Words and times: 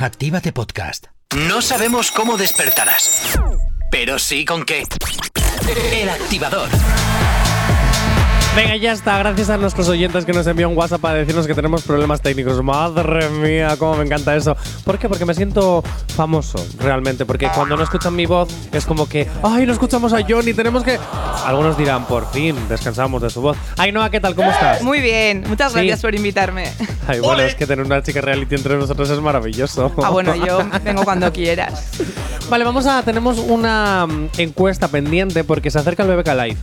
Actívate 0.00 0.52
Podcast. 0.52 1.06
No 1.36 1.60
sabemos 1.60 2.12
cómo 2.12 2.36
despertarás, 2.36 3.36
pero 3.90 4.20
sí 4.20 4.44
con 4.44 4.64
qué. 4.64 4.84
El 5.92 6.08
activador. 6.08 6.68
Venga, 8.58 8.74
ya 8.74 8.90
está. 8.90 9.16
Gracias 9.18 9.50
a 9.50 9.56
nuestros 9.56 9.88
oyentes 9.88 10.24
que 10.24 10.32
nos 10.32 10.44
envían 10.48 10.70
un 10.70 10.76
WhatsApp 10.76 11.00
para 11.00 11.14
decirnos 11.14 11.46
que 11.46 11.54
tenemos 11.54 11.82
problemas 11.82 12.20
técnicos. 12.20 12.60
Madre 12.60 13.28
mía, 13.30 13.76
cómo 13.78 13.94
me 13.94 14.04
encanta 14.04 14.34
eso. 14.34 14.56
¿Por 14.82 14.98
qué? 14.98 15.08
Porque 15.08 15.24
me 15.24 15.32
siento 15.32 15.84
famoso, 16.16 16.58
realmente. 16.80 17.24
Porque 17.24 17.48
cuando 17.54 17.76
no 17.76 17.84
escuchan 17.84 18.16
mi 18.16 18.26
voz 18.26 18.48
es 18.72 18.84
como 18.84 19.08
que, 19.08 19.28
ay, 19.44 19.64
no 19.64 19.72
escuchamos 19.72 20.12
a 20.12 20.22
Johnny, 20.28 20.54
tenemos 20.54 20.82
que... 20.82 20.98
Algunos 21.46 21.78
dirán, 21.78 22.04
por 22.08 22.28
fin, 22.32 22.56
descansamos 22.68 23.22
de 23.22 23.30
su 23.30 23.40
voz. 23.40 23.56
Ay, 23.76 23.92
Noa, 23.92 24.10
¿qué 24.10 24.18
tal? 24.18 24.34
¿Cómo 24.34 24.50
estás? 24.50 24.82
Muy 24.82 25.00
bien, 25.00 25.44
muchas 25.46 25.70
Sí. 25.70 25.78
gracias 25.78 26.00
por 26.00 26.16
invitarme. 26.16 26.64
Ay, 27.06 27.20
bueno, 27.20 27.42
es 27.42 27.54
que 27.54 27.64
tener 27.64 27.86
una 27.86 28.02
chica 28.02 28.20
reality 28.20 28.56
entre 28.56 28.76
nosotros 28.76 29.08
es 29.08 29.20
maravilloso. 29.20 29.92
Ah, 30.02 30.10
bueno, 30.10 30.34
yo 30.34 30.68
vengo 30.82 31.04
cuando 31.04 31.32
quieras. 31.32 31.90
Vale, 32.50 32.64
vamos 32.64 32.86
a. 32.86 33.02
Tenemos 33.02 33.38
una 33.38 34.06
mm, 34.06 34.30
encuesta 34.38 34.88
pendiente 34.88 35.44
porque 35.44 35.70
se 35.70 35.78
acerca 35.78 36.02
el 36.02 36.08
BBK 36.16 36.28
Live. 36.28 36.56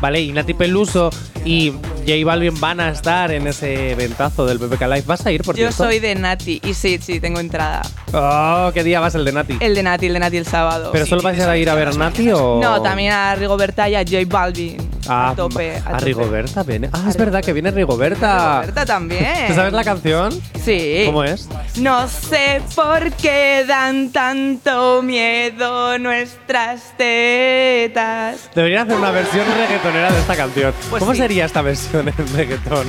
Vale, 0.00 0.20
y 0.20 0.32
Nati 0.32 0.54
Peluso 0.54 1.10
y 1.44 1.72
J 2.06 2.24
Balvin 2.24 2.58
van 2.60 2.80
a 2.80 2.90
estar 2.90 3.30
en 3.32 3.46
ese 3.46 3.92
eventazo 3.92 4.46
del 4.46 4.58
BBK 4.58 4.82
Live. 4.82 5.02
¿Vas 5.06 5.24
a 5.26 5.32
ir, 5.32 5.42
por 5.42 5.56
Yo 5.56 5.68
cierto? 5.68 5.84
soy 5.84 5.98
de 5.98 6.14
Nati 6.14 6.60
y 6.64 6.74
sí, 6.74 6.98
sí, 7.00 7.20
tengo 7.20 7.40
entrada. 7.40 7.82
Oh, 8.12 8.70
¿qué 8.74 8.84
día 8.84 9.00
vas 9.00 9.14
el 9.14 9.24
de 9.24 9.32
Nati? 9.32 9.56
El 9.60 9.74
de 9.74 9.82
Nati, 9.82 10.06
el 10.06 10.12
de 10.14 10.18
Nati 10.20 10.36
el 10.36 10.46
sábado. 10.46 10.90
¿Pero 10.92 11.06
solo 11.06 11.22
vais 11.22 11.40
a 11.40 11.56
ir 11.56 11.68
a 11.70 11.74
ver 11.74 11.88
a 11.88 11.92
Nati 11.92 12.30
o.? 12.30 12.60
No, 12.62 12.82
también 12.82 13.12
a 13.12 13.34
Rigoberta 13.34 13.88
y 13.88 13.94
a 13.94 14.00
J 14.00 14.18
Balvin. 14.26 14.76
Ah, 15.08 15.30
a 15.30 15.34
tope. 15.34 15.76
A, 15.76 15.92
tope. 15.92 16.04
Rigoberta 16.04 16.62
viene. 16.62 16.88
Ah, 16.92 17.04
A 17.06 17.10
es 17.10 17.16
verdad 17.16 17.42
que 17.42 17.52
viene 17.52 17.70
Rigoberta. 17.70 18.60
Rigoberta 18.60 18.86
también. 18.86 19.46
¿Te 19.48 19.54
sabes 19.54 19.72
la 19.72 19.84
canción? 19.84 20.32
Sí. 20.62 21.02
¿Cómo 21.06 21.24
es? 21.24 21.48
No 21.76 22.06
sé 22.08 22.60
por 22.74 23.10
qué 23.12 23.64
dan 23.66 24.10
tanto 24.10 25.02
miedo 25.02 25.98
nuestras 25.98 26.96
tetas. 26.96 28.50
Deberían 28.54 28.86
hacer 28.86 28.98
una 28.98 29.10
versión 29.10 29.44
reggaetonera 29.46 30.12
de 30.12 30.18
esta 30.20 30.36
canción. 30.36 30.74
Pues 30.90 31.00
¿Cómo 31.00 31.12
sí. 31.12 31.18
sería 31.18 31.46
esta 31.46 31.62
versión 31.62 32.08
en 32.08 32.34
reggaetón? 32.34 32.86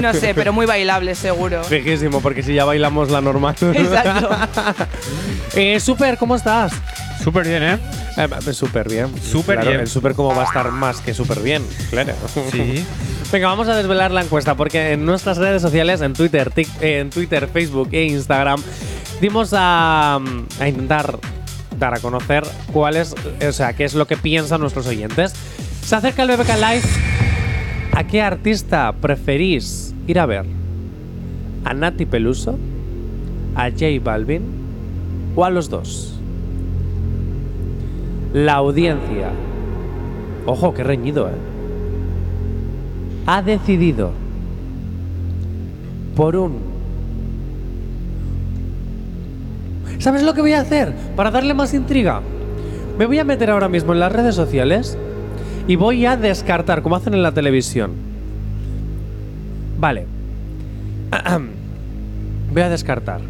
No 0.00 0.12
sé, 0.12 0.34
pero 0.34 0.52
muy 0.52 0.66
bailable 0.66 1.14
seguro. 1.14 1.64
Fijísimo, 1.64 2.20
porque 2.20 2.42
si 2.42 2.54
ya 2.54 2.64
bailamos 2.64 3.10
la 3.10 3.20
normal. 3.20 3.54
Exacto. 3.60 4.30
eh, 5.54 5.80
Super, 5.80 6.18
¿cómo 6.18 6.36
estás? 6.36 6.72
Súper 7.22 7.46
bien, 7.46 7.62
¿eh? 7.62 7.78
Eh, 8.16 8.52
súper 8.52 8.88
bien. 8.88 9.08
Súper 9.22 9.56
Claro, 9.56 9.70
bien. 9.70 9.80
El 9.82 9.88
súper 9.88 10.14
cómo 10.14 10.34
va 10.34 10.42
a 10.42 10.46
estar 10.46 10.70
más 10.70 11.00
que 11.00 11.14
súper 11.14 11.40
bien, 11.40 11.62
claro. 11.90 12.14
Sí. 12.52 12.84
Venga, 13.32 13.48
vamos 13.48 13.68
a 13.68 13.76
desvelar 13.76 14.10
la 14.10 14.22
encuesta 14.22 14.54
porque 14.54 14.92
en 14.92 15.04
nuestras 15.04 15.36
redes 15.36 15.60
sociales, 15.60 16.00
en 16.00 16.14
Twitter, 16.14 16.50
Tic- 16.50 16.68
eh, 16.80 17.00
en 17.00 17.10
Twitter, 17.10 17.48
Facebook 17.52 17.88
e 17.92 18.04
Instagram, 18.04 18.60
dimos 19.20 19.50
a, 19.52 20.16
a 20.60 20.68
intentar 20.68 21.18
dar 21.78 21.94
a 21.94 21.98
conocer 22.00 22.44
cuál 22.72 22.96
es, 22.96 23.14
o 23.46 23.52
sea, 23.52 23.72
qué 23.74 23.84
es 23.84 23.94
lo 23.94 24.06
que 24.06 24.16
piensan 24.16 24.60
nuestros 24.60 24.86
oyentes. 24.86 25.34
Se 25.84 25.94
acerca 25.96 26.22
el 26.22 26.28
BBK 26.36 26.54
Live. 26.56 26.82
¿A 27.94 28.04
qué 28.04 28.22
artista 28.22 28.92
preferís 28.92 29.92
ir 30.06 30.18
a 30.20 30.26
ver? 30.26 30.44
¿A 31.64 31.74
Nati 31.74 32.06
Peluso? 32.06 32.58
¿A 33.56 33.70
J 33.70 33.86
Balvin? 34.02 34.42
¿O 35.34 35.44
a 35.44 35.50
los 35.50 35.68
dos? 35.68 36.17
La 38.32 38.54
audiencia. 38.54 39.30
Ojo, 40.46 40.74
qué 40.74 40.84
reñido, 40.84 41.28
¿eh? 41.28 41.32
Ha 43.26 43.42
decidido 43.42 44.12
por 46.16 46.36
un... 46.36 46.58
¿Sabes 49.98 50.22
lo 50.22 50.34
que 50.34 50.40
voy 50.40 50.52
a 50.52 50.60
hacer? 50.60 50.94
Para 51.16 51.30
darle 51.30 51.54
más 51.54 51.74
intriga. 51.74 52.20
Me 52.98 53.06
voy 53.06 53.18
a 53.18 53.24
meter 53.24 53.50
ahora 53.50 53.68
mismo 53.68 53.92
en 53.92 54.00
las 54.00 54.12
redes 54.12 54.34
sociales 54.34 54.96
y 55.66 55.76
voy 55.76 56.06
a 56.06 56.16
descartar, 56.16 56.82
como 56.82 56.96
hacen 56.96 57.14
en 57.14 57.22
la 57.22 57.32
televisión. 57.32 57.92
Vale. 59.78 60.06
Voy 62.52 62.62
a 62.62 62.70
descartar. 62.70 63.20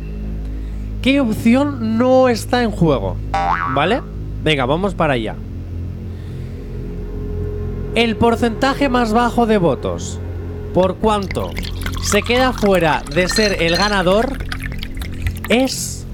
¿Qué 1.03 1.21
opción 1.21 1.99
no 1.99 2.28
está 2.28 2.62
en 2.62 2.71
juego? 2.71 3.17
¿Vale? 3.75 4.00
Venga, 4.43 4.66
vamos 4.66 4.94
para 4.94 5.15
allá. 5.15 5.34
El 7.94 8.16
porcentaje 8.16 8.88
más 8.88 9.12
bajo 9.12 9.47
de 9.47 9.59
votos. 9.59 10.21
Por 10.75 10.97
cuánto 10.97 11.50
se 12.03 12.22
queda 12.22 12.53
fuera 12.53 13.03
de 13.15 13.28
ser 13.28 13.62
el 13.62 13.76
ganador 13.76 14.38
es 15.49 16.06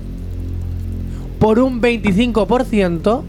por 1.38 1.58
un 1.58 1.82
25% 1.82 3.22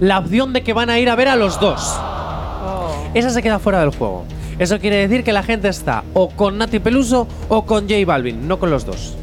la 0.00 0.18
opción 0.18 0.52
de 0.52 0.62
que 0.62 0.72
van 0.72 0.90
a 0.90 0.98
ir 0.98 1.08
a 1.08 1.16
ver 1.16 1.28
a 1.28 1.36
los 1.36 1.58
dos. 1.58 1.80
Oh. 1.98 2.90
Esa 3.14 3.30
se 3.30 3.42
queda 3.42 3.58
fuera 3.58 3.80
del 3.80 3.90
juego. 3.90 4.24
Eso 4.58 4.78
quiere 4.78 4.96
decir 4.96 5.24
que 5.24 5.32
la 5.32 5.42
gente 5.42 5.68
está 5.68 6.04
o 6.14 6.30
con 6.30 6.58
Nati 6.58 6.80
Peluso 6.80 7.26
o 7.48 7.64
con 7.64 7.88
J 7.88 8.04
Balvin, 8.04 8.46
no 8.46 8.58
con 8.58 8.70
los 8.70 8.84
dos. 8.84 9.16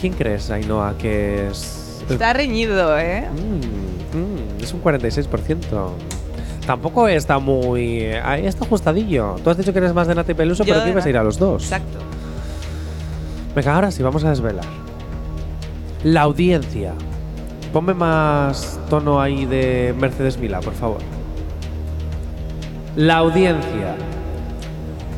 ¿Quién 0.00 0.12
crees, 0.12 0.50
Ainhoa, 0.50 0.94
que 0.96 1.48
es...? 1.48 2.04
Está 2.08 2.32
reñido, 2.32 2.98
¿eh? 2.98 3.28
Mm, 3.30 4.16
mm, 4.16 4.62
es 4.62 4.72
un 4.72 4.82
46%. 4.82 5.90
Tampoco 6.66 7.08
está 7.08 7.38
muy... 7.38 8.04
Ahí 8.06 8.46
está 8.46 8.64
ajustadillo. 8.64 9.36
Tú 9.42 9.50
has 9.50 9.56
dicho 9.56 9.72
que 9.72 9.78
eres 9.78 9.92
más 9.92 10.06
de 10.06 10.14
Nati 10.14 10.34
Peluso, 10.34 10.64
Yo 10.64 10.74
pero 10.74 10.84
que 10.84 10.90
ibas 10.90 11.04
a 11.04 11.10
ir 11.10 11.16
a 11.16 11.24
los 11.24 11.38
dos. 11.38 11.64
Exacto. 11.64 11.98
Venga, 13.54 13.74
ahora 13.74 13.90
sí, 13.90 14.02
vamos 14.02 14.22
a 14.24 14.30
desvelar. 14.30 14.64
La 16.04 16.22
audiencia. 16.22 16.94
Ponme 17.72 17.92
más 17.92 18.78
tono 18.88 19.20
ahí 19.20 19.46
de 19.46 19.94
Mercedes 19.98 20.38
Mila, 20.38 20.60
por 20.60 20.74
favor. 20.74 20.98
La 22.96 23.16
audiencia 23.16 23.96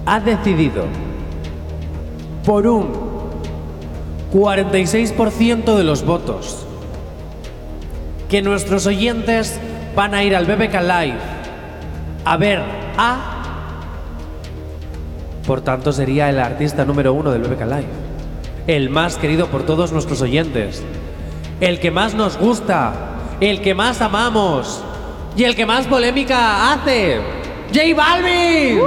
ha 0.07 0.21
decidido 0.21 0.85
por 2.45 2.67
un 2.67 3.10
46% 4.33 5.77
de 5.77 5.85
los 5.85 6.05
votos 6.05 6.67
que 8.29 8.43
nuestros 8.43 8.87
oyentes 8.87 9.59
van 9.97 10.15
a 10.15 10.23
ir 10.23 10.37
al 10.37 10.47
BBK 10.47 10.75
Live 10.83 11.19
a 12.25 12.37
ver 12.37 12.63
a... 12.97 13.37
Por 15.47 15.63
tanto, 15.63 15.93
sería 15.93 16.31
el 16.31 16.39
artista 16.39 16.85
número 16.85 17.13
uno 17.13 17.33
del 17.33 17.43
BBK 17.43 17.63
Live. 17.63 17.89
El 18.67 18.89
más 18.89 19.17
querido 19.17 19.49
por 19.49 19.65
todos 19.65 19.91
nuestros 19.91 20.21
oyentes. 20.23 20.83
El 21.61 21.81
que 21.81 21.91
más 21.91 22.15
nos 22.15 22.37
gusta. 22.37 22.93
El 23.41 23.61
que 23.61 23.75
más 23.75 24.01
amamos. 24.01 24.85
Y 25.37 25.45
el 25.45 25.57
que 25.57 25.67
más 25.67 25.87
polémica 25.87 26.73
hace. 26.73 27.21
¡J 27.75 27.81
Balvin! 27.97 28.81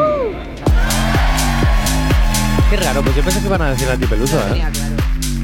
Qué 2.70 2.78
raro, 2.78 3.02
pues 3.02 3.16
yo 3.16 3.24
pensé 3.24 3.40
que 3.40 3.46
iban 3.48 3.62
a 3.62 3.72
decir 3.72 3.88
Nati 3.88 4.06
Peluso, 4.06 4.38
Lo 4.38 4.44
tenía 4.44 4.70
¿eh? 4.70 4.93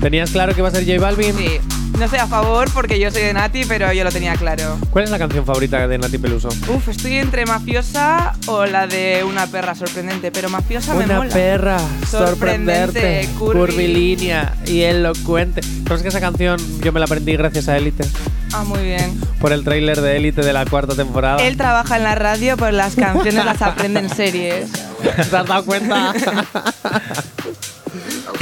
¿Tenías 0.01 0.31
claro 0.31 0.53
que 0.53 0.61
iba 0.61 0.69
a 0.69 0.71
ser 0.71 0.85
J 0.85 0.99
Balvin? 0.99 1.35
Sí. 1.35 1.59
No 1.97 2.05
estoy 2.05 2.19
a 2.19 2.27
favor 2.27 2.71
porque 2.73 2.97
yo 2.97 3.11
soy 3.11 3.23
de 3.23 3.33
Nati, 3.33 3.65
pero 3.65 3.91
yo 3.91 4.05
lo 4.05 4.11
tenía 4.11 4.33
claro. 4.35 4.77
¿Cuál 4.91 5.03
es 5.05 5.11
la 5.11 5.19
canción 5.19 5.45
favorita 5.45 5.85
de 5.85 5.97
Nati 5.97 6.17
Peluso? 6.17 6.47
Uf, 6.73 6.87
estoy 6.87 7.17
entre 7.17 7.45
mafiosa 7.45 8.33
o 8.45 8.65
la 8.65 8.87
de 8.87 9.25
una 9.27 9.47
perra 9.47 9.75
sorprendente, 9.75 10.31
pero 10.31 10.47
mafiosa 10.49 10.93
me 10.93 11.03
Una 11.03 11.17
mola. 11.17 11.33
perra, 11.33 11.77
sorprenderte, 12.09 13.25
Sorprendente, 13.27 13.29
curvi. 13.37 13.59
curvilínea 13.59 14.53
y 14.65 14.81
elocuente. 14.83 15.61
¿Sabes 15.87 16.01
que 16.03 16.07
esa 16.07 16.21
canción 16.21 16.57
yo 16.81 16.93
me 16.93 16.99
la 17.01 17.05
aprendí 17.05 17.35
gracias 17.35 17.67
a 17.67 17.75
Élite? 17.77 18.05
Ah, 18.53 18.63
muy 18.63 18.81
bien. 18.81 19.19
Por 19.41 19.51
el 19.51 19.65
tráiler 19.65 19.99
de 19.99 20.15
Élite 20.15 20.41
de 20.41 20.53
la 20.53 20.65
cuarta 20.65 20.95
temporada. 20.95 21.43
Él 21.45 21.57
trabaja 21.57 21.97
en 21.97 22.03
la 22.03 22.15
radio, 22.15 22.55
pero 22.55 22.71
las 22.71 22.95
canciones 22.95 23.43
las 23.43 23.61
aprende 23.61 23.99
en 23.99 24.09
series. 24.09 24.69
¿Te 25.03 25.21
has 25.21 25.31
dado 25.31 25.65
cuenta? 25.65 26.13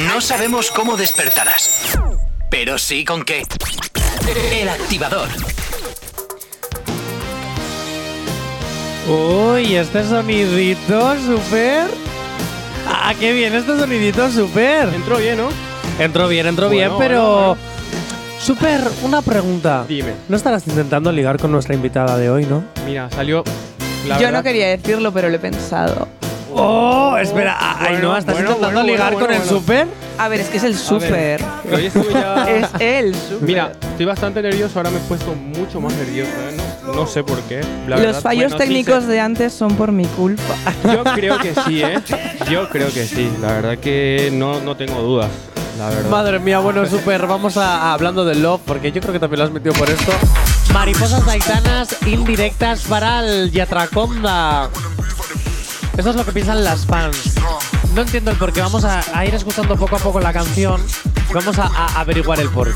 No 0.00 0.20
sabemos 0.20 0.70
cómo 0.70 0.96
despertarás, 0.96 1.98
pero 2.50 2.78
sí 2.78 3.04
con 3.04 3.24
qué. 3.24 3.42
El 4.52 4.68
activador. 4.68 5.28
Uy, 9.08 9.74
este 9.76 10.04
sonidito 10.06 11.16
super. 11.20 11.86
Ah, 12.86 13.14
qué 13.18 13.32
bien, 13.32 13.54
este 13.54 13.76
sonidito 13.78 14.30
super. 14.30 14.88
Entró 14.94 15.16
bien, 15.16 15.38
¿no? 15.38 15.48
Entró 15.98 16.28
bien, 16.28 16.46
entró 16.46 16.66
Bueno, 16.68 16.78
bien, 16.78 16.90
bueno, 16.90 16.98
pero. 17.08 17.46
bueno. 17.46 17.56
Super, 18.40 18.80
una 19.02 19.20
pregunta. 19.22 19.84
Dime. 19.88 20.12
No 20.28 20.36
estarás 20.36 20.66
intentando 20.68 21.10
ligar 21.10 21.38
con 21.40 21.50
nuestra 21.50 21.74
invitada 21.74 22.16
de 22.16 22.30
hoy, 22.30 22.44
¿no? 22.46 22.62
Mira, 22.86 23.10
salió. 23.10 23.42
la 24.06 24.16
Yo 24.16 24.26
verdad- 24.26 24.38
no 24.38 24.42
quería 24.44 24.68
decirlo, 24.68 25.12
pero 25.12 25.28
lo 25.28 25.36
he 25.36 25.38
pensado. 25.40 26.06
Oh, 26.50 27.16
espera, 27.20 27.56
ay, 27.60 27.92
Bueno, 27.94 28.08
no, 28.08 28.16
¿estás 28.16 28.34
bueno, 28.34 28.50
intentando 28.50 28.80
bueno, 28.80 28.92
ligar 28.92 29.12
bueno, 29.12 29.26
con 29.28 29.34
el 29.36 29.42
super? 29.42 29.86
A 30.18 30.28
ver, 30.28 30.40
es 30.40 30.48
que 30.48 30.56
es 30.56 30.64
el 30.64 30.76
súper. 30.76 31.44
Hoy 31.72 31.86
estuve 31.86 32.12
ya. 32.12 32.44
Es 32.50 32.68
el 32.80 33.14
súper. 33.14 33.42
Mira, 33.42 33.72
estoy 33.82 34.06
bastante 34.06 34.42
nervioso, 34.42 34.78
ahora 34.78 34.90
me 34.90 34.96
he 34.96 35.00
puesto 35.00 35.34
mucho 35.34 35.80
más 35.80 35.92
nervioso, 35.94 36.30
¿eh? 36.30 36.56
No, 36.86 36.94
No 36.94 37.06
sé 37.06 37.22
por 37.22 37.38
qué. 37.42 37.60
la 37.86 37.96
Los 37.96 38.06
verdad. 38.06 38.22
fallos 38.22 38.52
Bueno, 38.52 38.56
sí 38.64 38.68
técnicos 38.68 39.04
sé. 39.04 39.10
de 39.10 39.20
antes 39.20 39.52
son 39.52 39.76
por 39.76 39.92
mi 39.92 40.06
culpa. 40.06 40.54
Yo 40.84 41.04
creo 41.04 41.38
que 41.38 41.54
sí, 41.66 41.82
¿eh? 41.82 42.00
Yo 42.50 42.68
creo 42.70 42.88
que 42.92 43.04
sí. 43.06 43.30
La 43.40 43.48
verdad 43.52 43.78
que 43.78 44.30
no, 44.32 44.60
no 44.60 44.76
tengo 44.76 45.00
dudas. 45.02 45.28
La 45.78 45.90
verdad. 45.90 46.10
Madre 46.10 46.38
mía, 46.40 46.58
bueno, 46.58 46.84
súper. 46.86 47.26
Vamos 47.26 47.56
a, 47.56 47.76
a- 47.82 47.92
hablando 47.92 48.24
del 48.24 48.42
love, 48.42 48.60
porque 48.64 48.90
yo 48.90 49.00
creo 49.00 49.12
que 49.12 49.20
también 49.20 49.38
lo 49.40 49.44
has 49.44 49.52
metido 49.52 49.74
por 49.74 49.88
esto. 49.88 50.10
Mariposas 50.72 51.24
taitanas 51.24 51.94
indirectas 52.04 52.82
para 52.82 53.20
el 53.20 53.52
Yatraconda. 53.52 54.70
Eso 55.98 56.10
es 56.10 56.16
lo 56.16 56.24
que 56.24 56.30
piensan 56.30 56.62
las 56.62 56.86
fans. 56.86 57.34
No 57.92 58.02
entiendo 58.02 58.30
el 58.30 58.36
por 58.36 58.52
qué. 58.52 58.60
Vamos 58.60 58.84
a, 58.84 59.26
ir 59.26 59.34
escuchando 59.34 59.76
poco 59.76 59.96
a 59.96 59.98
poco 59.98 60.20
la 60.20 60.32
canción. 60.32 60.80
Vamos 61.34 61.58
a, 61.58 61.66
a 61.66 62.00
averiguar 62.00 62.38
el 62.38 62.48
por 62.50 62.68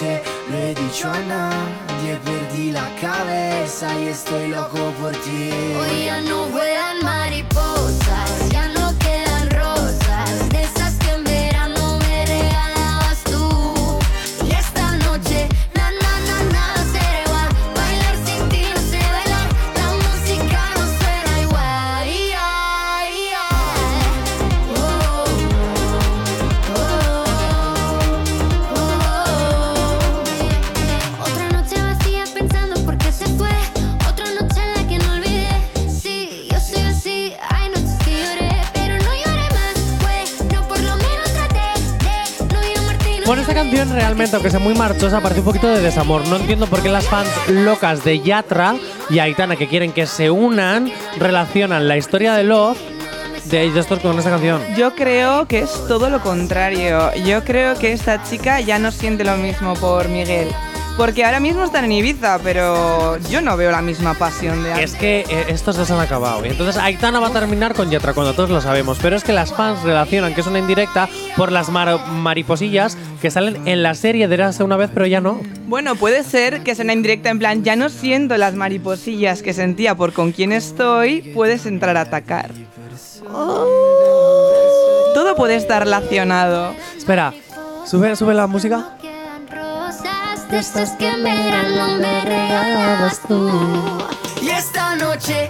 no 0.00 0.06
sé, 0.06 0.22
lo 0.50 0.56
he 0.56 0.74
dicho 0.74 1.10
a 1.10 1.18
nadie, 1.20 2.18
perdí 2.24 2.72
la 2.72 2.88
cabeza 3.00 3.88
y 3.98 4.08
estoy 4.08 4.48
loco 4.48 4.92
por 5.00 5.12
ti. 5.12 5.50
Hoy 5.78 6.04
ya 6.06 6.20
no 6.22 6.46
vuelan 6.46 7.04
mariposas, 7.04 7.99
Bueno, 43.30 43.42
esta 43.42 43.54
canción 43.54 43.88
realmente, 43.90 44.34
aunque 44.34 44.50
sea 44.50 44.58
muy 44.58 44.74
marchosa, 44.74 45.20
parece 45.20 45.38
un 45.38 45.46
poquito 45.46 45.68
de 45.68 45.80
desamor. 45.80 46.26
No 46.26 46.34
entiendo 46.34 46.66
por 46.66 46.82
qué 46.82 46.88
las 46.88 47.06
fans 47.06 47.28
locas 47.46 48.02
de 48.02 48.18
Yatra 48.18 48.74
y 49.08 49.20
Aitana, 49.20 49.54
que 49.54 49.68
quieren 49.68 49.92
que 49.92 50.08
se 50.08 50.32
unan, 50.32 50.90
relacionan 51.16 51.86
la 51.86 51.96
historia 51.96 52.34
de 52.34 52.42
Love 52.42 52.76
de, 53.44 53.66
estos 53.78 54.00
con 54.00 54.18
esta 54.18 54.30
canción. 54.30 54.60
Yo 54.76 54.96
creo 54.96 55.46
que 55.46 55.60
es 55.60 55.70
todo 55.86 56.10
lo 56.10 56.20
contrario. 56.20 57.14
Yo 57.24 57.44
creo 57.44 57.76
que 57.78 57.92
esta 57.92 58.20
chica 58.24 58.60
ya 58.60 58.80
no 58.80 58.90
siente 58.90 59.22
lo 59.22 59.36
mismo 59.36 59.74
por 59.74 60.08
Miguel. 60.08 60.48
Porque 61.00 61.24
ahora 61.24 61.40
mismo 61.40 61.64
están 61.64 61.86
en 61.86 61.92
Ibiza, 61.92 62.38
pero 62.42 63.16
yo 63.30 63.40
no 63.40 63.56
veo 63.56 63.70
la 63.70 63.80
misma 63.80 64.12
pasión 64.12 64.62
de 64.62 64.72
antes. 64.74 64.92
Es 64.92 64.98
que 64.98 65.20
eh, 65.30 65.46
estos 65.48 65.78
dos 65.78 65.90
han 65.90 65.98
acabado. 65.98 66.44
Y 66.44 66.50
entonces 66.50 66.76
Aitana 66.76 67.18
va 67.20 67.28
a 67.28 67.32
terminar 67.32 67.72
con 67.74 67.90
Yatra, 67.90 68.12
cuando 68.12 68.34
todos 68.34 68.50
lo 68.50 68.60
sabemos. 68.60 68.98
Pero 69.00 69.16
es 69.16 69.24
que 69.24 69.32
las 69.32 69.50
fans 69.50 69.82
relacionan 69.82 70.34
que 70.34 70.42
es 70.42 70.46
una 70.46 70.58
indirecta 70.58 71.08
por 71.38 71.52
las 71.52 71.70
mar- 71.70 72.06
mariposillas 72.06 72.98
que 73.22 73.30
salen 73.30 73.66
en 73.66 73.82
la 73.82 73.94
serie 73.94 74.28
de 74.28 74.34
Érase 74.34 74.62
una 74.62 74.76
vez, 74.76 74.90
pero 74.92 75.06
ya 75.06 75.22
no. 75.22 75.40
Bueno, 75.68 75.94
puede 75.96 76.22
ser 76.22 76.62
que 76.62 76.74
sea 76.74 76.84
una 76.84 76.92
indirecta 76.92 77.30
en 77.30 77.38
plan, 77.38 77.64
ya 77.64 77.76
no 77.76 77.88
siento 77.88 78.36
las 78.36 78.54
mariposillas 78.54 79.40
que 79.42 79.54
sentía 79.54 79.94
por 79.94 80.12
con 80.12 80.32
quién 80.32 80.52
estoy, 80.52 81.22
puedes 81.34 81.64
entrar 81.64 81.96
a 81.96 82.02
atacar. 82.02 82.50
Todo 85.14 85.34
puede 85.34 85.54
estar 85.56 85.82
relacionado. 85.82 86.74
Espera, 86.94 87.32
sube, 87.86 88.14
sube 88.16 88.34
la 88.34 88.46
música. 88.46 88.98
De 90.50 90.58
esas 90.58 90.90
que 90.96 91.08
en 91.08 91.22
verano 91.22 91.98
me 91.98 92.22
regalabas 92.22 93.20
tú. 93.20 93.48
Y 94.42 94.48
esta 94.48 94.96
noche, 94.96 95.46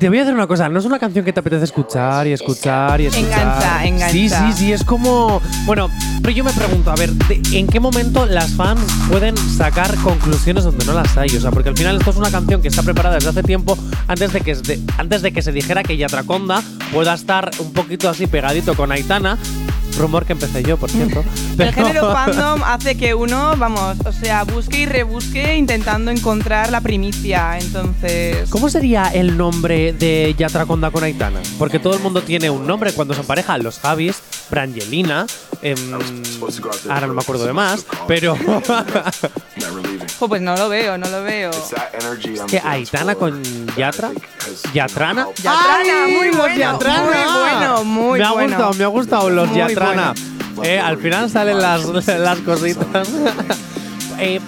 Te 0.00 0.08
voy 0.08 0.16
a 0.16 0.20
decir 0.22 0.34
una 0.34 0.46
cosa, 0.46 0.66
no 0.70 0.78
es 0.78 0.86
una 0.86 0.98
canción 0.98 1.26
que 1.26 1.32
te 1.34 1.40
apetece 1.40 1.64
escuchar 1.64 2.26
y 2.26 2.32
escuchar 2.32 2.98
y 3.02 3.06
escuchar. 3.06 3.38
Engancha, 3.42 3.84
engancha. 3.86 4.12
Sí, 4.12 4.28
sí, 4.30 4.52
sí, 4.56 4.72
es 4.72 4.82
como. 4.82 5.42
Bueno, 5.66 5.90
pero 6.22 6.30
yo 6.34 6.42
me 6.42 6.54
pregunto, 6.54 6.90
a 6.90 6.94
ver, 6.94 7.10
¿de- 7.10 7.42
¿en 7.58 7.66
qué 7.66 7.80
momento 7.80 8.24
las 8.24 8.50
fans 8.52 8.80
pueden 9.10 9.36
sacar 9.36 9.94
conclusiones 9.96 10.64
donde 10.64 10.86
no 10.86 10.94
las 10.94 11.14
hay? 11.18 11.28
O 11.36 11.40
sea, 11.42 11.50
porque 11.50 11.68
al 11.68 11.76
final 11.76 11.98
esto 11.98 12.12
es 12.12 12.16
una 12.16 12.30
canción 12.30 12.62
que 12.62 12.68
está 12.68 12.82
preparada 12.82 13.16
desde 13.16 13.28
hace 13.28 13.42
tiempo, 13.42 13.76
antes 14.08 14.32
de 14.32 14.40
que, 14.40 14.54
se- 14.54 14.80
antes 14.96 15.20
de 15.20 15.32
que 15.32 15.42
se 15.42 15.52
dijera 15.52 15.82
que 15.82 15.98
Yatraconda 15.98 16.62
pueda 16.94 17.12
estar 17.12 17.50
un 17.58 17.70
poquito 17.74 18.08
así 18.08 18.26
pegadito 18.26 18.74
con 18.74 18.92
Aitana. 18.92 19.36
Rumor 19.98 20.24
que 20.24 20.32
empecé 20.32 20.62
yo, 20.62 20.76
por 20.76 20.90
cierto. 20.90 21.24
El 21.58 21.72
género 21.72 22.12
fandom 22.12 22.62
hace 22.64 22.96
que 22.96 23.14
uno, 23.14 23.54
vamos, 23.56 23.96
o 24.04 24.12
sea, 24.12 24.44
busque 24.44 24.80
y 24.80 24.86
rebusque 24.86 25.56
intentando 25.56 26.10
encontrar 26.10 26.70
la 26.70 26.80
primicia. 26.80 27.58
Entonces. 27.58 28.48
¿Cómo 28.50 28.70
sería 28.70 29.08
el 29.08 29.36
nombre 29.36 29.92
de 29.92 30.34
Yatraconda 30.38 30.90
con 30.90 31.04
Aitana? 31.04 31.40
Porque 31.58 31.78
todo 31.78 31.94
el 31.94 32.00
mundo 32.00 32.22
tiene 32.22 32.50
un 32.50 32.66
nombre 32.66 32.92
cuando 32.92 33.14
se 33.14 33.20
empareja. 33.20 33.58
Los 33.58 33.78
Javis, 33.78 34.22
Brangelina, 34.50 35.26
em, 35.62 35.76
ahora 36.88 37.06
no 37.06 37.14
me 37.14 37.22
acuerdo 37.22 37.46
de 37.46 37.52
más, 37.52 37.84
pero 38.08 38.36
Jo, 40.18 40.28
pues 40.28 40.42
no 40.42 40.54
lo 40.56 40.68
veo, 40.68 40.98
no 40.98 41.08
lo 41.08 41.22
veo. 41.22 41.50
que 42.48 42.60
Aitana 42.62 43.14
con 43.14 43.42
Yatra, 43.76 44.10
Yatrana. 44.74 45.26
Yatrana, 45.36 46.04
¡Ay, 46.04 46.14
muy 46.14 46.30
bueno, 46.30 46.56
Yatrana! 46.58 47.02
muy 47.04 47.40
bueno, 47.40 47.84
muy 47.84 48.18
me 48.18 48.24
ha 48.26 48.32
bueno. 48.32 48.48
gustado, 48.56 48.74
me 48.74 48.84
ha 48.84 48.88
gustado 48.88 49.30
los 49.30 49.48
Muy 49.48 49.58
Yatrana. 49.58 50.14
Eh, 50.62 50.78
al 50.78 50.98
final 50.98 51.30
salen 51.30 51.58
las, 51.60 51.84
las 52.06 52.38
cositas. 52.40 53.08
Eh, 54.22 54.38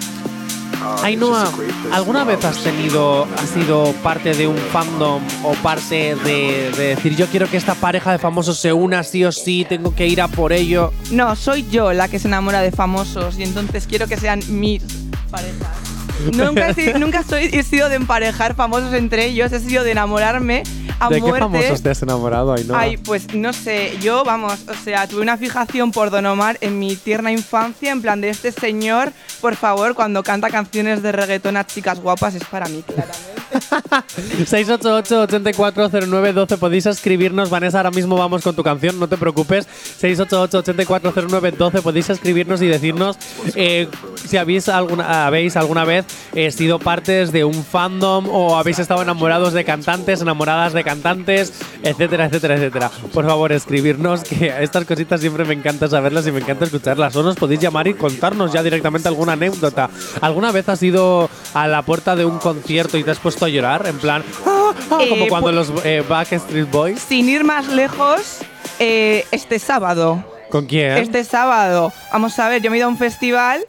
Ainhoa, 1.03 1.51
¿alguna 1.91 2.23
vez 2.23 2.43
has 2.45 2.63
tenido, 2.63 3.27
has 3.37 3.49
sido 3.49 3.93
parte 4.03 4.33
de 4.33 4.47
un 4.47 4.57
fandom 4.57 5.21
o 5.43 5.53
parte 5.55 6.15
de, 6.15 6.71
de 6.75 6.95
decir 6.95 7.15
yo 7.15 7.27
quiero 7.27 7.49
que 7.49 7.57
esta 7.57 7.75
pareja 7.75 8.11
de 8.11 8.19
famosos 8.19 8.57
se 8.57 8.73
una 8.73 9.03
sí 9.03 9.23
o 9.23 9.31
sí, 9.31 9.65
tengo 9.67 9.95
que 9.95 10.07
ir 10.07 10.21
a 10.21 10.27
por 10.27 10.53
ello? 10.53 10.93
No, 11.11 11.35
soy 11.35 11.65
yo 11.69 11.93
la 11.93 12.07
que 12.07 12.19
se 12.19 12.27
enamora 12.27 12.61
de 12.61 12.71
famosos 12.71 13.37
y 13.37 13.43
entonces 13.43 13.87
quiero 13.87 14.07
que 14.07 14.17
sean 14.17 14.41
mis 14.49 14.83
parejas. 15.29 15.93
Nunca, 16.33 16.69
he, 16.69 16.99
nunca 16.99 17.23
soy, 17.23 17.49
he 17.51 17.63
sido 17.63 17.89
de 17.89 17.95
emparejar 17.95 18.55
famosos 18.55 18.93
entre 18.93 19.25
ellos, 19.25 19.51
he 19.51 19.59
sido 19.59 19.83
de 19.83 19.91
enamorarme 19.91 20.63
a 20.99 21.09
¿De 21.09 21.21
qué 21.21 21.31
famosos 21.33 21.81
te 21.81 21.89
has 21.89 22.01
enamorado, 22.01 22.53
Ainhoa? 22.53 22.79
Ay, 22.79 22.97
pues 22.97 23.33
no 23.33 23.53
sé, 23.53 23.97
yo, 24.01 24.23
vamos, 24.23 24.59
o 24.67 24.73
sea, 24.73 25.07
tuve 25.07 25.21
una 25.21 25.37
fijación 25.37 25.91
por 25.91 26.09
Don 26.09 26.25
Omar 26.25 26.57
en 26.61 26.79
mi 26.79 26.95
tierna 26.95 27.31
infancia, 27.31 27.91
en 27.91 28.01
plan 28.01 28.21
de 28.21 28.29
este 28.29 28.51
señor, 28.51 29.11
por 29.41 29.55
favor, 29.55 29.95
cuando 29.95 30.23
canta 30.23 30.49
canciones 30.49 31.01
de 31.01 31.11
reggaetón 31.11 31.57
a 31.57 31.65
chicas 31.65 31.99
guapas 31.99 32.35
es 32.35 32.45
para 32.45 32.67
mí, 32.67 32.83
claramente. 32.83 33.32
688-8409-12 34.45 36.57
podéis 36.57 36.85
escribirnos. 36.85 37.49
Vanessa, 37.49 37.79
ahora 37.79 37.91
mismo 37.91 38.17
vamos 38.17 38.43
con 38.43 38.55
tu 38.55 38.63
canción, 38.63 38.99
no 38.99 39.07
te 39.07 39.17
preocupes. 39.17 39.67
688-8409-12 40.01 41.81
podéis 41.81 42.09
escribirnos 42.09 42.61
y 42.61 42.67
decirnos 42.67 43.17
eh, 43.55 43.87
si 44.25 44.37
habéis 44.37 44.69
alguna, 44.69 45.27
habéis 45.27 45.57
alguna 45.57 45.85
vez 45.85 46.05
eh, 46.33 46.51
sido 46.51 46.79
partes 46.79 47.31
de 47.31 47.43
un 47.43 47.63
fandom 47.63 48.27
o 48.29 48.57
habéis 48.57 48.79
estado 48.79 49.01
enamorados 49.01 49.53
de 49.53 49.63
cantantes, 49.63 50.21
enamoradas 50.21 50.73
de 50.73 50.83
cantantes, 50.83 51.53
etcétera, 51.83 52.25
etcétera, 52.25 52.55
etcétera. 52.55 52.91
Por 53.13 53.25
favor, 53.25 53.51
escribirnos, 53.51 54.23
que 54.23 54.53
estas 54.61 54.85
cositas 54.85 55.21
siempre 55.21 55.45
me 55.45 55.53
encanta 55.53 55.87
saberlas 55.87 56.25
y 56.27 56.31
me 56.31 56.39
encanta 56.39 56.65
escucharlas. 56.65 57.15
O 57.15 57.23
nos 57.23 57.35
podéis 57.35 57.59
llamar 57.59 57.87
y 57.87 57.93
contarnos 57.93 58.53
ya 58.53 58.63
directamente 58.63 59.07
alguna 59.07 59.33
anécdota. 59.33 59.89
¿Alguna 60.21 60.51
vez 60.51 60.69
has 60.69 60.81
ido 60.83 61.29
a 61.53 61.67
la 61.67 61.81
puerta 61.81 62.15
de 62.15 62.25
un 62.25 62.39
concierto 62.39 62.97
y 62.97 63.03
te 63.03 63.11
has 63.11 63.19
a 63.41 63.49
llorar? 63.49 63.85
En 63.87 63.97
plan, 63.97 64.23
"Ah, 64.45 64.71
ah", 64.73 64.75
como 64.89 65.01
Eh, 65.25 65.27
cuando 65.29 65.51
los 65.51 65.71
eh, 65.83 66.03
Backstreet 66.07 66.69
Boys. 66.71 66.99
Sin 66.99 67.27
ir 67.29 67.43
más 67.43 67.67
lejos, 67.67 68.39
Eh, 68.79 69.25
este 69.31 69.59
sábado. 69.59 70.23
¿Con 70.49 70.65
quién? 70.65 70.97
Este 70.97 71.23
sábado. 71.23 71.91
Vamos 72.11 72.37
a 72.39 72.49
ver, 72.49 72.61
yo 72.61 72.69
me 72.71 72.77
he 72.77 72.79
ido 72.79 72.87
a 72.87 72.89
un 72.89 72.97
festival 72.97 73.63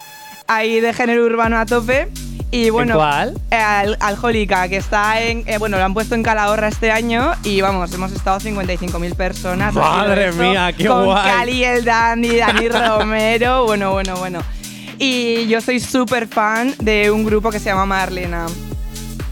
ahí 0.47 0.81
de 0.81 0.93
género 0.95 1.25
urbano 1.25 1.59
a 1.59 1.67
tope. 1.67 2.09
Y 2.51 2.71
bueno, 2.71 2.95
cuál? 2.95 3.35
al, 3.51 3.97
Alcohólica, 4.01 4.69
que 4.69 4.77
está 4.77 5.21
en. 5.21 5.43
eh, 5.47 5.59
bueno, 5.59 5.77
lo 5.77 5.85
han 5.85 5.93
puesto 5.93 6.15
en 6.15 6.23
Calahorra 6.23 6.69
este 6.69 6.91
año 6.93 7.33
y 7.43 7.61
vamos, 7.61 7.93
hemos 7.93 8.13
estado 8.13 8.39
55.000 8.39 9.15
personas. 9.17 9.75
Madre 9.75 10.31
mía, 10.33 10.73
qué 10.77 10.87
con 10.87 11.05
guay. 11.07 11.23
Cali 11.31 11.65
el 11.65 11.85
Dandy, 11.85 12.37
Dani 12.37 12.69
Romero. 12.71 13.65
Bueno, 13.67 13.93
bueno, 13.93 14.17
bueno. 14.17 14.41
Y 14.99 15.49
yo 15.49 15.61
soy 15.61 15.81
súper 15.81 16.29
fan 16.29 16.75
de 16.79 17.11
un 17.11 17.25
grupo 17.25 17.51
que 17.51 17.59
se 17.59 17.67
llama 17.67 17.87
Marlena. 17.87 18.47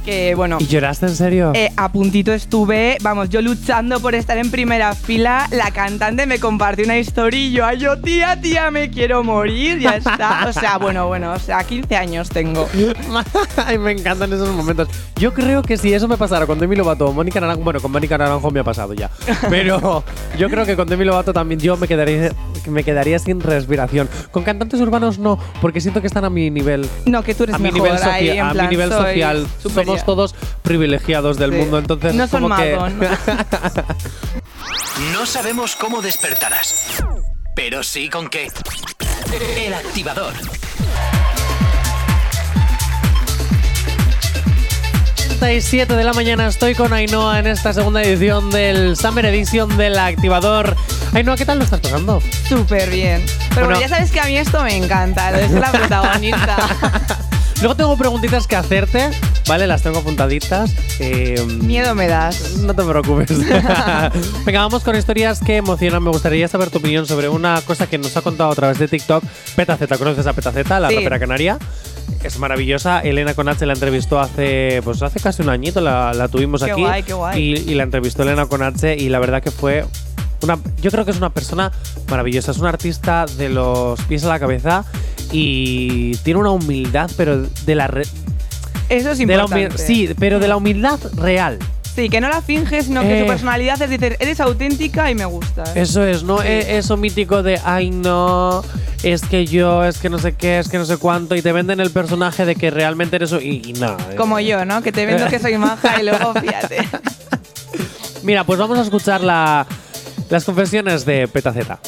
Que 0.04 0.34
bueno. 0.34 0.58
¿Y 0.60 0.66
lloraste 0.66 1.06
en 1.06 1.14
serio? 1.14 1.52
Eh, 1.54 1.70
a 1.76 1.90
puntito 1.92 2.32
estuve, 2.32 2.98
vamos, 3.02 3.28
yo 3.28 3.40
luchando 3.40 4.00
por 4.00 4.14
estar 4.16 4.36
en 4.36 4.50
primera 4.50 4.94
fila. 4.94 5.46
La 5.52 5.70
cantante 5.70 6.26
me 6.26 6.40
compartió 6.40 6.84
una 6.84 6.98
historia 6.98 7.38
y 7.38 7.52
yo, 7.52 7.64
ay, 7.64 7.78
yo, 7.78 8.00
tía, 8.00 8.40
tía, 8.40 8.70
me 8.72 8.90
quiero 8.90 9.22
morir, 9.22 9.78
ya 9.78 9.96
está. 9.96 10.46
O 10.48 10.52
sea, 10.52 10.76
bueno, 10.78 11.06
bueno, 11.06 11.32
o 11.32 11.38
sea, 11.38 11.62
15 11.62 11.96
años 11.96 12.28
tengo. 12.28 12.68
Ay, 13.56 13.78
me 13.78 13.92
encantan 13.92 14.32
esos 14.32 14.50
momentos. 14.50 14.88
Yo 15.16 15.32
creo 15.32 15.62
que 15.62 15.76
si 15.76 15.94
eso 15.94 16.08
me 16.08 16.16
pasara 16.16 16.46
con 16.46 16.58
Demi 16.58 16.74
Lovato 16.76 17.06
o 17.06 17.12
Mónica 17.12 17.40
Naranjo, 17.40 17.62
bueno, 17.62 17.80
con 17.80 17.92
Mónica 17.92 18.18
Naranjo 18.18 18.50
me 18.50 18.60
ha 18.60 18.64
pasado 18.64 18.92
ya. 18.92 19.08
Pero 19.50 20.04
yo 20.36 20.48
creo 20.50 20.66
que 20.66 20.74
con 20.76 20.88
Demi 20.88 21.04
Lovato 21.04 21.32
también 21.32 21.60
yo 21.60 21.76
me 21.76 21.86
quedaría, 21.86 22.32
me 22.68 22.82
quedaría 22.82 23.18
sin 23.18 23.40
respiración. 23.40 24.08
Con 24.30 24.42
cantantes 24.42 24.80
urbanos 24.80 25.18
no, 25.18 25.38
porque 25.60 25.80
siento 25.80 26.00
que 26.00 26.06
están 26.08 26.24
a 26.24 26.30
mi 26.30 26.50
nivel. 26.50 26.88
No, 27.06 27.22
que 27.22 27.34
tú 27.34 27.44
eres 27.44 27.54
A 27.54 27.58
mi 27.58 27.70
mejor 27.70 27.82
nivel, 27.82 28.02
ahí, 28.02 28.30
en 28.30 28.40
a 28.40 28.52
mi 28.54 28.66
nivel 28.68 28.90
social. 28.90 29.46
superior. 29.62 29.91
Somos 30.00 30.06
todos 30.06 30.34
privilegiados 30.62 31.36
del 31.38 31.50
Sí. 31.52 31.56
mundo, 31.58 31.78
entonces 31.78 32.14
No 32.14 32.26
son 32.28 32.42
como 32.42 32.56
que 32.56 32.76
magos, 32.76 32.92
¿no? 32.94 33.08
No 35.12 35.26
sabemos 35.26 35.74
cómo 35.76 36.00
despertarás, 36.02 37.02
pero 37.56 37.82
sí 37.82 38.08
con 38.08 38.28
qué. 38.28 38.50
El 39.56 39.74
activador. 39.74 40.32
7 45.60 45.96
de 45.96 46.04
la 46.04 46.12
mañana 46.12 46.46
estoy 46.46 46.74
con 46.76 46.92
Ainhoa 46.92 47.40
en 47.40 47.48
esta 47.48 47.72
segunda 47.72 48.00
edición 48.02 48.50
del 48.50 48.96
Summer 48.96 49.26
Edition 49.26 49.76
del 49.76 49.98
Activador. 49.98 50.76
Ainhoa, 51.14 51.36
¿qué 51.36 51.44
tal 51.44 51.58
lo 51.58 51.64
estás 51.64 51.80
pasando? 51.80 52.22
Súper 52.48 52.88
bien. 52.90 53.24
Pero 53.26 53.66
Bueno. 53.66 53.70
bueno, 53.70 53.80
ya 53.80 53.88
sabes 53.88 54.12
que 54.12 54.20
a 54.20 54.24
mí 54.24 54.36
esto 54.36 54.62
me 54.62 54.76
encanta, 54.76 55.32
lo 55.32 55.38
de 55.38 55.48
ser 55.48 55.60
la 55.60 55.72
protagonista. 55.72 56.56
Luego 57.62 57.76
tengo 57.76 57.96
preguntitas 57.96 58.48
que 58.48 58.56
hacerte, 58.56 59.08
¿vale? 59.46 59.68
Las 59.68 59.82
tengo 59.82 60.00
apuntaditas. 60.00 60.72
Eh, 60.98 61.40
Miedo 61.62 61.94
me 61.94 62.08
das. 62.08 62.56
No 62.56 62.74
te 62.74 62.82
preocupes. 62.82 63.38
Venga, 64.44 64.60
vamos 64.62 64.82
con 64.82 64.96
historias 64.96 65.38
que 65.38 65.58
emocionan. 65.58 66.02
Me 66.02 66.10
gustaría 66.10 66.48
saber 66.48 66.70
tu 66.70 66.78
opinión 66.78 67.06
sobre 67.06 67.28
una 67.28 67.60
cosa 67.60 67.86
que 67.86 67.98
nos 67.98 68.16
ha 68.16 68.22
contado 68.22 68.50
a 68.50 68.54
través 68.56 68.80
de 68.80 68.88
TikTok. 68.88 69.22
Petaceta, 69.54 69.96
¿conoces 69.96 70.26
a 70.26 70.32
Petaceta, 70.32 70.80
la 70.80 70.88
Sí. 70.88 70.96
rapera 70.96 71.20
canaria? 71.20 71.58
Es 72.24 72.36
maravillosa. 72.40 72.98
Elena 73.00 73.34
Conache 73.34 73.64
la 73.64 73.74
entrevistó 73.74 74.18
hace, 74.18 74.80
pues 74.82 75.00
hace 75.02 75.20
casi 75.20 75.42
un 75.42 75.48
añito, 75.48 75.80
la, 75.80 76.12
la 76.14 76.26
tuvimos 76.26 76.64
Qué 76.64 76.72
aquí. 76.72 76.80
guay, 76.82 77.02
qué 77.04 77.12
guay. 77.12 77.40
Y, 77.40 77.70
y 77.70 77.74
la 77.74 77.84
entrevistó 77.84 78.24
Elena 78.24 78.46
Conache 78.46 78.96
y 78.96 79.08
la 79.08 79.20
verdad 79.20 79.40
que 79.40 79.52
fue 79.52 79.84
una, 80.42 80.58
yo 80.80 80.90
creo 80.90 81.04
que 81.04 81.12
es 81.12 81.16
una 81.16 81.30
persona 81.30 81.70
maravillosa. 82.10 82.50
Es 82.50 82.58
una 82.58 82.70
artista 82.70 83.26
de 83.38 83.48
los 83.48 84.00
pies 84.02 84.24
a 84.24 84.28
la 84.28 84.40
cabeza 84.40 84.84
y 85.32 86.14
tiene 86.18 86.40
una 86.40 86.50
humildad, 86.50 87.10
pero 87.16 87.42
de 87.42 87.74
la 87.74 87.86
re- 87.88 88.06
Eso 88.88 89.10
es 89.12 89.20
importante. 89.20 89.78
sí, 89.78 90.10
pero 90.18 90.38
de 90.38 90.48
la 90.48 90.56
humildad 90.56 90.98
real. 91.16 91.58
Sí, 91.94 92.08
que 92.08 92.22
no 92.22 92.28
la 92.30 92.40
finges, 92.40 92.86
sino 92.86 93.02
que 93.02 93.18
Eh. 93.18 93.20
su 93.20 93.26
personalidad 93.26 93.80
es 93.82 93.90
decir, 93.90 94.16
eres 94.18 94.40
auténtica 94.40 95.10
y 95.10 95.14
me 95.14 95.26
gusta. 95.26 95.64
Eso 95.74 96.02
es, 96.06 96.22
¿no? 96.22 96.38
Sí. 96.40 96.46
E- 96.48 96.78
Eso 96.78 96.96
mítico 96.96 97.42
de, 97.42 97.60
ay, 97.66 97.90
no, 97.90 98.64
es 99.02 99.20
que 99.22 99.44
yo, 99.44 99.84
es 99.84 99.98
que 99.98 100.08
no 100.08 100.18
sé 100.18 100.32
qué, 100.32 100.58
es 100.58 100.70
que 100.70 100.78
no 100.78 100.86
sé 100.86 100.96
cuánto, 100.96 101.36
y 101.36 101.42
te 101.42 101.52
venden 101.52 101.80
el 101.80 101.90
personaje 101.90 102.46
de 102.46 102.54
que 102.54 102.70
realmente 102.70 103.16
eres. 103.16 103.32
Y, 103.32 103.60
y 103.68 103.72
no. 103.74 103.94
Como 104.16 104.40
yo, 104.40 104.64
¿no? 104.64 104.82
Que 104.82 104.90
te 104.90 105.04
vendo 105.04 105.26
que 105.26 105.38
soy 105.38 105.58
maja 105.58 106.00
y 106.00 106.04
luego 106.06 106.32
fíjate. 106.40 106.78
Mira, 108.22 108.44
pues 108.44 108.58
vamos 108.58 108.78
a 108.78 108.82
escuchar 108.82 109.20
la- 109.20 109.66
las 110.30 110.44
confesiones 110.44 111.04
de 111.04 111.28
Petaceta. 111.28 111.78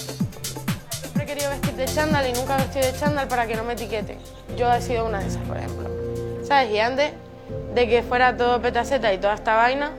Chándal 2.25 2.31
y 2.31 2.33
nunca 2.33 2.57
vestido 2.57 2.87
de 2.87 2.93
chándal 2.99 3.29
para 3.29 3.47
que 3.47 3.55
no 3.57 3.65
me 3.65 3.75
etiqueten. 3.75 4.19
Yo 4.57 4.73
he 4.73 4.81
sido 4.81 5.07
una 5.07 5.21
de 5.21 5.29
esas, 5.29 5.43
por 5.43 5.57
ejemplo. 5.57 5.89
¿Sabes? 6.45 6.71
Y 6.71 6.79
antes 6.79 7.13
de 7.75 7.89
que 7.89 8.03
fuera 8.03 8.37
todo 8.37 8.61
petaceta 8.61 9.13
y 9.13 9.19
toda 9.19 9.35
esta 9.35 9.57
vaina, 9.57 9.91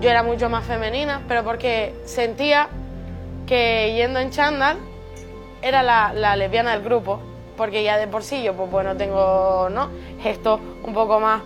yo 0.00 0.10
era 0.10 0.22
mucho 0.22 0.48
más 0.48 0.64
femenina, 0.64 1.22
pero 1.28 1.44
porque 1.44 1.94
sentía 2.04 2.68
que 3.46 3.94
yendo 3.94 4.18
en 4.18 4.30
chándal 4.30 4.78
era 5.62 5.82
la, 5.82 6.36
lesbiana 6.36 6.72
del 6.72 6.82
grupo. 6.82 7.20
Porque 7.56 7.82
ya 7.82 7.96
de 7.96 8.06
por 8.06 8.22
sí 8.22 8.42
yo, 8.42 8.52
pues 8.52 8.70
bueno, 8.70 8.96
tengo 8.96 9.68
¿no? 9.70 9.88
gestos 10.20 10.60
un 10.84 10.92
poco 10.92 11.20
más 11.20 11.42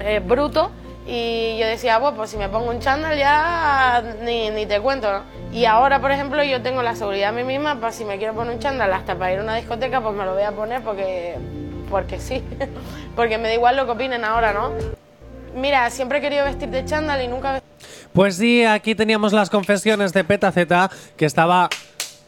eh, 0.00 0.20
brutos. 0.20 0.68
Y 1.12 1.58
yo 1.58 1.66
decía, 1.66 1.98
pues, 1.98 2.14
pues 2.14 2.30
si 2.30 2.36
me 2.36 2.48
pongo 2.48 2.70
un 2.70 2.78
chándal 2.78 3.18
ya 3.18 4.00
ni, 4.22 4.48
ni 4.50 4.64
te 4.64 4.78
cuento. 4.80 5.08
Y 5.52 5.64
ahora, 5.64 6.00
por 6.00 6.12
ejemplo, 6.12 6.40
yo 6.44 6.62
tengo 6.62 6.84
la 6.84 6.94
seguridad 6.94 7.30
a 7.30 7.32
mí 7.32 7.42
misma 7.42 7.80
para 7.80 7.92
si 7.92 8.04
me 8.04 8.16
quiero 8.16 8.32
poner 8.32 8.54
un 8.54 8.60
chándal 8.60 8.92
hasta 8.92 9.16
para 9.16 9.32
ir 9.32 9.40
a 9.40 9.42
una 9.42 9.56
discoteca, 9.56 10.00
pues 10.00 10.14
me 10.14 10.24
lo 10.24 10.34
voy 10.34 10.44
a 10.44 10.52
poner 10.52 10.82
porque, 10.82 11.34
porque 11.90 12.20
sí. 12.20 12.44
porque 13.16 13.38
me 13.38 13.48
da 13.48 13.54
igual 13.54 13.74
lo 13.74 13.86
que 13.86 13.90
opinen 13.90 14.24
ahora, 14.24 14.52
¿no? 14.52 14.70
Mira, 15.52 15.90
siempre 15.90 16.18
he 16.18 16.20
querido 16.20 16.44
vestir 16.44 16.68
de 16.68 16.84
chándal 16.84 17.20
y 17.20 17.26
nunca 17.26 17.60
Pues 18.12 18.36
sí, 18.36 18.64
aquí 18.64 18.94
teníamos 18.94 19.32
las 19.32 19.50
confesiones 19.50 20.12
de 20.12 20.22
Petaceta, 20.22 20.92
que 21.16 21.26
estaba. 21.26 21.68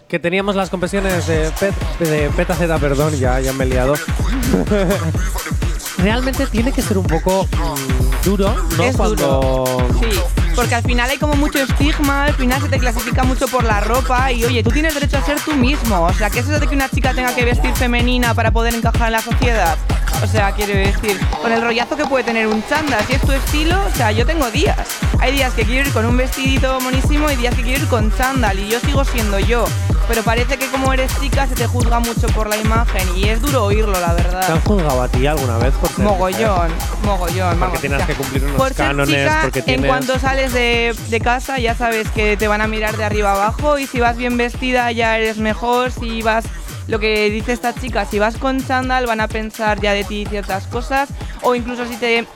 Que 0.09 0.19
teníamos 0.19 0.57
las 0.57 0.71
confesiones 0.71 1.29
de, 1.29 1.53
de 2.01 2.31
Petaceta, 2.37 2.79
perdón, 2.79 3.15
ya, 3.15 3.39
ya 3.39 3.53
me 3.53 3.63
he 3.63 3.69
liado. 3.69 3.95
Realmente 6.03 6.47
tiene 6.47 6.73
que 6.73 6.83
ser 6.83 6.99
un 6.99 7.07
poco 7.07 7.47
mm, 7.47 8.25
duro, 8.25 8.55
¿no? 8.77 8.83
Es 8.83 8.97
Cuando. 8.97 9.89
Sí, 10.01 10.19
porque 10.57 10.75
al 10.75 10.83
final 10.83 11.09
hay 11.09 11.19
como 11.19 11.35
mucho 11.35 11.61
estigma, 11.63 12.25
al 12.25 12.35
final 12.35 12.61
se 12.61 12.69
te 12.69 12.79
clasifica 12.79 13.23
mucho 13.23 13.47
por 13.47 13.63
la 13.63 13.81
ropa 13.81 14.33
y 14.33 14.45
oye, 14.45 14.63
tú 14.65 14.71
tienes 14.71 14.95
derecho 14.95 15.19
a 15.19 15.25
ser 15.25 15.41
tú 15.41 15.55
mismo. 15.55 16.03
O 16.03 16.13
sea, 16.13 16.29
¿qué 16.29 16.41
es 16.41 16.49
eso 16.49 16.59
de 16.59 16.67
que 16.67 16.75
una 16.75 16.89
chica 16.89 17.15
tenga 17.15 17.35
que 17.35 17.45
vestir 17.45 17.73
femenina 17.75 18.35
para 18.35 18.51
poder 18.51 18.75
encajar 18.75 19.07
en 19.07 19.13
la 19.13 19.23
sociedad? 19.23 19.79
O 20.23 20.27
sea, 20.27 20.53
quiero 20.53 20.75
decir, 20.75 21.19
con 21.41 21.53
el 21.53 21.61
rollazo 21.63 21.97
que 21.97 22.05
puede 22.05 22.25
tener 22.25 22.47
un 22.47 22.65
chándal, 22.69 23.05
si 23.07 23.15
es 23.15 23.21
tu 23.23 23.33
estilo, 23.33 23.77
o 23.87 23.91
sea, 23.97 24.13
yo 24.13 24.25
tengo 24.25 24.51
días. 24.51 24.77
Hay 25.21 25.33
días 25.33 25.53
que 25.55 25.65
quiero 25.65 25.87
ir 25.89 25.93
con 25.93 26.05
un 26.07 26.17
vestidito 26.17 26.81
monísimo 26.81 27.31
y 27.31 27.37
días 27.37 27.55
que 27.55 27.63
quiero 27.63 27.83
ir 27.83 27.89
con 27.89 28.13
chándal 28.17 28.59
y 28.59 28.69
yo 28.69 28.79
sigo 28.81 29.05
siendo 29.05 29.39
yo. 29.39 29.65
Pero 30.09 30.23
parece 30.25 30.59
que 30.59 30.67
como 30.67 30.93
eres 30.93 31.13
chica 31.21 31.47
se 31.47 31.55
te 31.55 31.67
juzga 31.67 32.01
mucho 32.01 32.27
por 32.29 32.49
la 32.49 32.57
imagen 32.57 33.09
y 33.17 33.29
es 33.29 33.41
duro 33.41 33.65
oírlo, 33.65 33.93
la 34.01 34.15
¿Te 34.17 34.23
verdad. 34.23 34.51
han 34.53 34.61
juzgado 34.63 35.01
a 35.03 35.09
ti 35.09 35.27
alguna 35.27 35.59
vez 35.59 35.73
por 35.75 35.89
ser 35.91 36.01
mujer? 36.01 36.19
Mogollón, 36.19 36.73
mogollón. 37.05 37.61
vamos, 37.61 37.81
tienes 37.81 37.97
o 37.97 38.01
sea, 38.01 38.07
que 38.09 38.15
cumplir 38.15 38.45
unos 38.45 38.57
por 38.57 38.69
ser 38.75 38.87
cánones, 38.89 39.15
chica, 39.17 39.39
porque 39.43 39.63
tienes- 39.63 39.85
En 39.85 39.89
cuanto 39.89 40.19
sales 40.19 40.53
de, 40.53 40.95
de 41.09 41.21
casa 41.21 41.59
ya 41.59 41.75
sabes 41.77 42.09
que 42.11 42.37
te 42.37 42.49
van 42.49 42.61
a 42.61 42.67
mirar 42.67 42.97
de 42.97 43.05
arriba 43.05 43.33
abajo 43.33 43.79
y 43.79 43.87
si 43.87 44.01
vas 44.01 44.17
bien 44.17 44.37
vestida 44.37 44.91
ya 44.93 45.17
eres 45.19 45.39
mejor, 45.39 45.93
si 45.93 46.21
vas... 46.23 46.45
Lo 46.89 46.99
que 46.99 47.31
dice 47.31 47.53
esta 47.53 47.75
chica, 47.75 48.05
si 48.05 48.19
vas 48.19 48.37
con 48.37 48.65
chándal 48.65 49.07
van 49.07 49.21
a 49.21 49.29
pensar 49.29 49.81
ya 49.81 49.93
de 49.93 50.05
ti 50.05 50.27
ciertas 50.29 50.67
cosas 50.67 51.09
o 51.43 51.55
incluso 51.55 51.87
si 51.87 51.97
te... 51.97 52.27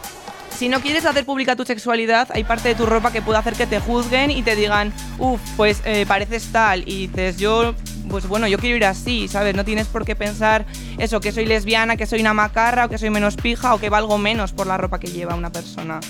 Si 0.57 0.71
no 0.71 0.81
quieres 0.81 1.05
hacer 1.05 1.27
pública 1.27 1.55
tu 1.55 1.67
sexualidad, 1.67 2.29
hay 2.33 2.43
parte 2.43 2.71
de 2.71 2.75
tu 2.75 2.87
ropa 2.87 3.13
que 3.13 3.21
puede 3.21 3.39
hacer 3.39 3.53
que 3.53 3.67
te 3.67 3.79
juzguen 3.79 4.31
y 4.31 4.43
te 4.43 4.57
digan, 4.57 4.91
uff, 5.19 5.39
pues 5.55 5.83
eh, 5.85 6.07
pareces 6.09 6.51
tal. 6.51 6.89
Y 6.89 7.09
dices, 7.09 7.37
yo, 7.37 7.75
pues 8.09 8.27
bueno, 8.27 8.49
yo 8.49 8.59
quiero 8.59 8.75
ir 8.75 8.87
así, 8.87 9.29
¿sabes? 9.29 9.55
No 9.55 9.67
tienes 9.67 9.87
por 9.87 10.07
qué 10.07 10.17
pensar 10.17 10.65
eso, 10.97 11.21
que 11.21 11.31
soy 11.31 11.45
lesbiana, 11.45 11.99
que 11.99 12.07
soy 12.07 12.21
una 12.21 12.33
macarra 12.33 12.87
o 12.87 12.89
que 12.89 12.97
soy 12.97 13.11
menos 13.11 13.37
pija 13.37 13.75
o 13.75 13.79
que 13.79 13.91
valgo 13.91 14.17
menos 14.17 14.53
por 14.53 14.67
la 14.67 14.79
ropa 14.79 14.99
que 14.99 15.09
lleva 15.09 15.35
una 15.35 15.53
persona. 15.53 16.01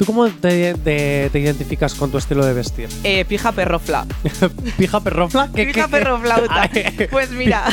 ¿Tú 0.00 0.06
cómo 0.06 0.26
te, 0.28 0.72
te- 0.82 1.28
te 1.30 1.38
identificas 1.38 1.92
con 1.92 2.10
tu 2.10 2.16
estilo 2.16 2.42
de 2.46 2.54
vestir? 2.54 2.88
Eh, 3.04 3.26
pija 3.26 3.52
perrofla. 3.52 4.06
¿Pija 4.78 4.98
perrofla? 5.00 5.50
¿Qué- 5.54 5.66
Pija 5.66 5.84
qué- 5.84 5.90
perroflauta. 5.90 6.70
Pues 7.10 7.30
mira, 7.32 7.64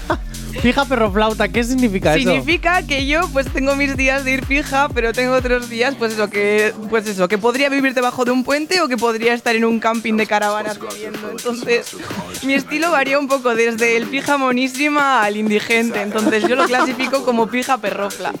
Pija 0.62 0.84
perroflauta, 0.84 1.48
¿qué 1.48 1.62
significa 1.62 2.16
eso? 2.16 2.28
significa 2.28 2.82
que 2.82 3.06
yo 3.06 3.20
pues 3.32 3.46
tengo 3.52 3.76
mis 3.76 3.96
días 3.96 4.24
de 4.24 4.32
ir 4.32 4.44
pija, 4.44 4.88
pero 4.88 5.12
tengo 5.12 5.34
otros 5.34 5.68
días 5.68 5.94
pues 5.96 6.14
eso 6.14 6.28
que 6.28 6.74
pues 6.90 7.06
eso, 7.06 7.28
que 7.28 7.38
podría 7.38 7.68
vivir 7.68 7.94
debajo 7.94 8.24
de 8.24 8.32
un 8.32 8.42
puente 8.42 8.80
o 8.80 8.88
que 8.88 8.96
podría 8.96 9.34
estar 9.34 9.54
en 9.54 9.64
un 9.64 9.78
camping 9.78 10.14
de 10.14 10.26
caravanas 10.26 10.78
viviendo. 10.80 11.30
Entonces, 11.30 11.96
mi 12.42 12.54
estilo 12.54 12.90
varía 12.90 13.18
un 13.18 13.28
poco 13.28 13.54
desde 13.54 13.96
el 13.96 14.06
pija 14.06 14.36
monísima 14.36 15.22
al 15.22 15.36
indigente. 15.36 16.02
Entonces, 16.02 16.46
yo 16.48 16.56
lo 16.56 16.64
clasifico 16.64 17.24
como 17.24 17.46
pija 17.46 17.78
perrofla. 17.78 18.32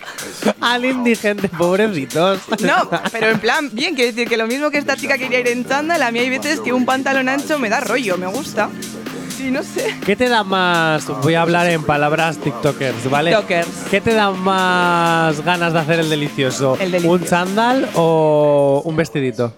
Al 0.60 0.84
indigente, 0.84 1.48
pobrecitos. 1.48 2.40
No, 2.60 2.90
pero 3.12 3.28
en 3.28 3.38
plan, 3.38 3.70
bien, 3.72 3.94
quiero 3.94 4.10
decir 4.10 4.28
que 4.28 4.36
lo 4.36 4.46
mismo 4.46 4.70
que 4.70 4.78
esta 4.78 4.96
chica 4.96 5.16
quería 5.18 5.40
ir 5.40 5.48
en 5.48 5.64
chándal, 5.64 6.02
a 6.02 6.10
mí 6.10 6.18
hay 6.18 6.30
veces 6.30 6.60
que 6.60 6.72
un 6.72 6.84
pantalón 6.84 7.28
ancho 7.28 7.58
me 7.58 7.68
da 7.68 7.80
rollo, 7.80 8.16
me 8.18 8.26
gusta. 8.26 8.68
Sí, 9.38 9.52
no 9.52 9.62
sé. 9.62 9.94
¿Qué 10.04 10.16
te 10.16 10.28
da 10.28 10.42
más? 10.42 11.06
Voy 11.22 11.34
a 11.34 11.42
hablar 11.42 11.68
en 11.68 11.84
palabras 11.84 12.38
TikTokers, 12.38 13.08
¿vale? 13.08 13.30
TikTokers. 13.30 13.68
¿Qué 13.88 14.00
te 14.00 14.12
da 14.12 14.32
más 14.32 15.44
ganas 15.44 15.72
de 15.72 15.78
hacer 15.78 16.00
el 16.00 16.10
delicioso? 16.10 16.76
El 16.80 16.90
delicioso. 16.90 17.14
¿Un 17.14 17.24
chándal 17.24 17.88
o 17.94 18.82
un 18.84 18.96
vestidito? 18.96 19.54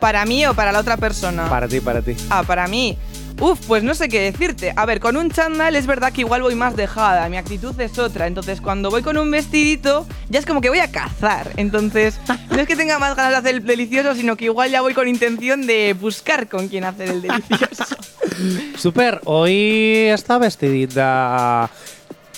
¿Para 0.00 0.24
mí 0.24 0.44
o 0.46 0.54
para 0.54 0.72
la 0.72 0.80
otra 0.80 0.96
persona? 0.96 1.48
Para 1.48 1.68
ti, 1.68 1.78
para 1.78 2.02
ti. 2.02 2.16
Ah, 2.28 2.42
para 2.44 2.66
mí. 2.66 2.98
Uf, 3.40 3.58
pues 3.66 3.82
no 3.82 3.94
sé 3.94 4.08
qué 4.10 4.20
decirte. 4.20 4.72
A 4.76 4.84
ver, 4.84 5.00
con 5.00 5.16
un 5.16 5.30
chándal 5.30 5.74
es 5.74 5.86
verdad 5.86 6.12
que 6.12 6.20
igual 6.20 6.42
voy 6.42 6.54
más 6.54 6.76
dejada, 6.76 7.26
mi 7.30 7.38
actitud 7.38 7.78
es 7.80 7.98
otra. 7.98 8.26
Entonces, 8.26 8.60
cuando 8.60 8.90
voy 8.90 9.02
con 9.02 9.16
un 9.16 9.30
vestidito, 9.30 10.06
ya 10.28 10.38
es 10.38 10.44
como 10.44 10.60
que 10.60 10.68
voy 10.68 10.80
a 10.80 10.90
cazar. 10.92 11.50
Entonces, 11.56 12.20
no 12.50 12.58
es 12.60 12.66
que 12.68 12.76
tenga 12.76 12.98
más 12.98 13.16
ganas 13.16 13.32
de 13.32 13.36
hacer 13.38 13.54
el 13.54 13.64
delicioso, 13.64 14.14
sino 14.14 14.36
que 14.36 14.44
igual 14.44 14.70
ya 14.70 14.82
voy 14.82 14.92
con 14.92 15.08
intención 15.08 15.66
de 15.66 15.96
buscar 15.98 16.48
con 16.48 16.68
quién 16.68 16.84
hacer 16.84 17.08
el 17.08 17.22
delicioso. 17.22 17.96
Super, 18.76 19.20
hoy 19.24 20.06
está 20.10 20.36
vestidita 20.38 21.70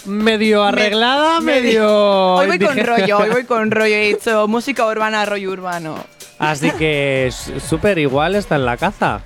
medio 0.04 0.62
arreglada, 0.64 1.40
medio. 1.40 2.34
Hoy 2.34 2.46
voy 2.46 2.58
con 2.60 2.76
rollo, 2.78 3.18
hoy 3.18 3.30
voy 3.30 3.44
con 3.44 3.70
rollo. 3.70 3.94
He 3.94 4.10
hecho 4.10 4.46
música 4.48 4.86
urbana, 4.86 5.24
rollo 5.26 5.50
urbano. 5.50 5.96
Así 6.38 6.70
que 6.72 7.26
s- 7.28 7.58
Super 7.60 7.98
igual 7.98 8.34
está 8.36 8.54
en 8.56 8.64
la 8.66 8.76
caza. 8.76 9.20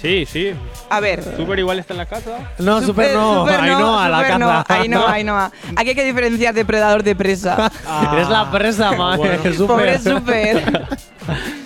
Sí, 0.00 0.26
sí. 0.26 0.52
A 0.92 1.00
ver. 1.00 1.24
Súper 1.36 1.58
igual 1.58 1.78
está 1.78 1.94
en 1.94 1.98
la 1.98 2.06
casa. 2.06 2.52
No, 2.58 2.82
Super, 2.82 3.14
no, 3.14 3.40
super 3.46 3.60
ahí 3.60 3.70
no, 3.70 3.98
a 3.98 4.08
la 4.10 4.16
super 4.18 4.28
caza. 4.30 4.38
no, 4.38 4.64
ahí 4.68 4.88
no, 4.88 5.08
ahí 5.08 5.24
no. 5.24 5.38
Aquí 5.74 5.88
hay 5.88 5.94
que 5.94 6.04
diferenciar 6.04 6.52
de 6.52 6.66
predador 6.66 7.02
de 7.02 7.16
presa. 7.16 7.72
Eres 8.12 8.28
la 8.28 8.50
presa, 8.50 8.92
madre. 8.92 9.38
Super. 9.54 9.66
Pobre 9.66 9.98
super. 9.98 10.88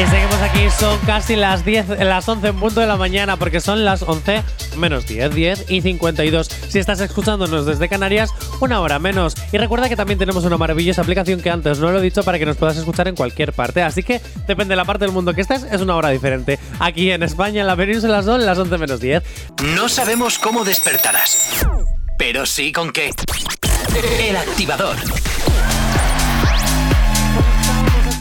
Y 0.00 0.06
seguimos 0.06 0.36
aquí, 0.36 0.70
son 0.70 0.98
casi 1.00 1.36
las 1.36 1.62
10, 1.62 1.98
las 1.98 2.26
11 2.26 2.48
en 2.48 2.56
punto 2.58 2.80
de 2.80 2.86
la 2.86 2.96
mañana, 2.96 3.36
porque 3.36 3.60
son 3.60 3.84
las 3.84 4.00
11 4.00 4.42
menos 4.78 5.06
10, 5.06 5.34
10 5.34 5.66
y 5.68 5.82
52. 5.82 6.48
Si 6.68 6.78
estás 6.78 7.00
escuchándonos 7.00 7.66
desde 7.66 7.86
Canarias, 7.86 8.30
una 8.60 8.80
hora 8.80 8.98
menos. 8.98 9.34
Y 9.52 9.58
recuerda 9.58 9.90
que 9.90 9.96
también 9.96 10.18
tenemos 10.18 10.42
una 10.44 10.56
maravillosa 10.56 11.02
aplicación 11.02 11.42
que 11.42 11.50
antes 11.50 11.80
no 11.80 11.90
lo 11.92 11.98
he 11.98 12.02
dicho 12.02 12.22
para 12.22 12.38
que 12.38 12.46
nos 12.46 12.56
puedas 12.56 12.78
escuchar 12.78 13.08
en 13.08 13.14
cualquier 13.14 13.52
parte. 13.52 13.82
Así 13.82 14.02
que 14.02 14.22
depende 14.46 14.72
de 14.72 14.76
la 14.76 14.86
parte 14.86 15.04
del 15.04 15.12
mundo 15.12 15.34
que 15.34 15.42
estés, 15.42 15.64
es 15.64 15.82
una 15.82 15.96
hora 15.96 16.08
diferente. 16.08 16.58
Aquí 16.78 17.10
en 17.10 17.22
España, 17.22 17.60
en 17.60 17.66
la 17.66 17.76
península, 17.76 18.22
son 18.22 18.46
las 18.46 18.56
11 18.56 18.78
menos 18.78 19.00
10. 19.00 19.22
No 19.76 19.90
sabemos 19.90 20.38
cómo 20.38 20.64
despertarás, 20.64 21.66
pero 22.16 22.46
sí 22.46 22.72
con 22.72 22.90
qué. 22.90 23.10
El 24.18 24.36
activador. 24.36 24.96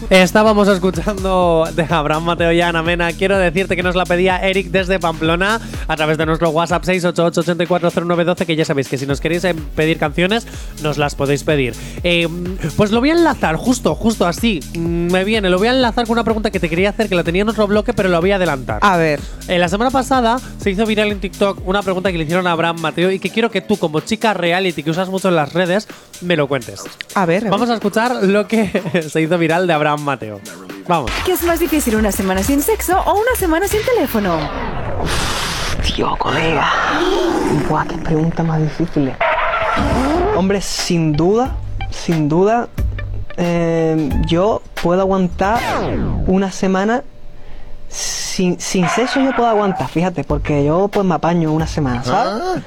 Estábamos 0.10 0.68
escuchando 0.68 1.68
de 1.76 1.86
Abraham 1.88 2.24
Mateo 2.24 2.52
y 2.52 2.60
Ana 2.62 2.82
Mena. 2.82 3.14
Quiero 3.14 3.38
decirte 3.38 3.76
que 3.76 3.84
nos 3.84 3.96
la 3.96 4.06
pedía 4.06 4.38
Eric 4.38 4.72
desde 4.72 4.98
Pamplona 5.00 5.62
a 5.88 5.96
través 5.96 6.18
de 6.18 6.26
nuestro 6.26 6.50
WhatsApp 6.50 6.84
688-840912, 6.84 8.46
que 8.48 8.56
ya 8.56 8.66
sabéis 8.66 8.88
que 8.88 8.98
si 8.98 9.06
nos 9.06 9.22
queréis 9.22 9.44
eh, 9.44 9.54
pedir 9.76 10.00
canciones, 10.00 10.48
nos 10.82 10.98
las 10.98 11.14
podéis 11.14 11.44
pedir. 11.44 11.76
Eh, 12.04 12.28
pues 12.76 12.90
lo 12.92 13.02
voy 13.02 13.12
a 13.12 13.14
enlazar, 13.14 13.56
justo, 13.56 13.94
justo 13.94 14.26
así. 14.26 14.62
mm, 14.76 15.12
Me 15.12 15.24
viene, 15.24 15.48
lo 15.52 15.60
voy 15.60 15.68
a 15.68 15.72
enlazar 15.74 16.06
con 16.08 16.14
una 16.14 16.24
pregunta 16.24 16.50
que 16.50 16.60
te 16.60 16.70
quería 16.70 16.90
hacer, 16.90 17.08
que 17.08 17.14
la 17.14 17.24
tenía 17.24 17.44
en 17.44 17.50
otro 17.50 17.68
bloque, 17.68 17.94
pero 17.94 18.10
lo 18.10 18.20
voy 18.20 18.32
a 18.32 18.38
adelantar. 18.38 18.80
A 18.82 18.98
ver. 18.98 19.20
Eh, 19.48 19.60
la 19.60 19.70
semana 19.70 19.92
pasada 19.92 20.40
se 20.58 20.72
hizo 20.72 20.88
viral 20.88 21.12
en 21.12 21.20
TikTok 21.20 21.68
una 21.68 21.84
pregunta 21.84 22.12
que 22.12 22.18
le 22.18 22.24
hicieron 22.24 22.48
a 22.48 22.54
Abraham 22.54 22.80
Mateo 22.82 23.12
y 23.12 23.20
que 23.20 23.30
quiero 23.30 23.52
que 23.52 23.62
tú, 23.62 23.78
como 23.78 24.00
chica 24.00 24.34
reality 24.34 24.82
que 24.82 24.90
usas 24.90 25.10
mucho 25.10 25.30
en 25.30 25.36
las 25.36 25.54
redes, 25.54 25.88
me 26.22 26.36
lo 26.36 26.48
cuentes. 26.48 26.82
A 27.14 27.28
ver. 27.28 27.44
a 27.44 27.44
ver. 27.44 27.52
Vamos 27.52 27.70
a 27.70 27.76
escuchar 27.76 28.24
lo 28.24 28.48
que 28.48 28.72
se 29.08 29.22
hizo 29.22 29.38
viral 29.38 29.68
de 29.68 29.74
Abraham 29.74 29.99
Mateo. 30.04 30.40
Vamos. 30.88 31.12
¿Qué 31.26 31.34
es 31.34 31.44
más 31.44 31.60
difícil, 31.60 31.96
una 31.96 32.12
semana 32.12 32.42
sin 32.44 32.62
sexo 32.62 33.00
o 33.00 33.14
una 33.14 33.36
semana 33.38 33.68
sin 33.68 33.82
teléfono? 33.84 34.38
Tío, 35.86 36.16
colega. 36.18 36.68
Buah, 37.68 37.86
qué 37.86 37.98
pregunta 37.98 38.44
más 38.44 38.62
difícil. 38.62 39.14
Hombre, 40.36 40.62
sin 40.62 41.14
duda, 41.14 41.56
sin 41.92 42.28
duda, 42.28 42.68
eh, 43.38 44.10
yo 44.26 44.62
puedo 44.82 45.02
aguantar 45.02 45.60
una 46.28 46.52
semana 46.52 47.04
sin, 47.88 48.60
sin 48.60 48.88
sexo. 48.90 49.20
Yo 49.20 49.36
puedo 49.36 49.50
aguantar, 49.50 49.88
fíjate, 49.88 50.24
porque 50.24 50.66
yo 50.66 50.88
pues 50.88 51.06
me 51.06 51.16
apaño 51.16 51.52
una 51.52 51.68
semana, 51.68 52.04
¿sabes? 52.04 52.64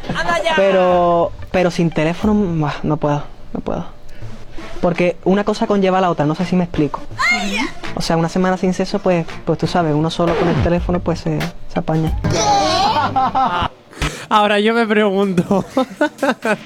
Pero, 0.56 1.32
pero 1.50 1.70
sin 1.70 1.90
teléfono, 1.90 2.34
no 2.82 2.96
puedo, 2.96 3.22
no 3.52 3.60
puedo. 3.60 4.01
Porque 4.82 5.16
una 5.24 5.44
cosa 5.44 5.68
conlleva 5.68 5.98
a 5.98 6.00
la 6.00 6.10
otra, 6.10 6.26
no 6.26 6.34
sé 6.34 6.44
si 6.44 6.56
me 6.56 6.64
explico. 6.64 7.00
O 7.94 8.02
sea, 8.02 8.16
una 8.16 8.28
semana 8.28 8.56
sin 8.56 8.74
sexo, 8.74 8.98
pues, 8.98 9.24
pues 9.46 9.56
tú 9.56 9.68
sabes, 9.68 9.94
uno 9.94 10.10
solo 10.10 10.36
con 10.36 10.48
el 10.48 10.60
teléfono, 10.64 10.98
pues 10.98 11.20
se, 11.20 11.38
se 11.72 11.78
apaña. 11.78 12.18
Ahora 14.28 14.58
yo 14.58 14.74
me 14.74 14.84
pregunto. 14.84 15.64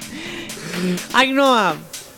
Ainhoa, 1.13 1.75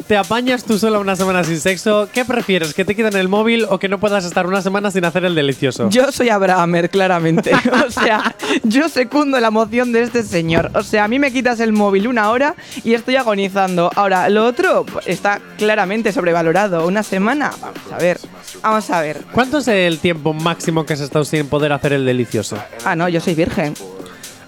¿te 0.10 0.18
apañas 0.18 0.64
tú 0.64 0.80
sola 0.80 0.98
una 0.98 1.16
semana 1.16 1.44
sin 1.44 1.60
sexo? 1.60 2.10
¿Qué 2.12 2.26
prefieres? 2.26 2.74
¿Que 2.74 2.84
te 2.84 2.96
quiten 2.96 3.16
el 3.16 3.28
móvil 3.28 3.68
o 3.70 3.78
que 3.78 3.88
no 3.88 4.00
puedas 4.00 4.26
estar 4.26 4.48
una 4.48 4.60
semana 4.64 4.90
sin 4.90 5.06
hacer 5.06 5.24
el 5.24 5.36
delicioso? 5.36 5.88
Yo 5.92 6.12
soy 6.12 6.30
Abrahamer, 6.30 6.90
claramente. 6.90 7.52
O 7.88 7.92
sea, 7.92 8.36
yo 8.64 8.90
secundo 8.90 9.40
la 9.40 9.52
moción 9.52 9.92
de 9.92 10.02
este 10.02 10.24
señor. 10.24 10.72
O 10.74 10.82
sea, 10.82 11.04
a 11.04 11.08
mí 11.08 11.20
me 11.20 11.32
quitas 11.32 11.60
el 11.60 11.74
móvil 11.74 12.08
una 12.08 12.32
hora 12.32 12.56
y 12.84 12.96
estoy 12.96 13.18
agonizando. 13.18 13.92
Ahora, 13.96 14.30
lo 14.30 14.46
otro 14.46 14.86
está 15.06 15.40
claramente 15.58 16.12
sobrevalorado. 16.12 16.88
Una 16.88 17.04
semana, 17.04 17.52
vamos 17.62 17.80
a 17.92 17.98
ver. 17.98 18.20
Vamos 18.64 18.90
a 18.90 19.02
ver. 19.02 19.22
¿Cuánto 19.32 19.60
es 19.60 19.68
el 19.68 20.00
tiempo 20.00 20.34
máximo 20.34 20.86
que 20.86 20.94
has 20.94 21.02
estado 21.02 21.24
sin 21.24 21.48
poder 21.48 21.72
hacer 21.72 21.94
el 21.94 22.06
delicioso? 22.06 22.58
Ah, 22.84 22.96
no, 22.96 23.08
yo 23.10 23.22
soy 23.22 23.36
virgen. 23.36 23.76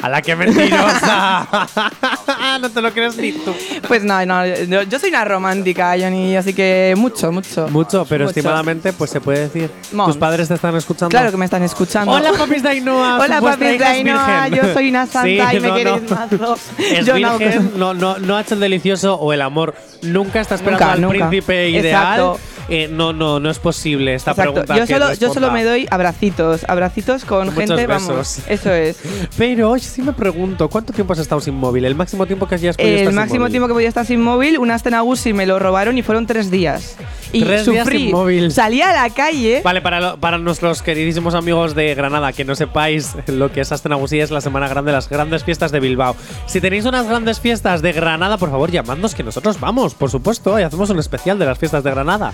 ¡A 0.02 0.10
la 0.10 0.22
que 0.22 0.36
mentirosa! 0.36 1.48
no 2.62 2.70
te 2.70 2.82
lo 2.82 2.92
crees 2.92 3.16
ni 3.18 3.32
tú. 3.34 3.54
Pues 3.88 4.04
no, 4.04 4.26
no, 4.26 4.46
yo, 4.46 4.84
yo 4.84 5.00
soy 5.00 5.10
una 5.10 5.26
romántica, 5.26 5.94
Johnny, 6.00 6.36
así 6.36 6.54
que 6.54 6.94
mucho, 6.98 7.32
mucho. 7.32 7.68
Mucho, 7.70 8.06
pero 8.10 8.26
Mucho. 8.26 8.32
estimadamente, 8.40 8.94
pues 8.94 9.10
se 9.12 9.22
puede 9.22 9.48
decir. 9.48 9.70
¿Tus 9.92 10.18
padres 10.18 10.48
te 10.48 10.56
están 10.56 10.76
escuchando? 10.76 11.10
Claro 11.10 11.32
que 11.32 11.38
me 11.38 11.46
están 11.46 11.64
escuchando. 11.64 12.12
Hola, 12.14 12.32
papis 12.38 12.64
de 12.64 12.70
Ainhoa. 12.70 13.18
Hola, 13.22 13.38
su- 13.38 13.42
vuestra 13.44 13.52
papis 13.52 13.68
de 13.68 13.76
hija 13.76 13.92
es 13.92 13.98
Ainhoa, 13.98 14.46
virgen. 14.50 14.68
yo 14.68 14.74
soy 14.74 14.90
una 14.90 15.06
santa 15.08 15.50
Sí, 15.52 15.58
y 15.58 15.60
me 15.60 15.68
no, 15.68 15.76
queréis 15.76 16.02
no. 16.10 16.16
mazo. 16.16 16.58
Es 16.80 17.06
Yo 17.06 17.20
no- 17.20 17.38
virgen, 17.38 17.72
no, 17.78 17.94
no, 17.94 18.18
no 18.20 18.38
ha 18.38 18.42
hecho 18.42 18.54
el 18.56 18.60
delicioso 18.60 19.16
o 19.16 19.34
el 19.34 19.42
amor. 19.42 19.76
Nunca 20.02 20.42
está 20.42 20.56
esperando 20.56 20.84
Nunca, 20.86 20.94
al 20.94 21.02
nunca. 21.02 21.30
príncipe 21.30 21.70
ideal. 21.70 21.86
Exacto. 21.86 22.40
Eh, 22.70 22.88
no, 22.92 23.12
no, 23.14 23.40
no 23.40 23.50
es 23.50 23.60
posible 23.60 24.14
esta 24.14 24.32
Exacto. 24.32 24.54
pregunta. 24.54 24.78
Yo 24.78 24.86
que 24.88 24.94
solo, 24.94 25.14
yo 25.14 25.34
solo 25.34 25.52
me 25.52 25.64
doy 25.64 25.88
abracitos, 25.92 26.62
abracitos 26.68 27.26
con 27.26 27.48
Muchos 27.48 27.60
gente, 27.70 27.88
besos. 27.88 28.08
vamos. 28.08 28.40
Eso 28.48 28.72
es. 28.74 28.98
Pero 29.38 29.72
hoy 29.72 29.80
sí 29.80 30.02
me 30.02 30.14
pregunto, 30.14 30.70
¿cuánto 30.70 30.94
tiempo 30.94 31.14
has 31.14 31.20
estado 31.20 31.42
sin 31.42 31.56
móvil? 31.56 31.86
El 31.86 31.96
máximo 31.96 32.26
tiempo 32.26 32.48
que 32.48 32.56
hayas 32.56 32.78
podido 32.78 32.92
El 32.92 32.98
estar 33.00 33.12
sin 33.12 33.16
máximo 33.16 33.40
móvil. 33.42 33.52
tiempo 33.52 33.68
que 33.68 33.74
podía 33.74 33.88
estar 33.90 34.06
sin 34.06 34.22
móvil, 34.22 34.58
un 34.58 34.72
Astenagusi 34.72 35.34
me 35.34 35.46
lo 35.46 35.60
robaron 35.60 35.98
y 35.98 36.02
fueron 36.04 36.28
tres 36.28 36.50
días. 36.52 36.96
Y 37.34 37.44
Tres 37.44 37.66
días 37.66 37.84
sufrí. 37.86 38.00
sin 38.06 38.12
móvil. 38.12 38.52
Salí 38.52 38.82
a 38.82 38.92
la 38.94 39.10
calle. 39.10 39.62
Vale, 39.64 39.82
para, 39.82 40.00
lo- 40.02 40.18
para 40.18 40.38
nuestros 40.38 40.82
queridísimos 40.82 41.34
amigos 41.34 41.76
de 41.76 41.96
Granada, 41.96 42.34
que 42.34 42.44
no 42.44 42.56
sepáis 42.56 43.16
lo 43.28 43.52
que 43.52 43.62
es 43.62 43.72
Astenagusí, 43.72 44.20
es 44.20 44.32
la 44.32 44.42
semana 44.42 44.68
grande, 44.68 44.92
las 44.92 45.08
grandes 45.10 45.44
fiestas 45.44 45.72
de 45.72 45.80
Bilbao. 45.80 46.16
Si 46.46 46.60
tenéis 46.60 46.86
unas 46.86 47.08
grandes 47.08 47.40
fiestas 47.40 47.82
de 47.82 47.94
Granada, 47.94 48.38
por 48.38 48.50
favor, 48.52 48.70
llamadnos 48.70 49.16
que 49.16 49.24
nosotros 49.24 49.60
vamos, 49.60 49.94
por 49.96 50.10
supuesto, 50.10 50.60
y 50.60 50.64
hacemos 50.64 50.90
un 50.90 51.00
especial 51.00 51.40
de 51.40 51.46
las 51.46 51.58
fiestas 51.58 51.84
de 51.86 51.92
Granada. 51.92 52.32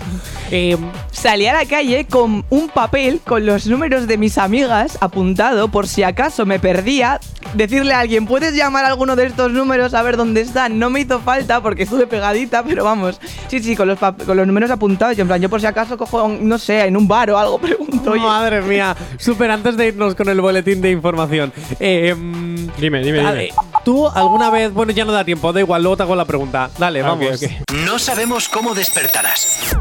Eh, 0.50 0.76
Salí 1.10 1.46
a 1.46 1.52
la 1.54 1.64
calle 1.66 2.06
con 2.06 2.44
un 2.48 2.68
papel 2.68 3.20
con 3.26 3.44
los 3.44 3.66
números 3.66 4.06
de 4.06 4.16
mis 4.18 4.38
amigas 4.38 4.96
apuntado 5.00 5.66
por 5.68 5.88
si 5.88 6.02
acaso 6.04 6.46
me 6.46 6.58
perdía. 6.60 7.18
Decirle 7.54 7.94
a 7.94 8.00
alguien, 8.00 8.26
¿puedes 8.26 8.54
llamar 8.54 8.84
a 8.84 8.88
alguno 8.88 9.16
de 9.16 9.24
estos 9.26 9.50
números 9.50 9.94
a 9.94 10.02
ver 10.02 10.16
dónde 10.18 10.42
están? 10.42 10.78
No 10.78 10.90
me 10.90 11.00
hizo 11.00 11.18
falta 11.20 11.60
porque 11.62 11.84
estuve 11.84 12.06
pegadita, 12.06 12.62
pero 12.62 12.84
vamos. 12.84 13.18
Sí, 13.48 13.60
sí, 13.62 13.74
con 13.74 13.88
los, 13.88 13.98
con 13.98 14.36
los 14.36 14.46
números 14.46 14.70
apuntados. 14.70 15.16
Yo, 15.16 15.22
en 15.22 15.28
plan, 15.28 15.40
yo 15.40 15.48
por 15.48 15.60
si 15.60 15.66
acaso 15.66 15.96
cojo, 15.96 16.24
un- 16.24 16.46
no 16.48 16.58
sé, 16.58 16.82
en 16.84 16.96
un 16.96 17.08
bar 17.08 17.30
o 17.30 17.38
algo, 17.38 17.58
pregunto. 17.60 18.10
Oye, 18.12 18.20
madre 18.22 18.60
mía, 18.62 18.94
súper 19.18 19.50
antes 19.50 19.76
de 19.78 19.88
irnos 19.88 20.14
con 20.14 20.28
el 20.28 20.40
boletín 20.40 20.80
de 20.82 20.90
información. 20.90 21.52
Eh, 21.80 22.14
mm, 22.14 22.48
Dime, 22.78 23.02
dime, 23.02 23.18
dime. 23.20 23.48
¿Tú 23.84 24.06
alguna 24.08 24.50
vez, 24.50 24.72
bueno, 24.72 24.92
ya 24.92 25.04
no 25.06 25.12
da 25.12 25.24
tiempo, 25.24 25.52
da 25.52 25.60
igual, 25.60 25.82
luego 25.82 25.96
te 25.96 26.02
hago 26.04 26.14
la 26.14 26.26
pregunta. 26.26 26.70
Dale, 26.78 27.00
Ah, 27.00 27.08
vamos. 27.08 27.40
No 27.86 27.98
sabemos 27.98 28.48
cómo 28.48 28.74
despertarás, 28.74 29.74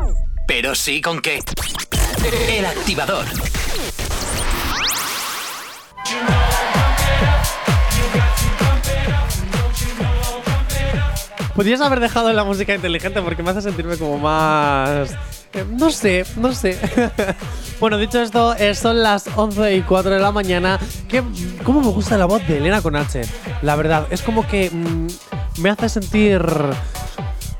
pero 0.47 0.73
sí 0.73 1.01
con 1.01 1.21
qué. 1.21 1.39
El 2.49 2.65
activador. 2.65 3.25
Podrías 11.55 11.81
haber 11.81 11.99
dejado 11.99 12.31
la 12.33 12.43
música 12.43 12.75
inteligente 12.75 13.21
porque 13.21 13.41
me 13.41 13.49
hace 13.49 13.61
sentirme 13.63 13.97
como 13.97 14.19
más... 14.19 15.11
eh, 15.53 15.65
No 15.71 15.89
sé, 15.89 16.23
no 16.35 16.53
sé. 16.53 16.77
bueno, 17.79 17.97
dicho 17.97 18.21
esto, 18.21 18.55
eh, 18.55 18.75
son 18.75 19.01
las 19.01 19.25
11 19.35 19.75
y 19.75 19.81
4 19.81 20.11
de 20.11 20.19
la 20.19 20.31
mañana. 20.31 20.79
Que, 21.09 21.23
¿Cómo 21.63 21.81
me 21.81 21.87
gusta 21.87 22.15
la 22.17 22.25
voz 22.25 22.47
de 22.47 22.57
Elena 22.57 22.83
con 22.83 22.95
H? 22.95 23.23
La 23.63 23.75
verdad, 23.75 24.05
es 24.11 24.21
como 24.21 24.47
que 24.47 24.69
mm, 24.69 25.07
me 25.61 25.69
hace 25.71 25.89
sentir... 25.89 26.45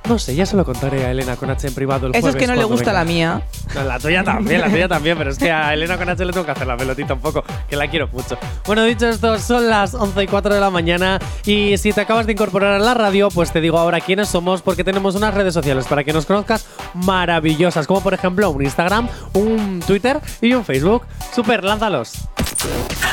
No 0.07 0.17
sé, 0.17 0.35
ya 0.35 0.45
se 0.45 0.55
lo 0.55 0.63
contaré 0.63 1.05
a 1.05 1.11
Elena 1.11 1.35
con 1.35 1.49
H 1.49 1.67
en 1.67 1.73
privado 1.73 2.07
el 2.07 2.11
Eso 2.15 2.19
es 2.19 2.33
jueves 2.33 2.41
que 2.41 2.47
no 2.47 2.55
le 2.55 2.63
gusta 2.63 2.91
venga. 2.91 2.99
la 2.99 3.05
mía. 3.05 3.41
No, 3.75 3.83
la 3.83 3.99
tuya 3.99 4.23
también, 4.23 4.61
la 4.61 4.69
tuya 4.69 4.87
también, 4.87 5.17
pero 5.17 5.31
es 5.31 5.37
que 5.37 5.51
a 5.51 5.73
Elena 5.73 5.97
con 5.97 6.07
H 6.09 6.23
le 6.23 6.31
tengo 6.31 6.45
que 6.45 6.51
hacer 6.51 6.65
la 6.65 6.77
pelotita 6.77 7.13
un 7.13 7.19
poco, 7.19 7.43
que 7.69 7.75
la 7.75 7.87
quiero 7.89 8.07
mucho. 8.07 8.37
Bueno, 8.65 8.83
dicho 8.85 9.07
esto, 9.07 9.37
son 9.39 9.67
las 9.67 9.93
11 9.93 10.23
y 10.23 10.27
4 10.27 10.53
de 10.53 10.61
la 10.61 10.69
mañana 10.69 11.19
y 11.45 11.77
si 11.77 11.91
te 11.91 12.01
acabas 12.01 12.25
de 12.25 12.31
incorporar 12.33 12.73
a 12.73 12.79
la 12.79 12.93
radio, 12.93 13.29
pues 13.29 13.51
te 13.51 13.59
digo 13.59 13.77
ahora 13.77 13.99
quiénes 13.99 14.29
somos 14.29 14.61
porque 14.61 14.83
tenemos 14.83 15.15
unas 15.15 15.33
redes 15.33 15.53
sociales 15.53 15.85
para 15.87 16.03
que 16.03 16.13
nos 16.13 16.25
conozcas 16.25 16.65
maravillosas, 16.93 17.85
como 17.85 18.01
por 18.01 18.13
ejemplo 18.13 18.49
un 18.49 18.63
Instagram, 18.63 19.09
un 19.33 19.81
Twitter 19.85 20.19
y 20.41 20.53
un 20.53 20.63
Facebook. 20.63 21.03
Super, 21.35 21.63
lánzalos. 21.63 22.13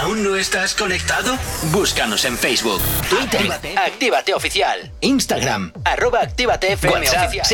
¿Aún 0.01 0.23
no 0.23 0.37
estás 0.37 0.75
conectado? 0.75 1.37
Búscanos 1.73 2.25
en 2.25 2.39
Facebook, 2.39 2.81
Twitter, 3.09 3.51
Actívate, 3.77 4.33
Oficial, 4.33 4.91
Instagram, 5.01 5.73
arroba 5.85 6.21
Actívate 6.21 6.73
FM 6.73 7.01
WhatsApp, 7.01 7.29
Oficial, 7.29 7.47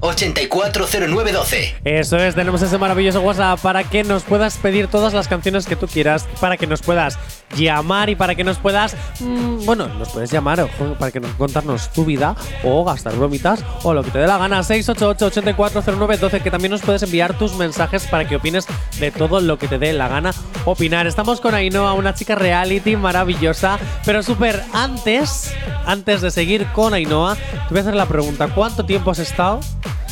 688-840912. 0.00 1.74
Eso 1.84 2.16
es, 2.18 2.34
tenemos 2.34 2.60
ese 2.62 2.76
maravilloso 2.78 3.20
WhatsApp 3.20 3.60
para 3.60 3.84
que 3.84 4.04
nos 4.04 4.24
puedas 4.24 4.56
pedir 4.58 4.88
todas 4.88 5.14
las 5.14 5.28
canciones 5.28 5.66
que 5.66 5.76
tú 5.76 5.86
quieras, 5.88 6.26
para 6.40 6.56
que 6.56 6.66
nos 6.66 6.82
puedas 6.82 7.18
llamar 7.56 8.10
y 8.10 8.16
para 8.16 8.34
que 8.34 8.44
nos 8.44 8.58
puedas, 8.58 8.94
mm, 9.20 9.64
bueno, 9.64 9.88
nos 9.88 10.10
puedes 10.10 10.30
llamar 10.30 10.60
ojo, 10.60 10.94
para 10.98 11.10
que 11.10 11.20
nos 11.20 11.32
contarnos 11.32 11.90
tu 11.92 12.04
vida 12.04 12.36
o 12.64 12.84
gastar 12.84 13.14
bromitas 13.16 13.64
o 13.82 13.94
lo 13.94 14.02
que 14.02 14.10
te 14.10 14.18
dé 14.18 14.26
la 14.26 14.38
gana. 14.38 14.60
688-840912, 14.60 16.42
que 16.42 16.50
también 16.50 16.72
nos 16.72 16.82
puedes 16.82 17.02
enviar 17.02 17.38
tus 17.38 17.54
mensajes 17.54 18.06
para 18.06 18.28
que 18.28 18.36
opines 18.36 18.66
de 18.98 19.10
todo 19.10 19.40
lo 19.40 19.58
que 19.58 19.66
te 19.68 19.78
dé 19.78 19.92
la 19.92 20.08
gana 20.08 20.32
opinar. 20.64 21.06
Estamos 21.06 21.40
con 21.40 21.54
Ainhoa, 21.54 21.92
una 21.94 22.14
chica 22.14 22.34
reality 22.34 22.96
maravillosa, 22.96 23.78
pero 24.04 24.22
súper 24.22 24.62
antes, 24.72 25.52
antes 25.86 26.20
de 26.20 26.30
seguir 26.30 26.66
con 26.72 26.94
Ainhoa, 26.94 27.34
te 27.36 27.68
voy 27.70 27.78
a 27.78 27.80
hacer 27.82 27.94
la 27.94 28.06
pregunta, 28.06 28.48
¿cuánto 28.48 28.84
tiempo 28.84 29.10
has 29.10 29.18
estado 29.18 29.60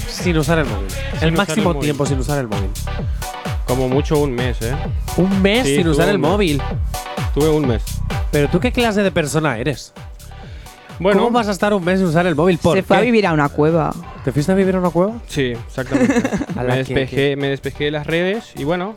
sin 0.08 0.36
usar 0.38 0.58
el 0.58 0.66
móvil? 0.66 0.88
el 1.20 1.32
máximo 1.32 1.70
el 1.70 1.74
móvil. 1.76 1.80
tiempo 1.82 2.06
sin 2.06 2.18
usar 2.18 2.38
el 2.38 2.48
móvil. 2.48 2.70
Como 3.66 3.88
mucho 3.88 4.18
un 4.18 4.32
mes, 4.32 4.56
¿eh? 4.62 4.74
Un 5.18 5.42
mes 5.42 5.66
Sí, 5.66 5.76
sin 5.76 5.88
usar 5.88 6.08
el 6.08 6.18
mes. 6.18 6.30
móvil. 6.30 6.62
Tuve 7.34 7.50
un 7.50 7.66
mes. 7.68 7.82
Pero 8.30 8.48
tú 8.48 8.60
qué 8.60 8.72
clase 8.72 9.02
de 9.02 9.10
persona 9.10 9.58
eres? 9.58 9.92
Bueno, 10.98 11.20
¿Cómo 11.20 11.30
vas 11.30 11.48
a 11.48 11.52
estar 11.52 11.72
un 11.74 11.84
mes 11.84 11.98
sin 12.00 12.08
usar 12.08 12.26
el 12.26 12.34
móvil? 12.34 12.58
¿Por 12.58 12.76
Se 12.76 12.82
fue 12.82 12.96
a 12.96 13.00
vivir 13.00 13.26
a 13.26 13.32
una 13.32 13.48
cueva. 13.50 13.94
¿Te 14.24 14.32
fuiste 14.32 14.50
a 14.50 14.54
vivir 14.54 14.74
a 14.74 14.78
una 14.80 14.90
cueva? 14.90 15.12
Sí, 15.28 15.52
exactamente. 15.52 16.22
A 16.56 16.64
la 16.64 16.74
me, 16.76 16.84
que- 16.84 16.94
despejé, 16.94 17.36
me 17.36 17.48
despejé 17.48 17.84
de 17.84 17.90
las 17.92 18.06
redes 18.06 18.52
y 18.56 18.64
bueno, 18.64 18.96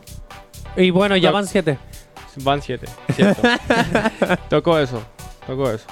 Y 0.76 0.90
bueno, 0.90 1.16
ya 1.16 1.30
van 1.30 1.46
siete. 1.46 1.78
van 2.36 2.62
siete. 2.62 2.86
Cierto. 3.14 3.42
tocó 4.48 4.78
eso, 4.78 5.02
tocó 5.46 5.70
eso. 5.70 5.86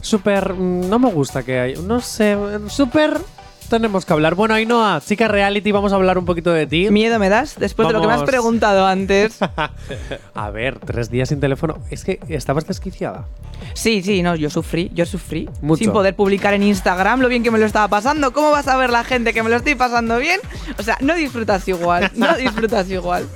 Súper. 0.00 0.54
mm, 0.54 0.88
No 0.88 0.98
me 0.98 1.10
gusta 1.10 1.42
que 1.42 1.58
hay. 1.58 1.74
No 1.74 2.00
sé. 2.00 2.36
Súper. 2.68 3.18
Tenemos 3.70 4.04
que 4.04 4.12
hablar. 4.12 4.34
Bueno, 4.34 4.54
Ainhoa, 4.54 5.00
chica 5.00 5.28
reality, 5.28 5.70
vamos 5.70 5.92
a 5.92 5.94
hablar 5.94 6.18
un 6.18 6.24
poquito 6.24 6.52
de 6.52 6.66
ti. 6.66 6.90
¿Miedo 6.90 7.20
me 7.20 7.28
das? 7.28 7.54
Después 7.56 7.86
de 7.86 7.94
lo 7.94 8.00
que 8.00 8.08
me 8.08 8.14
has 8.14 8.24
preguntado 8.24 8.84
antes. 8.84 9.38
A 10.34 10.50
ver, 10.50 10.80
tres 10.80 11.08
días 11.08 11.28
sin 11.28 11.38
teléfono. 11.38 11.78
Es 11.88 12.04
que 12.04 12.18
estabas 12.28 12.66
desquiciada. 12.66 13.26
Sí, 13.74 14.02
sí, 14.02 14.22
no, 14.22 14.34
yo 14.34 14.50
sufrí, 14.50 14.90
yo 14.92 15.06
sufrí. 15.06 15.48
Mucho. 15.60 15.84
Sin 15.84 15.92
poder 15.92 16.16
publicar 16.16 16.52
en 16.54 16.64
Instagram 16.64 17.20
lo 17.20 17.28
bien 17.28 17.44
que 17.44 17.52
me 17.52 17.58
lo 17.58 17.66
estaba 17.66 17.86
pasando. 17.86 18.32
¿Cómo 18.32 18.50
vas 18.50 18.66
a 18.66 18.76
ver 18.76 18.90
la 18.90 19.04
gente 19.04 19.32
que 19.32 19.42
me 19.44 19.50
lo 19.50 19.56
estoy 19.56 19.76
pasando 19.76 20.18
bien? 20.18 20.40
O 20.78 20.82
sea, 20.82 20.96
no 21.00 21.14
disfrutas 21.14 21.68
igual, 21.68 22.10
no 22.16 22.34
disfrutas 22.36 22.90
igual. 22.90 23.26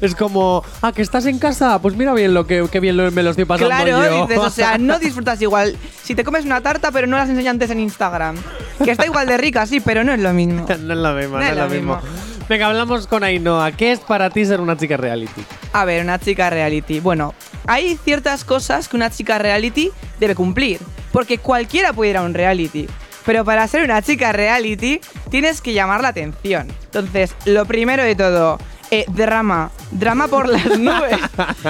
Es 0.00 0.16
como, 0.16 0.64
ah, 0.82 0.90
que 0.92 1.02
estás 1.02 1.26
en 1.26 1.38
casa. 1.38 1.80
Pues 1.80 1.94
mira 1.94 2.12
bien 2.14 2.34
lo 2.34 2.46
que, 2.46 2.66
qué 2.72 2.80
bien 2.80 2.96
lo- 2.96 3.12
me 3.12 3.22
lo 3.22 3.30
estoy 3.30 3.44
pasando 3.44 3.68
Claro, 3.68 3.90
yo. 4.04 4.22
dices, 4.26 4.38
o 4.38 4.50
sea, 4.50 4.78
no 4.78 4.98
disfrutas 4.98 5.40
igual. 5.40 5.76
Si 6.02 6.14
te 6.16 6.24
comes 6.24 6.44
una 6.44 6.60
tarta, 6.60 6.90
pero 6.90 7.06
no 7.06 7.16
las 7.16 7.28
enseñas 7.28 7.52
antes 7.52 7.70
en 7.70 7.78
Instagram. 7.80 8.36
Que 8.82 8.90
está 8.90 9.06
igual 9.06 9.26
de 9.26 9.36
rica, 9.38 9.66
sí, 9.76 9.82
pero 9.84 10.04
no 10.04 10.12
es 10.12 10.20
lo 10.20 10.32
mismo. 10.32 10.66
no 10.68 10.74
es 10.74 10.78
lo 10.80 11.14
mismo, 11.14 11.38
no, 11.38 11.44
es 11.44 11.56
lo 11.56 11.68
mismo. 11.68 12.00
Venga, 12.48 12.68
hablamos 12.68 13.06
con 13.06 13.24
Ainhoa. 13.24 13.72
¿Qué 13.72 13.92
es 13.92 14.00
para 14.00 14.30
ti 14.30 14.44
ser 14.44 14.60
una 14.60 14.76
chica 14.76 14.96
reality? 14.96 15.42
A 15.72 15.84
ver, 15.84 16.02
una 16.02 16.18
chica 16.18 16.48
reality. 16.48 17.00
Bueno, 17.00 17.34
hay 17.66 17.96
ciertas 17.96 18.44
cosas 18.44 18.88
que 18.88 18.96
una 18.96 19.10
chica 19.10 19.38
reality 19.38 19.90
debe 20.20 20.34
cumplir. 20.34 20.80
Porque 21.12 21.38
cualquiera 21.38 21.92
puede 21.92 22.10
ir 22.12 22.16
a 22.16 22.22
un 22.22 22.34
reality. 22.34 22.86
Pero 23.24 23.44
para 23.44 23.66
ser 23.66 23.82
una 23.82 24.00
chica 24.02 24.32
reality 24.32 25.00
tienes 25.30 25.60
que 25.60 25.72
llamar 25.72 26.02
la 26.02 26.08
atención. 26.08 26.68
Entonces, 26.84 27.34
lo 27.44 27.64
primero 27.66 28.04
de 28.04 28.14
todo, 28.14 28.58
eh, 28.90 29.04
drama. 29.08 29.70
Drama 29.90 30.28
por 30.28 30.48
las 30.48 30.66
nubes. 30.78 31.18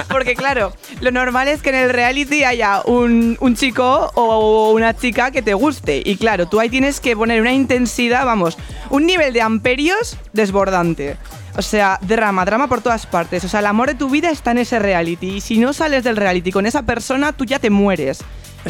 Porque 0.09 0.35
claro, 0.35 0.73
lo 1.01 1.11
normal 1.11 1.47
es 1.47 1.61
que 1.61 1.69
en 1.69 1.75
el 1.75 1.89
reality 1.89 2.43
haya 2.43 2.81
un, 2.85 3.37
un 3.39 3.55
chico 3.55 4.11
o 4.15 4.71
una 4.71 4.95
chica 4.95 5.31
que 5.31 5.41
te 5.41 5.53
guste. 5.53 6.01
Y 6.03 6.17
claro, 6.17 6.47
tú 6.47 6.59
ahí 6.59 6.69
tienes 6.69 6.99
que 6.99 7.15
poner 7.15 7.41
una 7.41 7.53
intensidad, 7.53 8.25
vamos, 8.25 8.57
un 8.89 9.05
nivel 9.05 9.33
de 9.33 9.41
amperios 9.41 10.17
desbordante. 10.33 11.17
O 11.57 11.61
sea, 11.63 11.97
drama, 12.03 12.45
drama 12.45 12.67
por 12.67 12.81
todas 12.81 13.07
partes. 13.07 13.43
O 13.43 13.49
sea, 13.49 13.61
el 13.61 13.65
amor 13.65 13.87
de 13.89 13.95
tu 13.95 14.09
vida 14.09 14.29
está 14.29 14.51
en 14.51 14.59
ese 14.59 14.77
reality. 14.77 15.37
Y 15.37 15.41
si 15.41 15.57
no 15.57 15.73
sales 15.73 16.03
del 16.03 16.15
reality 16.15 16.51
con 16.51 16.67
esa 16.67 16.83
persona, 16.83 17.33
tú 17.33 17.45
ya 17.45 17.57
te 17.57 17.71
mueres. 17.71 18.19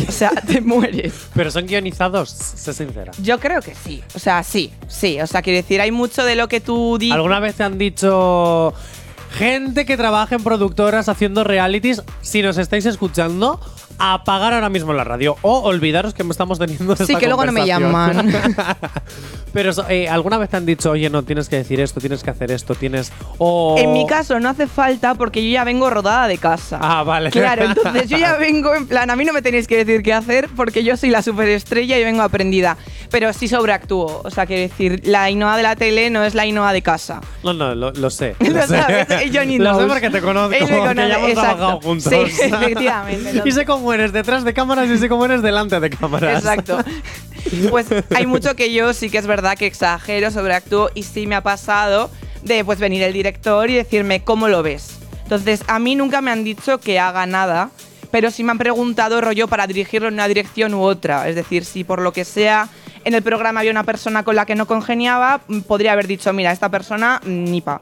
O 0.08 0.12
sea, 0.12 0.32
te 0.32 0.62
mueres. 0.62 1.14
Pero 1.34 1.52
son 1.52 1.66
guionizados, 1.68 2.30
sé 2.30 2.74
sincera. 2.74 3.12
Yo 3.22 3.40
creo 3.40 3.62
que 3.62 3.76
sí. 3.76 4.04
O 4.16 4.20
sea, 4.20 4.44
sí, 4.44 4.72
sí. 4.88 5.20
O 5.22 5.28
sea, 5.28 5.42
quiero 5.42 5.58
decir, 5.58 5.82
hay 5.82 5.92
mucho 5.92 6.24
de 6.24 6.36
lo 6.36 6.48
que 6.48 6.60
tú 6.60 6.98
dices. 6.98 7.16
¿Alguna 7.16 7.40
vez 7.40 7.56
te 7.56 7.64
han 7.64 7.78
dicho 7.78 8.74
gente 9.32 9.86
que 9.86 9.98
trabaja 9.98 10.36
en 10.36 10.44
productoras 10.44 11.10
haciendo 11.10 11.44
realities? 11.44 12.02
Si 12.22 12.42
nos 12.42 12.58
estáis 12.58 12.86
escuchando, 12.86 13.60
apagar 14.00 14.54
ahora 14.54 14.70
mismo 14.70 14.94
la 14.94 15.04
radio 15.04 15.38
o 15.42 15.60
olvidaros 15.62 16.14
que 16.14 16.24
estamos 16.24 16.60
teniendo 16.60 16.94
esta 16.94 17.06
Sí, 17.06 17.16
que 17.16 17.28
luego 17.28 17.46
no 17.46 17.52
me 17.52 17.66
llaman. 17.66 18.34
Pero 19.54 19.72
eh, 19.90 20.08
¿alguna 20.08 20.38
vez 20.38 20.50
te 20.50 20.58
han 20.58 20.66
dicho, 20.66 20.92
oye, 20.92 21.10
no, 21.10 21.24
tienes 21.24 21.50
que 21.50 21.56
decir 21.56 21.80
esto, 21.80 22.00
tienes 22.00 22.22
que 22.22 22.30
hacer 22.30 22.52
esto, 22.52 22.76
tienes... 22.76 23.12
O... 23.38 23.76
En 23.78 23.94
mi 23.94 24.06
caso 24.06 24.40
no 24.40 24.50
hace 24.50 24.68
falta 24.68 25.16
porque 25.16 25.44
yo 25.44 25.52
ya 25.52 25.64
vengo 25.64 25.90
rodada 25.90 26.28
de 26.28 26.38
casa. 26.38 26.78
Ah, 26.82 27.04
vale. 27.04 27.32
Claro, 27.32 27.66
entonces 27.66 28.08
yo 28.08 28.18
ya 28.18 28.36
vengo 28.40 28.76
en 28.76 28.88
plan, 28.88 29.10
a 29.10 29.16
mí 29.16 29.26
no 29.26 29.34
me 29.34 29.42
tenéis 29.42 29.68
que 29.68 29.78
decir 29.78 30.04
qué 30.04 30.14
hacer 30.14 30.50
porque 30.56 30.84
yo 30.84 30.96
soy 30.98 31.10
la 31.10 31.22
superestrella 31.22 31.98
y 31.98 32.04
vengo 32.04 32.22
aprendida. 32.22 32.78
Pero 33.10 33.32
sí 33.34 33.48
sobreactúo. 33.48 34.22
O 34.24 34.30
sea, 34.30 34.46
quiero 34.46 34.62
decir, 34.62 35.02
la 35.06 35.24
Ainhoa 35.24 35.56
de 35.58 35.64
la 35.64 35.76
tele 35.76 36.10
no 36.10 36.24
es 36.24 36.36
la 36.36 36.44
Ainhoa 36.44 36.74
de 36.74 36.82
casa. 36.82 37.22
No, 37.44 37.54
no, 37.54 37.74
lo, 37.74 37.92
lo 37.94 38.10
sé. 38.10 38.36
Lo 38.48 38.62
sé. 38.62 38.68
sabes, 38.68 39.08
Johnny 39.34 39.58
Lo 39.58 39.80
sé 39.80 39.86
porque 39.88 40.10
te 40.10 40.22
conozco, 40.22 40.54
Él 40.54 40.66
me 40.70 40.78
conoce, 40.78 41.02
exacto. 41.02 41.42
trabajado 41.42 41.82
juntos. 41.82 42.14
Sí, 42.14 42.44
efectivamente. 42.44 43.42
y 43.46 43.52
sé 43.52 43.66
cómo 43.66 43.87
eres 43.94 44.12
detrás 44.14 44.44
de 44.44 44.54
cámaras 44.54 44.90
y 44.90 44.98
sé 44.98 45.10
cómo 45.10 45.26
eres 45.26 45.42
delante 45.42 45.80
de 45.80 45.90
cámaras. 45.90 46.40
Exacto. 46.40 46.80
Pues 47.70 47.88
hay 48.16 48.26
mucho 48.26 48.56
que 48.56 48.74
yo 48.74 48.94
sí 48.94 49.10
que 49.10 49.18
es 49.18 49.28
verdad 49.28 49.58
que 49.58 49.68
exagero, 49.68 50.32
sobreactúo 50.32 50.90
y 50.94 51.04
sí 51.04 51.28
me 51.28 51.36
ha 51.36 51.42
pasado 51.42 52.10
de 52.44 52.66
pues 52.66 52.80
venir 52.80 53.04
el 53.04 53.14
director 53.14 53.70
y 53.70 53.76
decirme 53.76 54.24
cómo 54.24 54.48
lo 54.48 54.64
ves. 54.64 54.98
Entonces, 55.24 55.64
a 55.68 55.80
mí 55.80 55.96
nunca 55.96 56.22
me 56.22 56.32
han 56.32 56.44
dicho 56.44 56.80
que 56.80 57.00
haga 57.00 57.26
nada, 57.26 57.70
pero 58.12 58.32
sí 58.32 58.44
me 58.44 58.52
han 58.52 58.58
preguntado 58.58 59.20
rollo 59.22 59.48
para 59.48 59.68
dirigirlo 59.68 60.08
en 60.08 60.16
una 60.16 60.28
dirección 60.28 60.74
u 60.74 60.82
otra. 60.82 61.28
Es 61.28 61.36
decir, 61.36 61.66
si 61.66 61.84
por 61.84 62.02
lo 62.02 62.14
que 62.14 62.26
sea 62.26 62.70
en 63.04 63.14
el 63.14 63.22
programa 63.22 63.60
había 63.60 63.72
una 63.72 63.84
persona 63.84 64.24
con 64.24 64.36
la 64.36 64.46
que 64.46 64.56
no 64.56 64.68
congeniaba, 64.68 65.42
podría 65.68 65.94
haber 65.94 66.08
dicho, 66.08 66.32
mira, 66.34 66.52
esta 66.52 66.70
persona 66.70 67.22
mm, 67.24 67.44
ni 67.46 67.62
pa. 67.62 67.82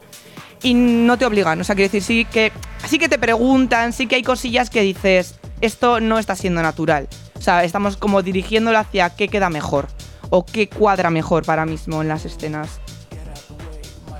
Y 0.65 0.73
no 0.73 1.15
te 1.15 1.27
obligan, 1.27 1.61
o 1.61 1.63
sea, 1.63 1.75
quiero 1.75 1.91
decir, 1.91 2.01
sí 2.01 2.25
que, 2.25 2.51
sí 2.87 2.97
que 2.97 3.07
te 3.07 3.19
preguntan, 3.19 3.93
sí 3.93 4.07
que 4.07 4.15
hay 4.15 4.23
cosillas 4.23 4.71
que 4.71 4.81
dices, 4.81 5.35
esto 5.61 5.99
no 5.99 6.17
está 6.17 6.35
siendo 6.35 6.63
natural. 6.63 7.07
O 7.37 7.41
sea, 7.41 7.63
estamos 7.63 7.97
como 7.97 8.23
dirigiéndolo 8.23 8.79
hacia 8.79 9.11
qué 9.11 9.27
queda 9.27 9.51
mejor 9.51 9.87
o 10.31 10.43
qué 10.43 10.67
cuadra 10.67 11.11
mejor 11.11 11.45
para 11.45 11.67
mismo 11.67 12.01
en 12.01 12.07
las 12.07 12.25
escenas. 12.25 12.79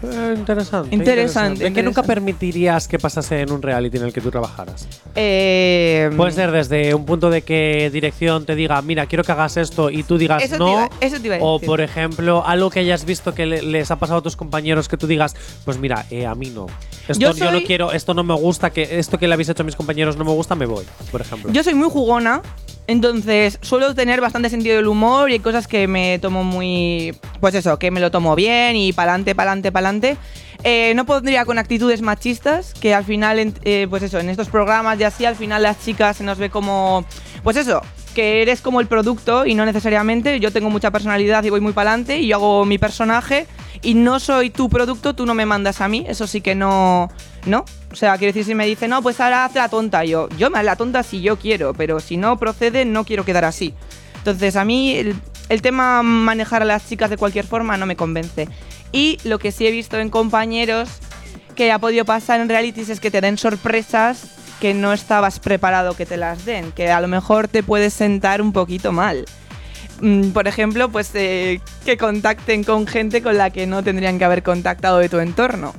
Eh, 0.04 0.34
interesante. 0.38 0.96
Interesante, 0.96 1.64
¿De 1.66 1.74
qué 1.74 1.82
nunca 1.84 2.04
permitirías 2.04 2.88
que 2.88 3.00
pasase 3.00 3.42
en 3.42 3.52
un 3.52 3.62
reality 3.62 3.98
en 3.98 4.04
el 4.04 4.14
que 4.14 4.22
tú 4.22 4.30
trabajaras? 4.32 4.88
Eh, 5.16 6.10
Puede 6.16 6.32
ser 6.32 6.52
desde 6.52 6.94
un 6.94 7.06
punto 7.06 7.30
de 7.30 7.42
que 7.42 7.90
dirección 7.92 8.46
te 8.46 8.56
diga, 8.56 8.82
mira, 8.82 9.06
quiero 9.06 9.24
que 9.24 9.32
hagas 9.32 9.58
esto 9.58 9.90
y 9.90 10.04
tú 10.04 10.18
digas 10.18 10.44
Eso 10.44 10.54
te 10.54 10.60
no. 10.60 10.72
iba- 10.72 10.90
eso 11.02 11.20
te 11.20 11.28
iba 11.28 11.36
a 11.38 11.40
o 11.42 11.54
decir. 11.54 11.68
por 11.68 11.82
ejemplo, 11.82 12.46
algo 12.46 12.70
que 12.70 12.80
hayas 12.82 13.06
visto 13.06 13.34
que 13.34 13.46
le- 13.46 13.62
les 13.62 13.90
ha 13.92 13.96
pasado 13.98 14.20
a 14.20 14.22
tus 14.22 14.36
compañeros 14.36 14.88
que 14.90 14.98
tú 14.98 15.08
digas, 15.08 15.36
pues 15.66 15.78
mira, 15.80 16.06
eh, 16.10 16.26
a 16.26 16.36
mí 16.36 16.50
no. 16.50 16.68
Esto 17.08 17.20
Yo 17.20 17.32
yo, 17.34 17.52
no 17.52 17.62
quiero, 17.64 17.92
esto 17.92 18.14
no 18.14 18.24
me 18.24 18.34
gusta, 18.36 18.72
que 18.72 19.00
esto 19.00 19.18
que 19.18 19.28
le 19.28 19.34
habéis 19.36 19.50
hecho 19.50 19.64
a 19.64 19.66
mis 19.66 19.76
compañeros 19.76 20.18
no 20.18 20.26
me 20.26 20.32
gusta, 20.32 20.56
me 20.56 20.66
voy, 20.66 20.86
por 21.12 21.22
ejemplo. 21.22 21.52
Yo 21.52 21.64
soy 21.64 21.76
muy 21.76 21.90
jugona, 21.90 22.42
entonces 22.88 23.58
suelo 23.62 23.96
tener 23.96 24.22
bastante 24.22 24.50
sentido 24.50 24.76
del 24.76 24.88
humor 24.88 25.30
y 25.30 25.34
hay 25.34 25.40
cosas 25.40 25.68
que 25.68 25.88
me 25.88 26.20
tomo 26.20 26.44
muy. 26.44 27.16
Pues 27.40 27.56
eso, 27.56 27.80
que 27.80 27.92
me 27.92 28.00
lo 28.00 28.12
tomo 28.12 28.36
bien 28.36 28.76
y 28.76 28.94
pa'lante, 28.94 29.34
pa'lante, 29.34 29.72
pa'lante. 29.72 30.18
Eh, 30.64 30.94
no 30.96 31.06
pondría 31.06 31.46
con 31.46 31.60
actitudes 31.60 32.02
machistas, 32.02 32.74
que 32.74 32.96
al 32.96 33.04
final, 33.04 33.54
eh, 33.64 33.88
pues 33.90 34.04
eso, 34.04 34.20
en 34.20 34.30
estos 34.30 34.50
programas 34.50 35.00
y 35.00 35.04
así, 35.04 35.26
al 35.26 35.36
final 35.36 35.64
las 35.64 35.84
chicas 35.84 36.18
se 36.18 36.24
nos 36.24 36.38
ve 36.38 36.50
como. 36.50 37.06
Pues 37.44 37.58
eso, 37.58 37.82
que 38.14 38.42
eres 38.42 38.62
como 38.62 38.80
el 38.82 38.88
producto 38.88 39.46
y 39.46 39.56
no 39.56 39.66
necesariamente. 39.66 40.40
Yo 40.40 40.52
tengo 40.52 40.70
mucha 40.70 40.92
personalidad 40.92 41.44
y 41.44 41.50
voy 41.50 41.62
muy 41.62 41.74
pa'lante 41.74 42.20
y 42.20 42.28
yo 42.28 42.38
hago 42.38 42.66
mi 42.66 42.78
personaje 42.78 43.48
y 43.82 43.94
no 43.94 44.20
soy 44.20 44.50
tu 44.50 44.70
producto, 44.70 45.14
tú 45.14 45.26
no 45.26 45.34
me 45.34 45.46
mandas 45.46 45.82
a 45.82 45.88
mí, 45.88 46.06
eso 46.08 46.26
sí 46.28 46.42
que 46.42 46.56
no. 46.56 47.10
¿No? 47.46 47.66
O 47.96 47.98
sea, 47.98 48.18
quiero 48.18 48.34
decir, 48.34 48.44
si 48.44 48.54
me 48.56 48.66
dice, 48.66 48.90
no, 48.90 49.02
pues 49.02 49.22
ahora 49.22 49.46
haz 49.46 49.56
la 49.56 49.70
tonta, 49.70 50.04
yo, 50.04 50.28
yo 50.38 50.50
me 50.50 50.60
haz 50.60 50.66
la 50.66 50.76
tonta 50.76 51.02
si 51.02 51.22
yo 51.22 51.40
quiero, 51.40 51.74
pero 51.74 52.02
si 52.02 52.18
no 52.18 52.38
procede, 52.38 52.84
no 52.84 53.06
quiero 53.06 53.24
quedar 53.24 53.46
así. 53.46 53.74
Entonces, 54.18 54.58
a 54.58 54.66
mí 54.66 54.98
el, 55.48 55.62
tema 55.62 56.04
manejar 56.04 56.62
a 56.62 56.66
las 56.66 56.90
chicas 56.90 57.10
de 57.10 57.16
cualquier 57.16 57.46
forma 57.46 57.78
no 57.78 57.86
me 57.86 57.96
convence. 57.96 58.50
Y 58.92 59.18
lo 59.24 59.40
que 59.40 59.54
sí 59.54 59.66
he 59.66 59.72
visto 59.72 59.98
en 59.98 60.10
compañeros 60.10 60.90
que 61.56 61.72
ha 61.72 61.80
podido 61.80 62.04
pasar 62.04 62.42
en 62.42 62.50
realities 62.50 62.90
es 62.90 63.00
que 63.00 63.12
te 63.12 63.22
den 63.22 63.38
sorpresas 63.38 64.26
que 64.60 64.74
no 64.74 64.92
estabas 64.92 65.40
preparado 65.40 65.96
que 65.96 66.06
te 66.06 66.18
las 66.18 66.44
den, 66.44 66.74
que 66.74 66.92
a 66.92 67.00
lo 67.00 67.08
mejor 67.08 67.48
te 67.48 67.64
puedes 67.64 67.94
sentar 67.94 68.42
un 68.42 68.52
poquito 68.52 68.92
mal. 68.92 69.24
Mm, 70.02 70.32
Por 70.32 70.50
ejemplo, 70.50 70.90
pues 70.90 71.12
eh, 71.14 71.62
que 71.86 71.96
contacten 71.96 72.66
con 72.66 72.88
gente 72.88 73.24
con 73.24 73.38
la 73.38 73.52
que 73.52 73.66
no 73.68 73.84
tendrían 73.84 74.20
que 74.20 74.26
haber 74.26 74.44
contactado 74.44 74.98
de 74.98 75.08
tu 75.08 75.20
entorno. 75.20 75.74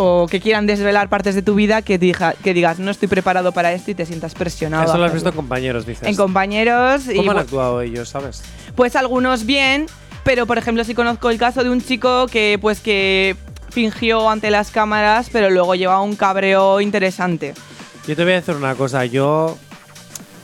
O 0.00 0.26
que 0.30 0.40
quieran 0.40 0.66
desvelar 0.66 1.08
partes 1.08 1.34
de 1.34 1.42
tu 1.42 1.54
vida 1.56 1.82
que, 1.82 1.98
diga- 1.98 2.34
que 2.42 2.54
digas, 2.54 2.78
no 2.78 2.90
estoy 2.90 3.08
preparado 3.08 3.50
para 3.52 3.72
esto 3.72 3.90
y 3.90 3.94
te 3.94 4.06
sientas 4.06 4.32
presionado. 4.34 4.84
Eso 4.84 4.96
lo 4.96 5.04
has 5.04 5.12
visto 5.12 5.28
en 5.30 5.34
compañeros, 5.34 5.84
dices. 5.86 6.06
En 6.06 6.14
compañeros 6.14 7.08
y 7.08 7.16
¿Cómo 7.16 7.32
han 7.32 7.38
actuado 7.38 7.80
ellos, 7.82 8.08
sabes? 8.08 8.42
pues 8.76 8.94
algunos 8.94 9.44
bien, 9.44 9.86
pero 10.22 10.46
por 10.46 10.56
ejemplo 10.56 10.84
sí 10.84 10.94
conozco 10.94 11.30
el 11.30 11.38
caso 11.38 11.64
de 11.64 11.70
un 11.70 11.82
chico 11.82 12.26
que 12.28 12.58
pues 12.60 12.78
que 12.80 13.34
fingió 13.70 14.30
ante 14.30 14.50
las 14.52 14.70
cámaras, 14.70 15.30
pero 15.32 15.50
luego 15.50 15.74
llevaba 15.74 16.00
un 16.00 16.14
cabreo 16.14 16.80
interesante. 16.80 17.54
Yo 18.06 18.14
te 18.14 18.22
voy 18.22 18.32
a 18.32 18.36
decir 18.36 18.54
una 18.54 18.74
cosa. 18.76 19.04
Yo 19.04 19.58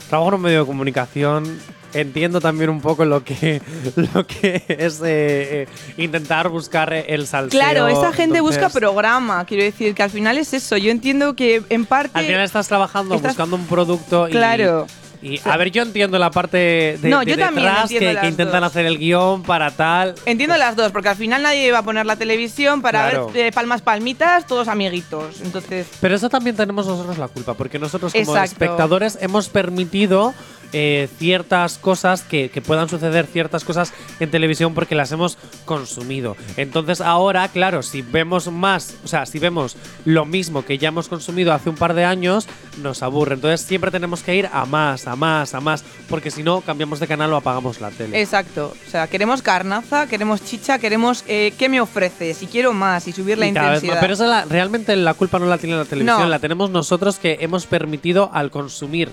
trabajo 0.09 0.29
en 0.29 0.35
un 0.35 0.41
medio 0.41 0.59
de 0.59 0.65
comunicación. 0.65 1.59
Entiendo 1.95 2.41
también 2.41 2.69
un 2.69 2.81
poco 2.81 3.05
lo 3.05 3.23
que, 3.23 3.61
lo 4.13 4.27
que 4.27 4.63
es 4.67 4.99
eh, 5.01 5.63
eh, 5.63 5.67
intentar 5.97 6.49
buscar 6.49 6.93
el 6.93 7.25
salseo. 7.25 7.57
Claro, 7.59 7.87
esa 7.87 8.11
gente 8.13 8.41
busca 8.41 8.69
programa, 8.69 9.45
quiero 9.45 9.63
decir 9.63 9.95
que 9.95 10.03
al 10.03 10.09
final 10.09 10.37
es 10.37 10.53
eso. 10.53 10.77
Yo 10.77 10.91
entiendo 10.91 11.35
que 11.35 11.63
en 11.69 11.85
parte 11.85 12.11
Al 12.19 12.25
final 12.25 12.41
estás 12.41 12.67
trabajando 12.67 13.15
estás- 13.15 13.31
buscando 13.31 13.55
un 13.55 13.65
producto 13.65 14.27
Claro. 14.29 14.85
Y, 15.21 15.39
a 15.45 15.57
ver, 15.57 15.71
yo 15.71 15.81
entiendo 15.81 16.19
la 16.19 16.29
parte 16.29 16.99
de, 17.01 17.09
No, 17.09 17.21
de 17.21 17.25
yo 17.31 17.37
también 17.37 17.65
detrás 17.65 17.89
que, 17.89 17.97
que 17.97 18.27
intentan 18.27 18.61
dos. 18.61 18.69
hacer 18.69 18.85
el 18.85 18.99
guion 18.99 19.41
para 19.41 19.71
tal. 19.71 20.13
Entiendo 20.27 20.55
las 20.57 20.75
dos, 20.75 20.91
porque 20.91 21.09
al 21.09 21.15
final 21.15 21.41
nadie 21.41 21.71
va 21.71 21.79
a 21.79 21.83
poner 21.83 22.05
la 22.05 22.15
televisión 22.15 22.81
para 22.83 23.09
Claro. 23.09 23.31
ver 23.33 23.47
eh, 23.47 23.51
palmas 23.51 23.81
palmitas, 23.81 24.45
todos 24.45 24.67
amiguitos. 24.67 25.41
Entonces, 25.41 25.87
Pero 25.99 26.13
eso 26.15 26.29
también 26.29 26.55
tenemos 26.55 26.85
nosotros 26.85 27.17
la 27.17 27.27
culpa, 27.27 27.55
porque 27.55 27.79
nosotros 27.79 28.11
como 28.11 28.23
Exacto. 28.23 28.51
espectadores 28.51 29.17
hemos 29.19 29.49
permitido 29.49 30.35
eh, 30.73 31.07
ciertas 31.17 31.77
cosas, 31.77 32.21
que, 32.23 32.49
que 32.49 32.61
puedan 32.61 32.89
suceder 32.89 33.25
ciertas 33.25 33.63
cosas 33.63 33.93
en 34.19 34.31
televisión 34.31 34.73
porque 34.73 34.95
las 34.95 35.11
hemos 35.11 35.37
consumido. 35.65 36.35
Entonces 36.57 37.01
ahora, 37.01 37.47
claro, 37.49 37.83
si 37.83 38.01
vemos 38.01 38.51
más, 38.51 38.95
o 39.03 39.07
sea, 39.07 39.25
si 39.25 39.39
vemos 39.39 39.75
lo 40.05 40.25
mismo 40.25 40.63
que 40.65 40.77
ya 40.77 40.89
hemos 40.89 41.07
consumido 41.07 41.53
hace 41.53 41.69
un 41.69 41.75
par 41.75 41.93
de 41.93 42.05
años, 42.05 42.47
nos 42.81 43.03
aburre. 43.03 43.35
Entonces 43.35 43.61
siempre 43.61 43.91
tenemos 43.91 44.21
que 44.21 44.35
ir 44.35 44.49
a 44.51 44.65
más, 44.65 45.07
a 45.07 45.15
más, 45.15 45.53
a 45.53 45.59
más, 45.61 45.83
porque 46.09 46.31
si 46.31 46.43
no, 46.43 46.61
cambiamos 46.61 46.99
de 46.99 47.07
canal 47.07 47.31
o 47.33 47.37
apagamos 47.37 47.81
la 47.81 47.89
tele. 47.91 48.21
exacto. 48.21 48.73
O 48.87 48.89
sea, 48.89 49.07
queremos 49.07 49.41
carnaza, 49.41 50.07
queremos 50.07 50.43
chicha, 50.43 50.79
queremos 50.79 51.23
eh, 51.27 51.53
qué 51.57 51.69
me 51.69 51.81
ofreces, 51.81 52.37
si 52.37 52.47
quiero 52.47 52.73
más 52.73 53.07
y 53.07 53.11
subir 53.13 53.37
la 53.37 53.45
Y 53.45 53.49
intensidad. 53.49 53.99
Pero 53.99 54.13
esa 54.13 54.27
la- 54.27 54.45
realmente 54.45 54.95
la 54.95 55.13
culpa 55.13 55.39
no 55.39 55.45
la 55.45 55.57
tiene 55.57 55.75
la 55.75 55.85
televisión, 55.85 56.21
No. 56.23 56.27
la 56.29 56.39
tenemos 56.39 56.69
nosotros 56.69 57.17
que 57.17 57.37
hemos 57.41 57.65
permitido 57.65 58.29
al 58.33 58.51
consumir 58.51 59.09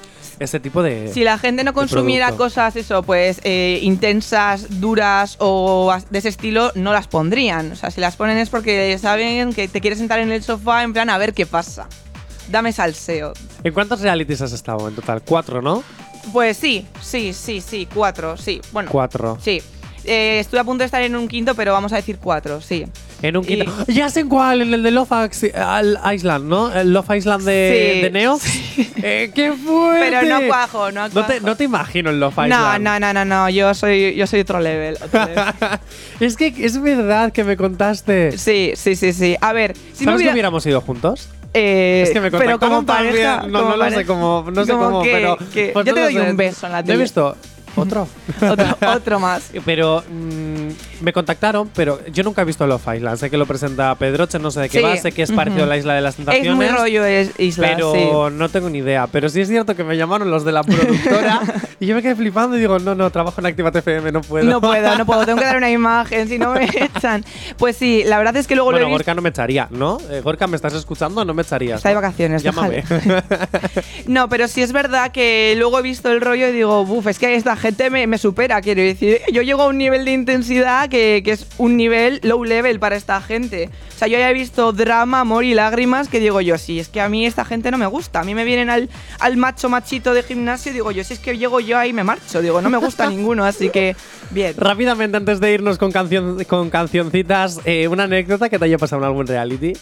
tipo 0.60 0.82
de. 0.82 1.10
Si 1.12 1.24
la 1.24 1.38
gente 1.38 1.64
no 1.64 1.72
consumiera 1.72 2.32
cosas, 2.32 2.76
eso, 2.76 3.02
pues 3.02 3.40
eh, 3.44 3.78
intensas, 3.82 4.80
duras 4.80 5.36
o 5.38 5.94
de 6.10 6.18
ese 6.18 6.28
estilo, 6.28 6.72
no 6.74 6.92
las 6.92 7.06
pondrían. 7.06 7.72
O 7.72 7.76
sea, 7.76 7.90
si 7.90 8.00
las 8.00 8.16
ponen 8.16 8.38
es 8.38 8.50
porque 8.50 8.98
saben 8.98 9.52
que 9.52 9.68
te 9.68 9.80
quieres 9.80 9.98
sentar 9.98 10.20
en 10.20 10.32
el 10.32 10.42
sofá 10.42 10.82
en 10.82 10.92
plan 10.92 11.10
a 11.10 11.18
ver 11.18 11.32
qué 11.34 11.46
pasa. 11.46 11.88
Dame 12.48 12.72
salseo. 12.72 13.32
¿En 13.62 13.72
cuántos 13.72 14.00
realities 14.00 14.40
has 14.42 14.52
estado 14.52 14.88
en 14.88 14.94
total? 14.94 15.22
Cuatro, 15.22 15.62
¿no? 15.62 15.82
Pues 16.32 16.56
sí, 16.56 16.86
sí, 17.00 17.32
sí, 17.32 17.60
sí, 17.60 17.88
cuatro, 17.92 18.36
sí. 18.36 18.60
Bueno, 18.72 18.90
Cuatro. 18.90 19.38
sí. 19.40 19.62
Eh, 20.04 20.40
estuve 20.40 20.58
a 20.58 20.64
punto 20.64 20.82
de 20.82 20.86
estar 20.86 21.00
en 21.02 21.14
un 21.14 21.28
quinto, 21.28 21.54
pero 21.54 21.72
vamos 21.72 21.92
a 21.92 21.96
decir 21.96 22.18
cuatro, 22.20 22.60
sí. 22.60 22.84
En 23.22 23.36
un 23.36 23.44
Y- 23.44 23.46
quinto. 23.46 23.72
Ya 23.88 24.08
sé 24.10 24.20
en 24.20 24.28
cuál, 24.28 24.62
en 24.62 24.74
el 24.74 24.82
de 24.82 24.90
Love 24.90 25.10
Island, 26.12 26.44
¿no? 26.46 26.72
El 26.74 26.92
Love 26.92 27.10
Island 27.16 27.44
de, 27.44 27.92
Sí, 27.94 28.00
de 28.02 28.10
Neo. 28.10 28.38
Eh, 29.04 29.30
¡Qué 29.34 29.52
fuerte! 29.52 30.06
Pero 30.10 30.22
no 30.40 30.46
cuajo, 30.46 30.92
no 30.92 31.02
No 31.02 31.08
te, 31.08 31.20
cuajo. 31.34 31.46
no 31.46 31.56
te 31.56 31.64
imagino 31.64 32.10
en 32.10 32.20
Love 32.20 32.36
No, 32.36 32.44
Island. 32.46 32.84
no, 32.84 33.00
no, 33.00 33.12
no, 33.12 33.24
no, 33.24 33.50
yo 33.50 33.74
soy, 33.74 34.14
yo 34.14 34.26
soy 34.26 34.40
otro 34.40 34.60
level. 34.60 34.96
otro 35.02 35.24
level. 35.26 35.44
es 36.20 36.36
que 36.36 36.54
es 36.58 36.80
verdad 36.80 37.32
que 37.32 37.44
me 37.44 37.56
contaste. 37.56 38.36
sí, 38.38 38.72
sí, 38.76 38.94
sí, 38.96 39.12
sí. 39.12 39.36
A 39.40 39.52
ver, 39.52 39.74
si 39.92 40.04
¿Sabes 40.04 40.16
hubiera- 40.18 40.30
que 40.30 40.34
hubiéramos 40.34 40.66
ido 40.66 40.80
juntos? 40.80 41.28
Eh, 41.54 42.04
es 42.06 42.10
que 42.12 42.20
me 42.20 42.30
pero 42.30 42.58
como 42.58 42.82
también. 42.84 43.12
pareja, 43.14 43.42
No, 43.46 43.58
como 43.60 43.70
no 43.72 43.76
lo 43.76 43.84
sé 43.84 43.90
pareja. 43.90 44.06
cómo, 44.06 44.50
no 44.50 44.64
sé 44.64 44.72
cómo, 44.72 45.02
que- 45.02 45.12
pero. 45.12 45.36
que 45.52 45.70
pues 45.74 45.84
yo 45.84 45.92
no 45.92 45.96
te 45.96 46.00
doy 46.04 46.14
sé. 46.14 46.20
un 46.30 46.36
beso 46.36 46.66
en 46.66 46.72
la 46.72 46.78
¿No 46.78 46.84
he 46.84 46.86
tele. 46.86 47.02
visto? 47.02 47.36
Otro. 47.76 48.06
otro, 48.50 48.76
otro 48.94 49.20
más. 49.20 49.50
Pero 49.64 50.02
mm, 50.08 51.02
me 51.04 51.12
contactaron, 51.12 51.68
pero 51.74 52.00
yo 52.12 52.22
nunca 52.22 52.42
he 52.42 52.44
visto 52.44 52.66
Love 52.66 52.94
Island. 52.96 53.18
Sé 53.18 53.30
que 53.30 53.36
lo 53.36 53.46
presenta 53.46 53.94
Pedroche, 53.96 54.38
no 54.38 54.50
sé 54.50 54.60
de 54.60 54.68
qué 54.68 54.78
Sí. 54.78 54.84
va, 54.84 54.96
sé 54.96 55.12
que 55.12 55.22
es 55.22 55.32
parecido 55.32 55.64
a 55.64 55.66
la 55.66 55.76
Isla 55.76 55.94
de 55.94 56.00
las 56.00 56.16
Tentaciones. 56.16 56.48
Es 56.50 56.56
muy 56.56 56.68
rollo 56.68 57.04
es 57.04 57.30
isla, 57.38 57.68
Pero 57.74 57.92
sí. 57.92 58.34
no 58.36 58.48
tengo 58.48 58.70
ni 58.70 58.78
idea. 58.78 59.06
Pero 59.08 59.28
sí 59.28 59.40
es 59.40 59.48
cierto 59.48 59.74
que 59.74 59.84
me 59.84 59.96
llamaron 59.96 60.30
los 60.30 60.44
de 60.44 60.52
la 60.52 60.62
productora 60.62 61.40
y 61.80 61.86
yo 61.86 61.94
me 61.94 62.02
quedé 62.02 62.14
flipando 62.14 62.56
y 62.56 62.60
digo, 62.60 62.78
no, 62.78 62.94
no, 62.94 63.10
trabajo 63.10 63.40
en 63.40 63.46
Activa 63.46 63.70
FM, 63.74 64.12
no 64.12 64.20
puedo. 64.20 64.44
No 64.44 64.60
puedo, 64.60 64.96
no 64.96 65.06
puedo, 65.06 65.26
tengo 65.26 65.38
que 65.38 65.44
dar 65.44 65.56
una 65.56 65.70
imagen, 65.70 66.28
si 66.28 66.38
no 66.38 66.52
me 66.54 66.64
echan. 66.64 67.24
Pues 67.58 67.76
sí, 67.76 68.02
la 68.06 68.18
verdad 68.18 68.36
es 68.36 68.46
que 68.46 68.54
luego 68.54 68.70
Bueno, 68.70 68.80
lo 68.80 68.86
he 68.86 68.88
visto. 68.90 68.98
Gorka 69.00 69.14
no 69.14 69.22
me 69.22 69.28
echaría, 69.30 69.68
¿no? 69.70 69.98
Eh, 70.10 70.20
Gorka, 70.22 70.46
¿me 70.46 70.56
estás 70.56 70.74
escuchando? 70.74 71.24
No 71.24 71.34
me 71.34 71.42
echarías. 71.42 71.78
Está 71.78 71.88
de 71.88 71.94
vacaciones, 71.96 72.42
Llámame. 72.42 72.84
No, 74.06 74.28
pero 74.28 74.48
sí 74.48 74.62
es 74.62 74.72
verdad 74.72 75.10
que 75.12 75.54
luego 75.56 75.78
he 75.78 75.82
visto 75.82 76.10
el 76.10 76.20
rollo 76.20 76.48
y 76.48 76.52
digo, 76.52 76.84
buf, 76.84 77.06
es 77.06 77.18
que 77.18 77.34
esta 77.34 77.56
gente 77.62 77.88
me, 77.90 78.06
me 78.06 78.18
supera, 78.18 78.60
quiero 78.60 78.82
decir. 78.82 79.20
Yo 79.32 79.40
llego 79.40 79.62
a 79.62 79.68
un 79.68 79.78
nivel 79.78 80.04
de 80.04 80.12
intensidad 80.12 80.88
que, 80.88 81.22
que 81.24 81.30
es 81.30 81.46
un 81.58 81.76
nivel 81.76 82.20
low 82.24 82.44
level 82.44 82.80
para 82.80 82.96
esta 82.96 83.20
gente. 83.22 83.70
O 83.94 83.98
sea, 83.98 84.08
yo 84.08 84.18
ya 84.18 84.28
he 84.28 84.34
visto 84.34 84.72
drama, 84.72 85.20
amor 85.20 85.44
y 85.44 85.54
lágrimas 85.54 86.08
que 86.08 86.18
digo 86.18 86.40
yo, 86.40 86.58
sí, 86.58 86.80
es 86.80 86.88
que 86.88 87.00
a 87.00 87.08
mí 87.08 87.24
esta 87.24 87.44
gente 87.44 87.70
no 87.70 87.78
me 87.78 87.86
gusta. 87.86 88.20
A 88.20 88.24
mí 88.24 88.34
me 88.34 88.44
vienen 88.44 88.68
al, 88.68 88.90
al 89.20 89.36
macho 89.36 89.68
machito 89.68 90.12
de 90.12 90.24
gimnasio 90.24 90.72
y 90.72 90.74
digo 90.74 90.90
yo, 90.90 91.04
si 91.04 91.14
es 91.14 91.20
que 91.20 91.38
llego 91.38 91.60
yo 91.60 91.78
ahí 91.78 91.92
me 91.92 92.02
marcho. 92.02 92.42
Digo, 92.42 92.60
no 92.60 92.68
me 92.68 92.78
gusta 92.78 93.06
ninguno, 93.10 93.44
así 93.44 93.70
que 93.70 93.94
bien. 94.30 94.54
Rápidamente, 94.56 95.16
antes 95.16 95.38
de 95.38 95.52
irnos 95.52 95.78
con, 95.78 95.92
canción, 95.92 96.42
con 96.44 96.68
cancioncitas, 96.68 97.60
eh, 97.64 97.86
una 97.86 98.04
anécdota 98.04 98.48
que 98.48 98.58
te 98.58 98.64
haya 98.64 98.78
pasado 98.78 99.02
en 99.02 99.06
algún 99.06 99.26
reality. 99.26 99.72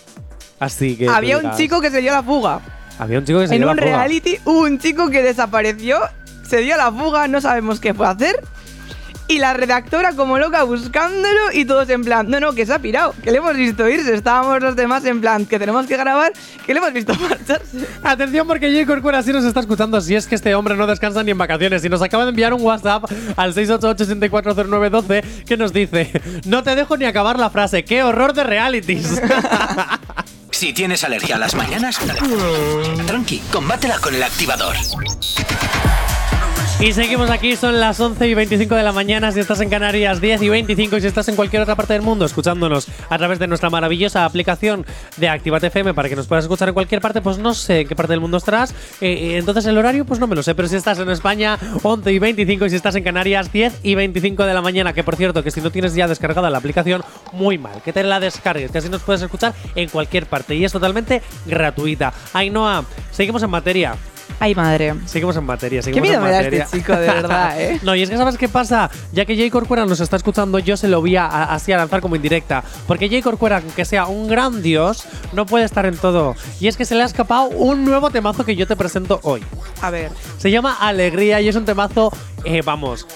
Así 0.59 0.97
que. 0.97 1.09
Había 1.09 1.39
un 1.39 1.53
chico 1.53 1.81
que 1.81 1.91
se 1.91 2.03
dio 2.03 2.13
la 2.13 2.23
fuga. 2.23 2.61
Había 2.99 3.19
un 3.19 3.25
chico 3.25 3.41
que 3.41 3.49
se 3.49 3.55
en 3.55 3.63
dio 3.63 3.71
un 3.71 3.77
la 3.77 3.83
fuga. 3.83 3.97
reality 3.97 4.37
hubo 4.45 4.61
un 4.61 4.79
chico 4.79 5.09
que 5.09 5.23
desapareció, 5.23 5.99
se 6.51 6.59
dio 6.63 6.77
la 6.77 6.91
fuga, 6.91 7.29
no 7.29 7.41
sabemos 7.41 7.79
qué 7.79 7.95
fue 7.95 8.07
a 8.07 8.11
hacer. 8.11 8.43
Y 9.29 9.39
la 9.39 9.55
redactora 9.55 10.15
como 10.15 10.39
loca 10.39 10.65
buscándolo 10.65 11.53
y 11.53 11.65
todos 11.65 11.89
en 11.89 12.03
plan, 12.03 12.29
no, 12.29 12.41
no, 12.41 12.53
que 12.53 12.67
se 12.67 12.73
ha 12.75 12.81
pirado, 12.81 13.15
que 13.23 13.31
le 13.31 13.39
hemos 13.39 13.55
visto 13.55 13.89
irse. 13.89 14.13
Estábamos 14.13 14.61
los 14.61 14.75
demás 14.75 15.05
en 15.05 15.21
plan, 15.21 15.47
que 15.47 15.61
tenemos 15.61 15.87
que 15.87 15.97
grabar, 15.97 16.33
que 16.67 16.75
le 16.75 16.81
hemos 16.81 16.93
visto 16.93 17.15
marcharse. 17.15 17.87
Atención 18.03 18.49
porque 18.49 18.73
J. 18.73 18.85
Corcuera 18.93 19.23
sí 19.23 19.33
nos 19.33 19.45
está 19.45 19.61
escuchando. 19.61 20.01
Si 20.01 20.17
es 20.17 20.27
que 20.27 20.35
este 20.35 20.53
hombre 20.57 20.75
no 20.75 20.89
descansa 20.89 21.23
ni 21.23 21.31
en 21.31 21.39
vacaciones. 21.39 21.85
Y 21.85 21.89
nos 21.89 22.03
acaba 22.03 22.25
de 22.25 22.31
enviar 22.31 22.53
un 22.53 22.63
WhatsApp 22.63 23.05
al 23.37 23.55
688-640912 23.55 25.45
que 25.45 25.57
nos 25.57 25.73
dice: 25.73 26.11
No 26.47 26.65
te 26.65 26.75
dejo 26.75 26.97
ni 26.97 27.05
acabar 27.05 27.39
la 27.39 27.51
frase. 27.51 27.85
¡Qué 27.85 28.03
horror 28.03 28.33
de 28.33 28.43
realities! 28.43 29.23
Si 30.51 30.75
tienes 30.75 31.05
alergia 31.05 31.37
a 31.37 31.39
las 31.39 31.55
mañanas, 31.55 31.99
tranqui, 33.07 33.39
combátela 33.51 33.99
con 33.99 34.15
el 34.15 34.23
activador. 34.23 34.77
Y 36.81 36.95
seguimos 36.95 37.29
aquí, 37.29 37.57
son 37.57 37.79
las 37.79 38.01
11 38.01 38.27
y 38.27 38.33
25 38.33 38.75
de 38.75 38.83
la 38.83 38.93
mañana. 38.93 39.31
Si 39.33 39.41
estás 39.41 39.61
en 39.61 39.69
Canarias, 39.69 40.19
10 40.19 40.41
y 40.41 40.49
25. 40.49 40.97
Y 40.97 41.01
si 41.03 41.09
estás 41.09 41.29
en 41.29 41.37
cualquier 41.37 41.61
otra 41.61 41.77
parte 41.77 41.93
del 41.93 42.01
mundo, 42.01 42.25
escuchándonos 42.25 42.89
a 43.11 43.19
través 43.19 43.39
de 43.39 43.47
nuestra 43.47 43.69
maravillosa 43.69 44.25
aplicación 44.25 44.87
de 45.19 45.29
Activate 45.29 45.67
FM 45.67 45.93
para 45.93 46.09
que 46.09 46.17
nos 46.17 46.27
puedas 46.27 46.45
escuchar 46.45 46.69
en 46.69 46.75
cualquier 46.75 47.03
parte, 47.03 47.21
pues 47.21 47.37
no 47.37 47.53
sé 47.53 47.81
en 47.81 47.89
qué 47.89 47.95
parte 47.95 48.15
del 48.15 48.21
mundo 48.21 48.39
estarás. 48.39 48.71
Eh, 49.01 49.13
eh, 49.13 49.37
entonces 49.37 49.67
el 49.67 49.77
horario, 49.77 50.07
pues 50.07 50.21
no 50.21 50.27
me 50.27 50.35
lo 50.35 50.43
sé. 50.43 50.55
Pero 50.55 50.69
si 50.69 50.77
estás 50.77 50.99
en 50.99 51.11
España, 51.11 51.59
11 51.83 52.13
y 52.13 52.19
25. 52.19 52.65
Y 52.65 52.71
si 52.71 52.77
estás 52.77 52.95
en 52.95 53.05
Canarias, 53.05 53.53
10 53.53 53.81
y 53.83 53.95
25 53.95 54.47
de 54.47 54.55
la 54.55 54.63
mañana. 54.63 54.95
Que 54.95 55.05
por 55.05 55.17
cierto, 55.17 55.45
que 55.45 55.51
si 55.51 55.61
no 55.61 55.71
tienes 55.71 55.95
ya 55.95 56.09
descargada 56.09 56.49
la 56.49 56.59
aplicación, 56.59 57.03
muy 57.33 57.59
mal. 57.59 57.83
Que 57.85 57.93
te 57.93 58.03
la 58.03 58.21
descargues, 58.21 58.71
que 58.71 58.79
así 58.79 58.89
nos 58.89 59.03
puedes 59.03 59.21
escuchar 59.21 59.53
en 59.75 59.91
cualquier 59.91 60.25
parte. 60.25 60.55
Y 60.55 60.65
es 60.65 60.73
totalmente 60.73 61.21
gratuita. 61.45 62.15
Ainhoa, 62.33 62.85
seguimos 63.11 63.43
en 63.43 63.51
materia. 63.51 63.97
Ay, 64.39 64.55
madre. 64.55 64.95
Seguimos 65.07 65.37
en 65.37 65.45
materia, 65.45 65.81
Qué 65.81 65.85
seguimos 65.85 66.09
miedo 66.09 66.21
en 66.21 66.25
me 66.27 66.31
da 66.31 66.37
materia. 66.39 66.65
este 66.65 66.79
chico, 66.79 66.93
de 66.93 67.07
verdad, 67.07 67.61
¿eh? 67.61 67.81
no, 67.83 67.95
y 67.95 68.03
es 68.03 68.11
que 68.11 68.17
¿sabes 68.17 68.39
qué 68.39 68.49
pasa? 68.49 68.91
Ya 69.13 69.25
que 69.25 69.37
Jay 69.37 69.51
Corcuera 69.51 69.85
nos 69.87 70.01
está 70.01 70.17
escuchando, 70.17 70.59
yo 70.59 70.77
se 70.77 70.89
lo 70.89 71.01
voy 71.01 71.17
a, 71.17 71.27
a- 71.27 71.55
así 71.55 71.73
a 71.73 71.77
lanzar 71.77 72.01
como 72.01 72.17
indirecta. 72.17 72.63
Porque 72.87 73.09
Jay 73.09 73.23
Corcuera, 73.23 73.57
aunque 73.59 73.85
sea 73.85 74.07
un 74.07 74.29
gran 74.29 74.63
dios, 74.63 75.05
no 75.33 75.47
puede 75.47 75.65
estar 75.65 75.85
en 75.87 75.97
todo. 75.97 76.37
Y 76.61 76.69
es 76.69 76.77
que 76.77 76.85
se 76.85 76.95
le 76.95 77.03
ha 77.03 77.07
escapado 77.07 77.49
un 77.51 77.85
nuevo 77.85 78.11
temazo 78.11 78.45
que 78.45 78.57
yo 78.57 78.67
te 78.67 78.77
presento 78.77 79.21
hoy. 79.23 79.43
A 79.83 79.91
ver. 79.91 80.11
Se 80.39 80.51
llama 80.51 80.75
Alegría 80.81 81.41
y 81.41 81.49
es 81.49 81.57
un 81.57 81.65
temazo, 81.65 82.13
eh, 82.45 82.63
vamos, 82.65 83.07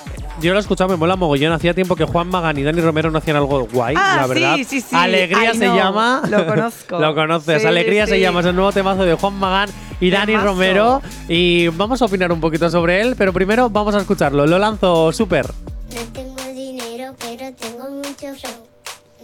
yo 0.41 0.53
lo 0.53 0.59
he 0.59 0.61
escuchado, 0.61 0.91
me 0.91 0.97
mola 0.97 1.17
mogollón. 1.17 1.53
Hacía 1.53 1.75
tiempo 1.75 1.95
que 1.97 2.05
Juan 2.05 2.29
Magán 2.29 2.59
y 2.59 2.63
Dani 2.63 2.81
Romero 2.81 3.11
no 3.11 3.19
hacían 3.19 3.37
algo 3.37 3.67
guay, 3.73 3.95
Ah, 3.97 4.17
la 4.17 4.23
sí, 4.25 4.29
verdad. 4.35 4.57
sí, 4.67 4.81
sí. 4.81 4.95
Alegría 4.97 5.53
I 5.55 5.59
se 5.59 5.67
llama. 5.67 6.23
Lo 6.29 6.47
conozco. 6.47 6.99
lo 7.01 7.15
conoces. 7.15 7.63
Sí, 7.63 7.69
Alegría 7.69 8.07
se 8.07 8.15
sí. 8.17 8.21
llama, 8.21 8.41
es 8.41 8.47
el 8.47 8.55
nuevo 8.57 8.73
temazo 8.73 9.05
de 9.05 9.15
Juan 9.15 9.35
Magán 9.35 9.71
y 10.01 10.11
Dani 10.11 10.33
Temazo. 10.33 10.47
Romero. 10.49 11.03
Y 11.29 11.69
vamos 11.69 12.03
a 12.03 12.07
opinar 12.07 12.33
un 12.33 12.41
poquito 12.41 12.69
sobre 12.69 13.01
él, 13.01 13.15
pero 13.17 13.33
primero 13.33 13.71
vamos 13.71 13.95
a 13.95 13.99
escucharlo. 13.99 14.47
Lo 14.47 14.59
lanzo 14.59 15.13
súper. 15.13 15.47
No 15.47 16.01
tengo 16.13 16.43
dinero, 16.53 17.15
pero 17.21 17.53
tengo 17.55 17.91
mucho 17.91 18.35
flow. 18.35 18.63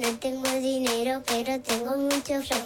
No 0.01 0.09
tengo 0.19 0.51
dinero, 0.61 1.23
pero 1.27 1.61
tengo 1.61 1.95
mucho 1.95 2.41
flow. 2.41 2.59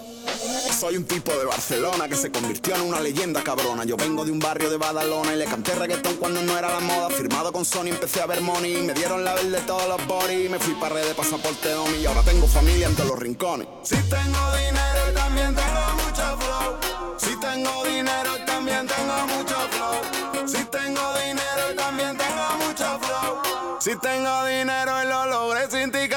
Soy 0.79 0.97
un 0.97 1.05
tipo 1.05 1.33
de 1.33 1.45
Barcelona 1.45 2.09
que 2.09 2.15
se 2.15 2.31
convirtió 2.31 2.77
en 2.77 2.83
una 2.83 3.01
leyenda 3.01 3.43
cabrona. 3.43 3.83
Yo 3.85 3.97
vengo 3.97 4.25
de 4.25 4.31
un 4.31 4.39
barrio 4.39 4.71
de 4.71 4.77
Badalona 4.77 5.35
y 5.35 5.39
le 5.39 5.45
canté 5.45 5.75
reggaetón 5.75 6.15
cuando 6.19 6.41
no 6.43 6.57
era 6.57 6.71
la 6.73 6.79
moda. 6.79 7.11
Firmado 7.11 7.53
con 7.53 7.65
Sony 7.65 7.89
empecé 7.89 8.21
a 8.21 8.27
ver 8.27 8.41
money. 8.41 8.77
Me 8.83 8.95
dieron 8.95 9.25
la 9.25 9.35
verde 9.35 9.61
todos 9.67 9.89
los 9.89 10.07
body. 10.07 10.49
Me 10.49 10.61
fui 10.61 10.75
para 10.75 10.95
red 10.95 11.09
de 11.09 11.15
pasaporte 11.15 11.75
Omi 11.75 11.99
y 11.99 12.07
ahora 12.07 12.23
tengo 12.23 12.47
familia 12.47 12.87
en 12.87 12.95
todos 12.95 13.11
los 13.11 13.19
rincones. 13.19 13.67
Si 13.83 13.97
tengo 13.97 14.57
dinero 14.57 15.11
y 15.11 15.15
también 15.15 15.57
tengo 15.57 15.81
mucho 16.05 16.39
flow. 16.39 17.19
Si 17.19 17.41
tengo 17.41 17.85
dinero 17.85 18.31
y 18.41 18.47
también 18.47 18.87
tengo 18.87 19.27
mucho 19.27 19.57
flow. 19.73 20.47
Si 20.47 20.65
tengo 20.67 21.19
dinero 21.19 21.73
y 21.73 21.75
también 21.75 22.17
tengo 22.17 22.65
mucho 22.65 22.99
flow. 23.01 23.55
Si 23.81 23.97
tengo 23.97 24.45
dinero 24.47 25.03
y 25.03 25.09
lo 25.09 25.27
logré 25.27 25.71
sin 25.71 25.91
ti, 25.91 26.09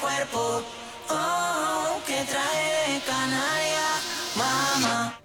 cuerpo. 0.00 0.62
Oh, 1.10 2.00
que 2.06 2.24
trae 2.24 2.94
de 2.94 3.00
Canarias. 3.04 4.00
Mamá. 4.36 5.18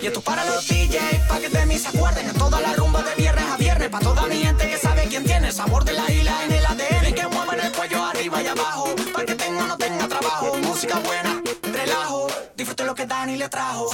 Y 0.00 0.06
esto 0.06 0.20
para 0.20 0.44
los 0.44 0.66
DJs, 0.66 1.28
pa' 1.28 1.38
que 1.38 1.48
de 1.48 1.64
mí 1.64 1.78
se 1.78 1.86
acuerden 1.86 2.28
En 2.28 2.34
toda 2.34 2.60
la 2.60 2.72
rumba 2.72 3.04
de 3.04 3.14
viernes 3.14 3.44
a 3.44 3.56
viernes 3.56 3.88
Pa' 3.88 4.00
toda 4.00 4.26
mi 4.26 4.36
gente 4.38 4.68
que 4.68 4.76
sabe 4.76 5.06
quién 5.08 5.22
tiene 5.22 5.46
el 5.46 5.52
sabor 5.52 5.84
de 5.84 5.92
la 5.92 6.10
Dani 13.22 13.36
le 13.36 13.48
trajo 13.48 13.88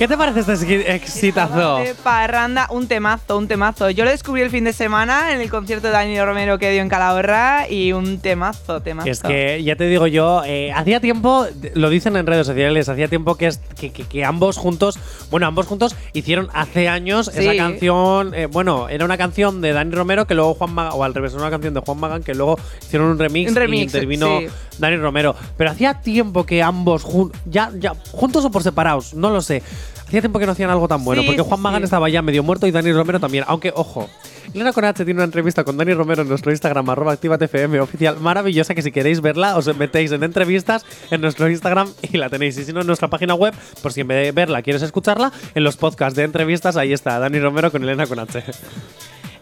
¿Qué 0.00 0.08
te 0.08 0.16
parece 0.16 0.40
este 0.40 0.54
exi- 0.54 0.84
exitazo? 0.88 1.80
Parranda, 2.02 2.66
un 2.70 2.88
temazo, 2.88 3.36
un 3.36 3.46
temazo. 3.48 3.90
Yo 3.90 4.04
lo 4.06 4.10
descubrí 4.10 4.40
el 4.40 4.48
fin 4.48 4.64
de 4.64 4.72
semana 4.72 5.34
en 5.34 5.42
el 5.42 5.50
concierto 5.50 5.88
de 5.88 5.92
Dani 5.92 6.18
Romero 6.22 6.58
que 6.58 6.70
dio 6.70 6.80
en 6.80 6.88
Calahorra 6.88 7.68
y 7.68 7.92
un 7.92 8.18
temazo, 8.18 8.80
temazo. 8.80 9.10
Es 9.10 9.20
que 9.20 9.62
ya 9.62 9.76
te 9.76 9.84
digo 9.88 10.06
yo, 10.06 10.42
eh, 10.46 10.72
hacía 10.72 11.00
tiempo, 11.00 11.46
lo 11.74 11.90
dicen 11.90 12.16
en 12.16 12.24
redes 12.26 12.46
sociales, 12.46 12.88
hacía 12.88 13.08
tiempo 13.08 13.34
que, 13.34 13.48
es- 13.48 13.58
que, 13.78 13.92
que- 13.92 14.04
que 14.04 14.24
ambos 14.24 14.56
juntos, 14.56 14.98
bueno, 15.30 15.46
ambos 15.46 15.66
juntos 15.66 15.94
hicieron 16.14 16.48
hace 16.54 16.88
años 16.88 17.30
Sí. 17.34 17.40
esa 17.40 17.54
canción, 17.54 18.32
eh, 18.34 18.46
bueno, 18.46 18.88
era 18.88 19.04
una 19.04 19.18
canción 19.18 19.60
de 19.60 19.74
Dani 19.74 19.94
Romero 19.94 20.26
que 20.26 20.34
luego 20.34 20.54
Juan 20.54 20.72
Magán, 20.72 20.92
o 20.96 21.04
al 21.04 21.12
revés, 21.12 21.32
era 21.34 21.42
una 21.42 21.50
canción 21.50 21.74
de 21.74 21.80
Juan 21.80 21.98
Magán 22.00 22.22
que 22.22 22.34
luego 22.34 22.58
hicieron 22.80 23.08
un 23.08 23.18
remix, 23.18 23.50
Un 23.50 23.56
remix, 23.56 23.80
y 23.80 23.84
intervino 23.84 24.38
sí. 24.40 24.46
Dani 24.78 24.96
Romero. 24.96 25.36
Pero 25.58 25.70
hacía 25.72 26.00
tiempo 26.00 26.46
que 26.46 26.62
ambos, 26.62 27.04
jun- 27.04 27.30
ya, 27.44 27.70
ya, 27.78 27.92
juntos 28.12 28.46
o 28.46 28.50
por 28.50 28.62
separados, 28.62 29.12
no 29.12 29.28
lo 29.28 29.42
sé. 29.42 29.62
Hacía 30.10 30.22
tiempo 30.22 30.40
que 30.40 30.46
no 30.46 30.50
hacían 30.50 30.70
algo 30.70 30.88
tan 30.88 31.04
bueno, 31.04 31.22
Sí, 31.22 31.28
porque 31.28 31.42
Juan 31.42 31.60
Magán 31.60 31.82
sí. 31.82 31.84
estaba 31.84 32.08
ya 32.08 32.20
medio 32.20 32.42
muerto 32.42 32.66
y 32.66 32.72
Dani 32.72 32.90
Romero 32.90 33.20
también. 33.20 33.44
Aunque, 33.46 33.72
ojo, 33.72 34.10
Elena 34.52 34.72
con 34.72 34.84
H 34.84 35.04
tiene 35.04 35.18
una 35.18 35.24
entrevista 35.24 35.62
con 35.62 35.76
Dani 35.76 35.94
Romero 35.94 36.22
en 36.22 36.28
nuestro 36.28 36.50
Instagram, 36.50 36.90
arroba 36.90 37.12
activatfm 37.12 37.78
oficial, 37.78 38.18
maravillosa, 38.18 38.74
que 38.74 38.82
si 38.82 38.90
queréis 38.90 39.20
verla, 39.20 39.56
os 39.56 39.72
metéis 39.76 40.10
en 40.10 40.24
entrevistas 40.24 40.84
en 41.12 41.20
nuestro 41.20 41.48
Instagram 41.48 41.92
y 42.02 42.16
la 42.16 42.28
tenéis. 42.28 42.58
Y 42.58 42.64
si 42.64 42.72
no, 42.72 42.80
en 42.80 42.88
nuestra 42.88 43.06
página 43.06 43.34
web, 43.34 43.54
por 43.82 43.92
si 43.92 44.00
en 44.00 44.08
vez 44.08 44.24
de 44.24 44.32
verla 44.32 44.62
quieres 44.62 44.82
escucharla, 44.82 45.30
en 45.54 45.62
los 45.62 45.76
podcasts 45.76 46.16
de 46.16 46.24
entrevistas, 46.24 46.76
ahí 46.76 46.92
está, 46.92 47.20
Dani 47.20 47.38
Romero 47.38 47.70
con 47.70 47.84
Elena 47.84 48.08
con 48.08 48.18
H. 48.18 48.42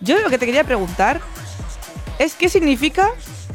Yo 0.03 0.21
lo 0.21 0.29
que 0.29 0.37
te 0.37 0.45
quería 0.45 0.65
preguntar 0.65 1.23
es 2.19 2.35
qué 2.35 2.51
significa 2.51 3.09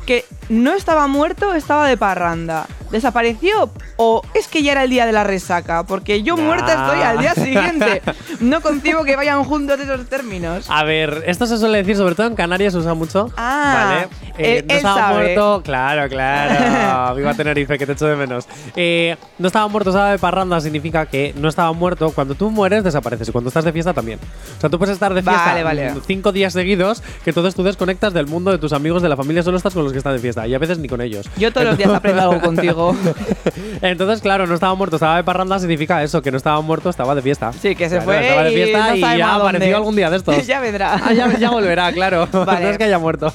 que 0.08 0.26
no 0.49 0.73
estaba 0.73 1.06
muerto, 1.06 1.54
estaba 1.54 1.88
de 1.88 1.95
parranda. 1.95 2.65
¿Desapareció 2.93 3.71
o 3.97 4.21
es 4.36 4.47
que 4.47 4.62
ya 4.63 4.71
era 4.73 4.84
el 4.84 4.89
día 4.91 5.06
de 5.08 5.12
la 5.12 5.23
resaca? 5.23 5.84
Porque 5.84 6.21
yo 6.23 6.38
Nah. 6.38 6.43
muerta 6.43 6.73
estoy 6.73 7.01
al 7.01 7.17
día 7.19 7.34
siguiente. 7.34 8.01
No 8.39 8.62
concibo 8.62 9.03
que 9.03 9.15
vayan 9.15 9.43
juntos 9.45 9.79
esos 9.79 10.08
términos. 10.08 10.65
A 10.69 10.84
ver, 10.84 11.23
esto 11.27 11.45
se 11.45 11.58
suele 11.58 11.77
decir, 11.79 11.95
sobre 11.95 12.13
todo 12.15 12.27
en 12.27 12.36
Canarias 12.36 12.73
se 12.73 12.79
usa 12.79 12.93
mucho. 12.93 13.32
Ah, 13.38 14.06
¿Vale? 14.06 14.08
Eh, 14.38 14.58
él- 14.60 14.65
no 14.67 14.73
él 14.73 14.77
estaba 14.77 14.95
sabe. 14.99 15.13
muerto, 15.23 15.62
claro, 15.63 16.10
claro. 16.10 17.15
Viva 17.15 17.34
Tenerife, 17.34 17.77
que 17.77 17.86
te 17.86 17.93
echo 17.93 18.06
de 18.06 18.15
menos. 18.15 18.47
Eh, 18.75 19.15
no 19.39 19.47
estaba 19.47 19.67
muerto, 19.67 19.89
estaba 19.91 20.12
de 20.12 20.19
parranda, 20.19 20.60
significa 20.62 21.06
que 21.06 21.34
no 21.38 21.47
estaba 21.49 21.71
muerto. 21.73 22.12
Cuando 22.12 22.36
tú 22.36 22.49
mueres, 22.51 22.84
desapareces. 22.84 23.29
Y 23.29 23.32
cuando 23.32 23.47
estás 23.49 23.63
de 23.65 23.71
fiesta, 23.71 23.93
también. 23.93 24.19
O 24.58 24.62
sea, 24.62 24.69
tú 24.69 24.77
puedes 24.77 24.93
estar 24.93 25.13
de 25.13 25.21
fiesta 25.23 25.45
Vale, 25.45 25.63
vale. 25.63 25.91
mm, 25.93 26.01
cinco 26.06 26.32
días 26.32 26.53
seguidos, 26.53 27.01
que 27.23 27.29
entonces 27.32 27.56
tú 27.56 27.63
desconectas 27.63 28.13
del 28.13 28.27
mundo, 28.27 28.51
de 28.51 28.58
tus 28.58 28.73
amigos, 28.73 29.01
de 29.01 29.10
la 29.10 29.15
familia, 29.17 29.41
solo 29.43 29.58
estás 29.58 29.73
con 29.73 29.84
los 29.84 29.91
que 29.93 29.97
están 29.99 30.13
de 30.13 30.19
fiesta. 30.19 30.45
Y 30.47 30.53
a 30.53 30.60
veces 30.60 30.77
ni 30.79 30.88
con 30.88 31.01
ellos. 31.01 31.29
Yo 31.38 31.51
todos 31.53 31.65
los 31.67 31.77
días 31.77 31.89
aprendo 31.91 32.21
algo 32.21 32.41
contigo. 32.41 32.83
Entonces, 33.82 34.22
claro, 34.22 34.48
no 34.48 34.54
estaba 34.54 34.76
muerto, 34.76 34.98
estaba 34.98 35.17
de 35.17 35.24
parranda, 35.24 35.60
significa 35.60 36.04
eso, 36.04 36.22
que 36.22 36.32
no 36.32 36.38
estaba 36.38 36.60
muerto, 36.62 36.89
estaba 36.89 37.15
de 37.15 37.22
fiesta. 37.22 37.52
Sí, 37.54 37.76
que 37.76 37.89
se 37.89 37.96
Claro, 37.98 38.06
fue 38.06 38.22
Estaba 38.22 38.43
de 38.43 38.52
y 38.52 38.56
fiesta 38.56 38.88
no 38.89 38.96
y, 38.96 39.02
sabemos 39.02 39.17
ya 39.19 39.36
apareció 39.36 39.78
algún 39.78 39.96
día 39.96 40.10
de 40.10 40.17
estos. 40.17 40.48
ya 40.48 40.60
vendrá. 40.60 40.93
Ah, 40.96 41.13
ya, 41.13 41.38
ya 41.38 41.50
volverá, 41.50 41.91
claro. 41.91 42.28
Vale. 42.46 42.65
no 42.65 42.69
es 42.72 42.78
que 42.78 42.84
haya 42.86 43.00
muerto. 43.00 43.34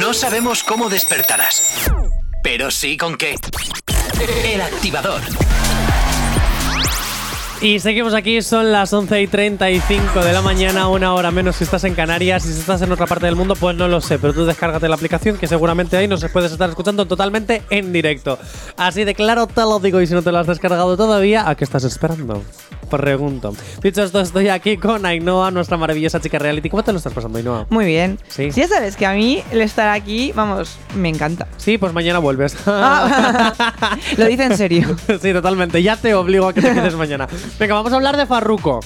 No 0.00 0.14
sabemos 0.14 0.62
cómo 0.62 0.88
despertarás, 0.88 1.90
pero 2.42 2.70
sí 2.70 2.96
con 2.96 3.16
qué. 3.16 3.36
El 4.44 4.60
activador. 4.60 5.20
Y 7.66 7.80
seguimos 7.80 8.14
aquí, 8.14 8.42
son 8.42 8.70
las 8.70 8.92
11 8.92 9.22
y 9.22 9.26
35 9.26 10.24
de 10.24 10.32
la 10.32 10.40
mañana, 10.40 10.86
una 10.88 11.12
hora 11.14 11.32
menos 11.32 11.56
si 11.56 11.64
estás 11.64 11.82
en 11.82 11.96
Canarias. 11.96 12.46
Y 12.46 12.52
si 12.52 12.60
estás 12.60 12.80
en 12.82 12.92
otra 12.92 13.06
parte 13.06 13.26
del 13.26 13.34
mundo, 13.34 13.56
pues 13.56 13.76
no 13.76 13.88
lo 13.88 14.00
sé, 14.00 14.20
pero 14.20 14.32
tú 14.32 14.46
descárgate 14.46 14.88
la 14.88 14.94
aplicación 14.94 15.36
que 15.36 15.48
seguramente 15.48 15.96
ahí 15.96 16.06
nos 16.06 16.24
puedes 16.26 16.52
estar 16.52 16.68
escuchando 16.68 17.06
totalmente 17.06 17.64
en 17.70 17.92
directo. 17.92 18.38
Así 18.76 19.02
de 19.02 19.16
claro 19.16 19.48
te 19.48 19.62
lo 19.62 19.80
digo, 19.80 20.00
y 20.00 20.06
si 20.06 20.14
no 20.14 20.22
te 20.22 20.30
lo 20.30 20.38
has 20.38 20.46
descargado 20.46 20.96
todavía, 20.96 21.48
¿a 21.48 21.56
qué 21.56 21.64
estás 21.64 21.82
esperando? 21.82 22.40
Pregunto. 22.90 23.54
Dicho 23.82 24.02
esto, 24.02 24.20
estoy 24.20 24.48
aquí 24.48 24.76
con 24.76 25.04
Ainhoa, 25.06 25.50
nuestra 25.50 25.76
maravillosa 25.76 26.20
chica 26.20 26.38
reality. 26.38 26.70
¿Cómo 26.70 26.82
te 26.82 26.92
lo 26.92 26.98
estás 26.98 27.12
pasando, 27.12 27.38
Ainhoa? 27.38 27.66
Muy 27.70 27.84
bien. 27.86 28.18
Sí. 28.28 28.50
Ya 28.50 28.68
sabes 28.68 28.96
que 28.96 29.06
a 29.06 29.12
mí 29.12 29.42
el 29.50 29.60
estar 29.60 29.88
aquí, 29.88 30.32
vamos, 30.34 30.78
me 30.94 31.08
encanta. 31.08 31.46
Sí, 31.56 31.78
pues 31.78 31.92
mañana 31.92 32.18
vuelves. 32.18 32.56
Ah, 32.66 33.96
lo 34.16 34.26
dice 34.26 34.44
en 34.44 34.56
serio. 34.56 34.96
sí, 35.20 35.32
totalmente. 35.32 35.82
Ya 35.82 35.96
te 35.96 36.14
obligo 36.14 36.48
a 36.48 36.52
que 36.52 36.62
te 36.62 36.72
quedes 36.74 36.94
mañana. 36.94 37.28
Venga, 37.58 37.74
vamos 37.74 37.92
a 37.92 37.96
hablar 37.96 38.16
de 38.16 38.26
Farruko. 38.26 38.80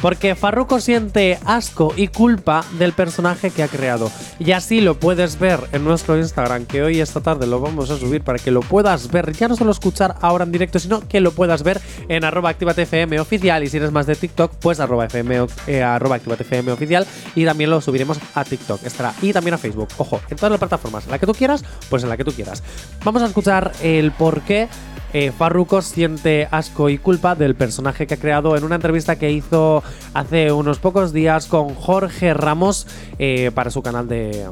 Porque 0.00 0.34
Farruko 0.34 0.80
siente 0.80 1.38
asco 1.44 1.92
y 1.96 2.08
culpa 2.08 2.64
del 2.78 2.92
personaje 2.92 3.50
que 3.50 3.62
ha 3.62 3.68
creado. 3.68 4.10
Y 4.38 4.52
así 4.52 4.80
lo 4.80 4.98
puedes 4.98 5.38
ver 5.38 5.60
en 5.72 5.84
nuestro 5.84 6.16
Instagram, 6.16 6.64
que 6.64 6.82
hoy 6.82 7.00
esta 7.00 7.20
tarde 7.20 7.46
lo 7.46 7.60
vamos 7.60 7.90
a 7.90 7.98
subir 7.98 8.22
para 8.22 8.38
que 8.38 8.50
lo 8.50 8.60
puedas 8.60 9.10
ver. 9.10 9.32
Ya 9.32 9.48
no 9.48 9.56
solo 9.56 9.70
escuchar 9.70 10.16
ahora 10.22 10.44
en 10.44 10.52
directo, 10.52 10.78
sino 10.78 11.06
que 11.06 11.20
lo 11.20 11.32
puedas 11.32 11.62
ver 11.62 11.80
en 12.08 12.24
arroba 12.24 12.50
activatefm 12.50 13.18
oficial. 13.20 13.62
Y 13.62 13.68
si 13.68 13.76
eres 13.76 13.92
más 13.92 14.06
de 14.06 14.16
TikTok, 14.16 14.52
pues 14.60 14.80
arroba, 14.80 15.04
FM, 15.04 15.46
eh, 15.66 15.82
arroba 15.82 16.16
activatefm 16.16 16.68
oficial. 16.68 17.06
Y 17.34 17.44
también 17.44 17.70
lo 17.70 17.80
subiremos 17.80 18.18
a 18.34 18.44
TikTok. 18.44 18.82
Estará. 18.84 19.14
Y 19.20 19.32
también 19.32 19.54
a 19.54 19.58
Facebook. 19.58 19.88
Ojo, 19.98 20.20
en 20.30 20.36
todas 20.36 20.50
las 20.50 20.58
plataformas. 20.58 21.04
En 21.04 21.10
la 21.10 21.18
que 21.18 21.26
tú 21.26 21.34
quieras, 21.34 21.62
pues 21.90 22.02
en 22.02 22.08
la 22.08 22.16
que 22.16 22.24
tú 22.24 22.32
quieras. 22.32 22.62
Vamos 23.04 23.22
a 23.22 23.26
escuchar 23.26 23.72
el 23.82 24.12
por 24.12 24.40
qué 24.42 24.68
eh, 25.12 25.32
Farruko 25.32 25.82
siente 25.82 26.46
asco 26.50 26.88
y 26.88 26.98
culpa 26.98 27.34
del 27.34 27.54
personaje 27.54 28.06
que 28.06 28.14
ha 28.14 28.16
creado 28.18 28.56
en 28.56 28.64
una 28.64 28.76
entrevista 28.76 29.16
que 29.16 29.30
hizo 29.30 29.82
hace 30.14 30.52
unos 30.52 30.78
pocos 30.78 31.12
días 31.12 31.46
con 31.46 31.74
Jorge 31.74 32.32
Ramos 32.34 32.86
eh, 33.18 33.50
para 33.54 33.70
su 33.70 33.82
canal 33.82 34.06
de 34.08 34.48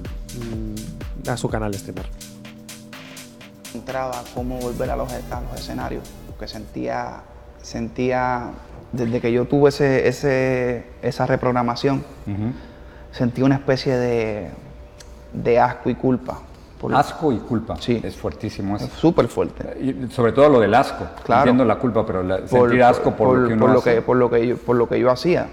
mm, 1.25 1.29
a 1.31 1.37
su 1.37 1.49
canal 1.49 1.71
de 1.73 1.79
streamer. 1.79 2.07
encontraba 3.69 4.23
cómo 4.35 4.59
volver 4.59 4.91
a 4.91 4.97
los, 4.97 5.13
a 5.13 5.41
los 5.41 5.61
escenarios, 5.61 6.05
porque 6.27 6.49
sentía, 6.49 7.21
sentía, 7.63 8.51
desde 8.93 9.21
que 9.21 9.31
yo 9.33 9.45
tuve 9.47 9.69
ese, 9.69 10.09
ese- 10.09 10.87
esa 11.03 11.27
reprogramación, 11.27 12.05
sentí 13.13 13.43
una 13.43 13.57
especie 13.57 13.97
de, 13.97 14.51
de 15.33 15.59
asco 15.61 15.91
y 15.91 15.95
culpa. 15.95 16.41
Por- 16.81 16.95
Asco 16.95 17.33
y 17.33 17.39
culpa. 17.39 17.77
Sí. 17.81 18.01
Es 18.03 18.17
fuertísimo 18.17 18.77
eso. 18.77 18.87
Es 18.87 18.93
súper 18.93 19.29
fuerte. 19.29 19.77
Y 19.83 20.11
sobre 20.13 20.33
todo 20.33 20.49
lo 20.49 20.61
del 20.61 20.75
asco. 20.75 21.07
Claro. 21.25 21.43
Entiendo 21.43 21.65
la 21.65 21.77
culpa, 21.77 22.05
pero 22.07 22.23
la- 22.23 22.47
sentir 22.47 22.83
asco 22.83 23.15
por, 23.17 23.37
lo 23.39 23.49
que 23.49 23.55
uno 23.55 23.61
por 23.65 23.71
lo 23.73 23.79
hace. 23.81 23.95
que, 23.97 24.03
por 24.03 24.17
lo 24.17 24.31
que 24.31 24.47
yo, 24.47 24.57
por 24.57 24.77
lo 24.77 24.89
que 24.89 24.99
yo 25.01 25.11
hacía. 25.11 25.49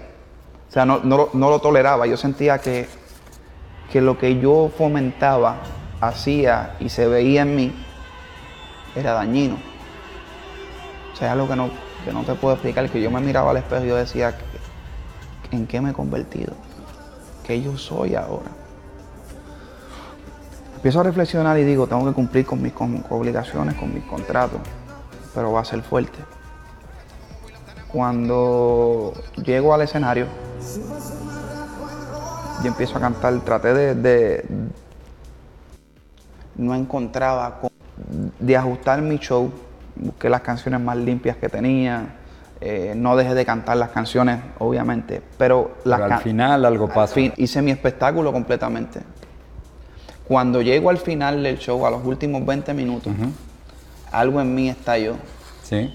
O 0.68 0.72
sea, 0.72 0.84
no, 0.84 1.00
no, 1.02 1.16
lo- 1.16 1.30
no 1.32 1.50
lo 1.50 1.58
toleraba. 1.60 2.06
Yo 2.06 2.16
sentía 2.16 2.58
que, 2.58 2.88
que 3.92 4.00
lo 4.00 4.18
que 4.18 4.38
yo 4.40 4.70
fomentaba, 4.76 5.56
hacía 6.00 6.76
y 6.80 6.88
se 6.90 7.06
veía 7.08 7.42
en 7.42 7.56
mí 7.56 7.72
era 8.94 9.12
dañino. 9.14 9.56
O 11.12 11.16
sea, 11.16 11.32
algo 11.32 11.48
que 11.48 11.56
no, 11.56 11.70
que 12.04 12.12
no 12.12 12.22
te 12.24 12.34
puedo 12.34 12.54
explicar, 12.54 12.88
que 12.90 13.00
yo 13.00 13.10
me 13.10 13.20
miraba 13.20 13.50
al 13.50 13.56
espejo 13.56 13.84
y 13.84 13.88
yo 13.88 13.96
decía, 13.96 14.36
¿en 15.50 15.66
qué 15.66 15.80
me 15.80 15.90
he 15.90 15.92
convertido? 15.92 16.52
¿Qué 17.44 17.62
yo 17.62 17.76
soy 17.78 18.14
ahora? 18.14 18.50
Empiezo 20.86 21.00
a 21.00 21.02
reflexionar 21.02 21.58
y 21.58 21.64
digo, 21.64 21.88
tengo 21.88 22.06
que 22.06 22.12
cumplir 22.12 22.46
con 22.46 22.62
mis 22.62 22.72
con- 22.72 23.04
obligaciones, 23.10 23.74
con 23.74 23.92
mis 23.92 24.04
contratos, 24.04 24.60
pero 25.34 25.50
va 25.50 25.62
a 25.62 25.64
ser 25.64 25.82
fuerte. 25.82 26.16
Cuando 27.88 29.12
llego 29.44 29.74
al 29.74 29.80
escenario, 29.82 30.26
yo 32.62 32.68
empiezo 32.68 32.98
a 32.98 33.00
cantar, 33.00 33.34
traté 33.40 33.74
de, 33.74 33.94
de- 33.96 34.44
no 36.54 36.72
encontraba 36.72 37.58
cómo- 37.60 37.72
de 38.38 38.56
ajustar 38.56 39.02
mi 39.02 39.18
show, 39.18 39.50
busqué 39.96 40.30
las 40.30 40.42
canciones 40.42 40.80
más 40.80 40.96
limpias 40.98 41.36
que 41.36 41.48
tenía, 41.48 42.14
eh, 42.60 42.92
no 42.96 43.16
dejé 43.16 43.34
de 43.34 43.44
cantar 43.44 43.76
las 43.76 43.90
canciones, 43.90 44.38
obviamente, 44.60 45.20
pero, 45.36 45.78
las 45.82 45.98
Pero 46.00 46.14
al 46.14 46.20
final 46.20 46.64
algo 46.64 46.86
fin, 47.08 47.32
hice 47.38 47.60
mi 47.60 47.72
espectáculo 47.72 48.32
completamente. 48.32 49.00
Cuando 50.28 50.60
llego 50.62 50.90
al 50.90 50.98
final 50.98 51.42
del 51.42 51.58
show, 51.58 51.84
a 51.86 51.90
los 51.90 52.04
últimos 52.04 52.44
20 52.44 52.74
minutos, 52.74 53.12
algo 54.10 54.40
en 54.40 54.54
mí 54.54 54.68
estalló 54.68 55.14
Sí. 55.62 55.94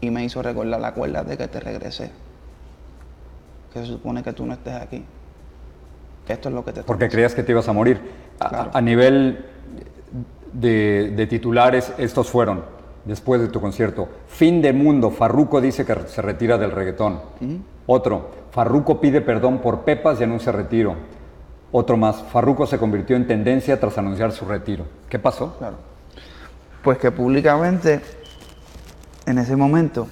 y 0.00 0.10
me 0.10 0.24
hizo 0.24 0.42
recordar, 0.42 0.82
acuérdate 0.84 1.36
que 1.36 1.48
te 1.48 1.60
regresé. 1.60 2.10
Que 3.72 3.80
se 3.80 3.86
supone 3.86 4.22
que 4.22 4.32
tú 4.32 4.44
no 4.46 4.52
estés 4.54 4.74
aquí. 4.74 5.04
Esto 6.28 6.48
es 6.48 6.54
lo 6.54 6.64
que 6.64 6.72
te 6.72 6.82
Porque 6.82 7.08
creías 7.08 7.34
que 7.34 7.42
te 7.42 7.52
ibas 7.52 7.68
a 7.68 7.72
morir. 7.72 8.00
A- 8.40 8.48
Claro. 8.48 8.70
A, 8.72 8.80
nivel 8.80 9.44
de, 10.52 11.12
de 11.14 11.26
titulares, 11.26 11.92
estos 11.98 12.28
fueron, 12.30 12.64
después 13.04 13.40
de 13.40 13.48
tu 13.48 13.60
concierto. 13.60 14.08
Fin 14.28 14.62
de 14.62 14.72
mundo, 14.72 15.10
Farruko 15.10 15.60
dice 15.60 15.84
que 15.84 15.94
se 16.06 16.22
retira 16.22 16.56
del 16.58 16.70
reggaetón. 16.70 17.20
Otro, 17.86 18.30
Farruko 18.50 19.00
pide 19.00 19.20
perdón 19.20 19.58
por 19.58 19.80
Pepas 19.80 20.20
y 20.20 20.24
anuncia 20.24 20.52
retiro. 20.52 20.94
Otro 21.72 21.96
más, 21.96 22.22
Farruko 22.30 22.66
se 22.66 22.78
convirtió 22.78 23.16
en 23.16 23.26
tendencia 23.26 23.80
tras 23.80 23.96
anunciar 23.96 24.30
su 24.32 24.44
retiro. 24.44 24.84
¿Qué 25.08 25.18
pasó? 25.18 25.56
Claro. 25.56 25.76
Pues 26.84 26.98
que 26.98 27.10
públicamente, 27.10 28.02
en 29.24 29.38
ese 29.38 29.56
momento, 29.56 30.06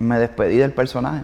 me 0.00 0.18
despedí 0.18 0.56
del 0.56 0.72
personaje. 0.72 1.22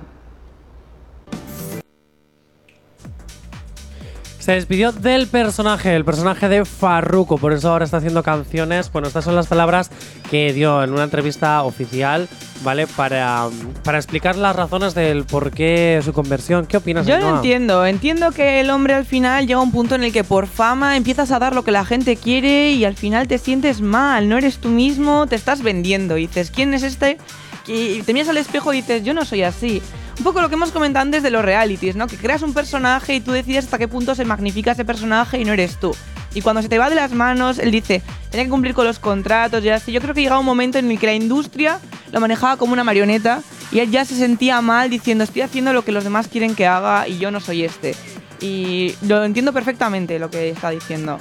Se 4.40 4.52
despidió 4.52 4.90
del 4.90 5.26
personaje, 5.26 5.94
el 5.94 6.04
personaje 6.06 6.48
de 6.48 6.64
Farruko, 6.64 7.36
por 7.36 7.52
eso 7.52 7.70
ahora 7.70 7.84
está 7.84 7.98
haciendo 7.98 8.22
canciones. 8.22 8.90
Bueno, 8.90 9.06
estas 9.08 9.22
son 9.22 9.36
las 9.36 9.46
palabras 9.46 9.90
que 10.30 10.54
dio 10.54 10.82
en 10.82 10.94
una 10.94 11.04
entrevista 11.04 11.62
oficial, 11.62 12.26
¿vale? 12.62 12.86
Para, 12.86 13.48
para 13.84 13.98
explicar 13.98 14.36
las 14.36 14.56
razones 14.56 14.94
del 14.94 15.24
por 15.24 15.50
qué 15.50 16.00
su 16.02 16.14
conversión. 16.14 16.64
¿Qué 16.64 16.78
opinas, 16.78 17.06
Yo 17.06 17.18
lo 17.18 17.36
entiendo, 17.36 17.84
entiendo 17.84 18.30
que 18.30 18.60
el 18.60 18.70
hombre 18.70 18.94
al 18.94 19.04
final 19.04 19.46
llega 19.46 19.60
a 19.60 19.62
un 19.62 19.72
punto 19.72 19.94
en 19.94 20.04
el 20.04 20.12
que 20.12 20.24
por 20.24 20.46
fama 20.46 20.96
empiezas 20.96 21.30
a 21.32 21.38
dar 21.38 21.54
lo 21.54 21.62
que 21.62 21.70
la 21.70 21.84
gente 21.84 22.16
quiere 22.16 22.70
y 22.70 22.86
al 22.86 22.94
final 22.94 23.28
te 23.28 23.36
sientes 23.36 23.82
mal, 23.82 24.26
no 24.30 24.38
eres 24.38 24.56
tú 24.56 24.70
mismo, 24.70 25.26
te 25.26 25.36
estás 25.36 25.62
vendiendo 25.62 26.16
y 26.16 26.28
dices, 26.28 26.50
¿quién 26.50 26.72
es 26.72 26.82
este? 26.82 27.18
Y 27.66 28.00
te 28.02 28.14
miras 28.14 28.30
al 28.30 28.38
espejo 28.38 28.72
y 28.72 28.78
dices, 28.78 29.04
yo 29.04 29.12
no 29.12 29.26
soy 29.26 29.42
así. 29.42 29.82
Un 30.20 30.24
poco 30.24 30.42
lo 30.42 30.50
que 30.50 30.56
hemos 30.56 30.70
comentado 30.70 31.00
antes 31.00 31.22
de 31.22 31.30
los 31.30 31.42
realities, 31.42 31.96
¿no? 31.96 32.06
Que 32.06 32.18
creas 32.18 32.42
un 32.42 32.52
personaje 32.52 33.14
y 33.14 33.20
tú 33.22 33.32
decides 33.32 33.64
hasta 33.64 33.78
qué 33.78 33.88
punto 33.88 34.14
se 34.14 34.26
magnifica 34.26 34.72
ese 34.72 34.84
personaje 34.84 35.38
y 35.38 35.46
no 35.46 35.54
eres 35.54 35.80
tú. 35.80 35.96
Y 36.34 36.42
cuando 36.42 36.60
se 36.60 36.68
te 36.68 36.76
va 36.76 36.90
de 36.90 36.94
las 36.94 37.12
manos, 37.12 37.58
él 37.58 37.70
dice, 37.70 38.02
tenía 38.28 38.44
que 38.44 38.50
cumplir 38.50 38.74
con 38.74 38.84
los 38.84 38.98
contratos 38.98 39.64
y 39.64 39.70
así. 39.70 39.92
Yo 39.92 40.02
creo 40.02 40.12
que 40.12 40.20
llegaba 40.20 40.38
un 40.38 40.44
momento 40.44 40.76
en 40.76 40.90
el 40.90 40.98
que 40.98 41.06
la 41.06 41.14
industria 41.14 41.80
lo 42.12 42.20
manejaba 42.20 42.58
como 42.58 42.74
una 42.74 42.84
marioneta 42.84 43.40
y 43.72 43.78
él 43.78 43.90
ya 43.90 44.04
se 44.04 44.14
sentía 44.14 44.60
mal 44.60 44.90
diciendo, 44.90 45.24
estoy 45.24 45.40
haciendo 45.40 45.72
lo 45.72 45.86
que 45.86 45.90
los 45.90 46.04
demás 46.04 46.28
quieren 46.28 46.54
que 46.54 46.66
haga 46.66 47.08
y 47.08 47.16
yo 47.16 47.30
no 47.30 47.40
soy 47.40 47.64
este. 47.64 47.94
Y 48.42 48.96
lo 49.08 49.24
entiendo 49.24 49.54
perfectamente 49.54 50.18
lo 50.18 50.30
que 50.30 50.50
está 50.50 50.68
diciendo. 50.68 51.18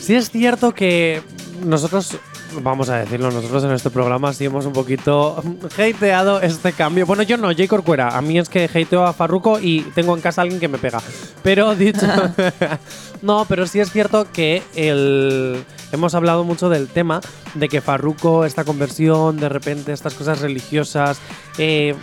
Sí 0.00 0.14
es 0.14 0.30
cierto 0.30 0.72
que 0.74 1.24
nosotros, 1.64 2.18
vamos 2.62 2.88
a 2.90 2.96
decirlo, 2.98 3.30
nosotros 3.30 3.64
en 3.64 3.72
este 3.72 3.90
programa 3.90 4.32
sí 4.32 4.44
hemos 4.44 4.66
un 4.66 4.72
poquito 4.72 5.42
hateado 5.78 6.40
este 6.40 6.72
cambio. 6.72 7.06
Bueno, 7.06 7.22
yo 7.22 7.36
no, 7.36 7.48
J. 7.48 7.66
Corcuera. 7.68 8.16
A 8.16 8.20
mí 8.22 8.38
es 8.38 8.48
que 8.48 8.64
hateo 8.72 9.04
a 9.04 9.12
Farruko 9.12 9.58
y 9.60 9.82
tengo 9.94 10.14
en 10.14 10.20
casa 10.20 10.40
a 10.40 10.42
alguien 10.42 10.60
que 10.60 10.68
me 10.68 10.78
pega. 10.78 11.00
Pero 11.42 11.74
dicho... 11.76 12.06
no, 13.22 13.44
pero 13.48 13.66
sí 13.66 13.80
es 13.80 13.90
cierto 13.92 14.26
que 14.32 14.62
el... 14.74 15.64
Hemos 15.92 16.14
hablado 16.14 16.44
mucho 16.44 16.68
del 16.68 16.86
tema 16.88 17.20
de 17.54 17.68
que 17.68 17.80
Farruko, 17.80 18.44
esta 18.44 18.64
conversión, 18.64 19.38
de 19.38 19.48
repente 19.48 19.92
estas 19.92 20.14
cosas 20.14 20.40
religiosas, 20.40 21.18
eh, 21.58 21.94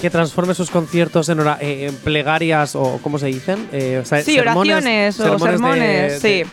que 0.00 0.08
transforme 0.10 0.54
sus 0.54 0.70
conciertos 0.70 1.28
en, 1.28 1.40
hora- 1.40 1.58
eh, 1.60 1.86
en 1.88 1.94
plegarias 1.96 2.74
o 2.74 2.98
¿cómo 3.02 3.18
se 3.18 3.26
dicen? 3.26 3.68
Eh, 3.72 4.00
o 4.02 4.06
Sí, 4.06 4.36
sermones- 4.36 4.72
oraciones 4.72 5.20
o 5.20 5.38
sermones 5.38 5.42
de- 5.42 5.50
sermones, 5.58 6.22
de- 6.22 6.44
sí. 6.44 6.50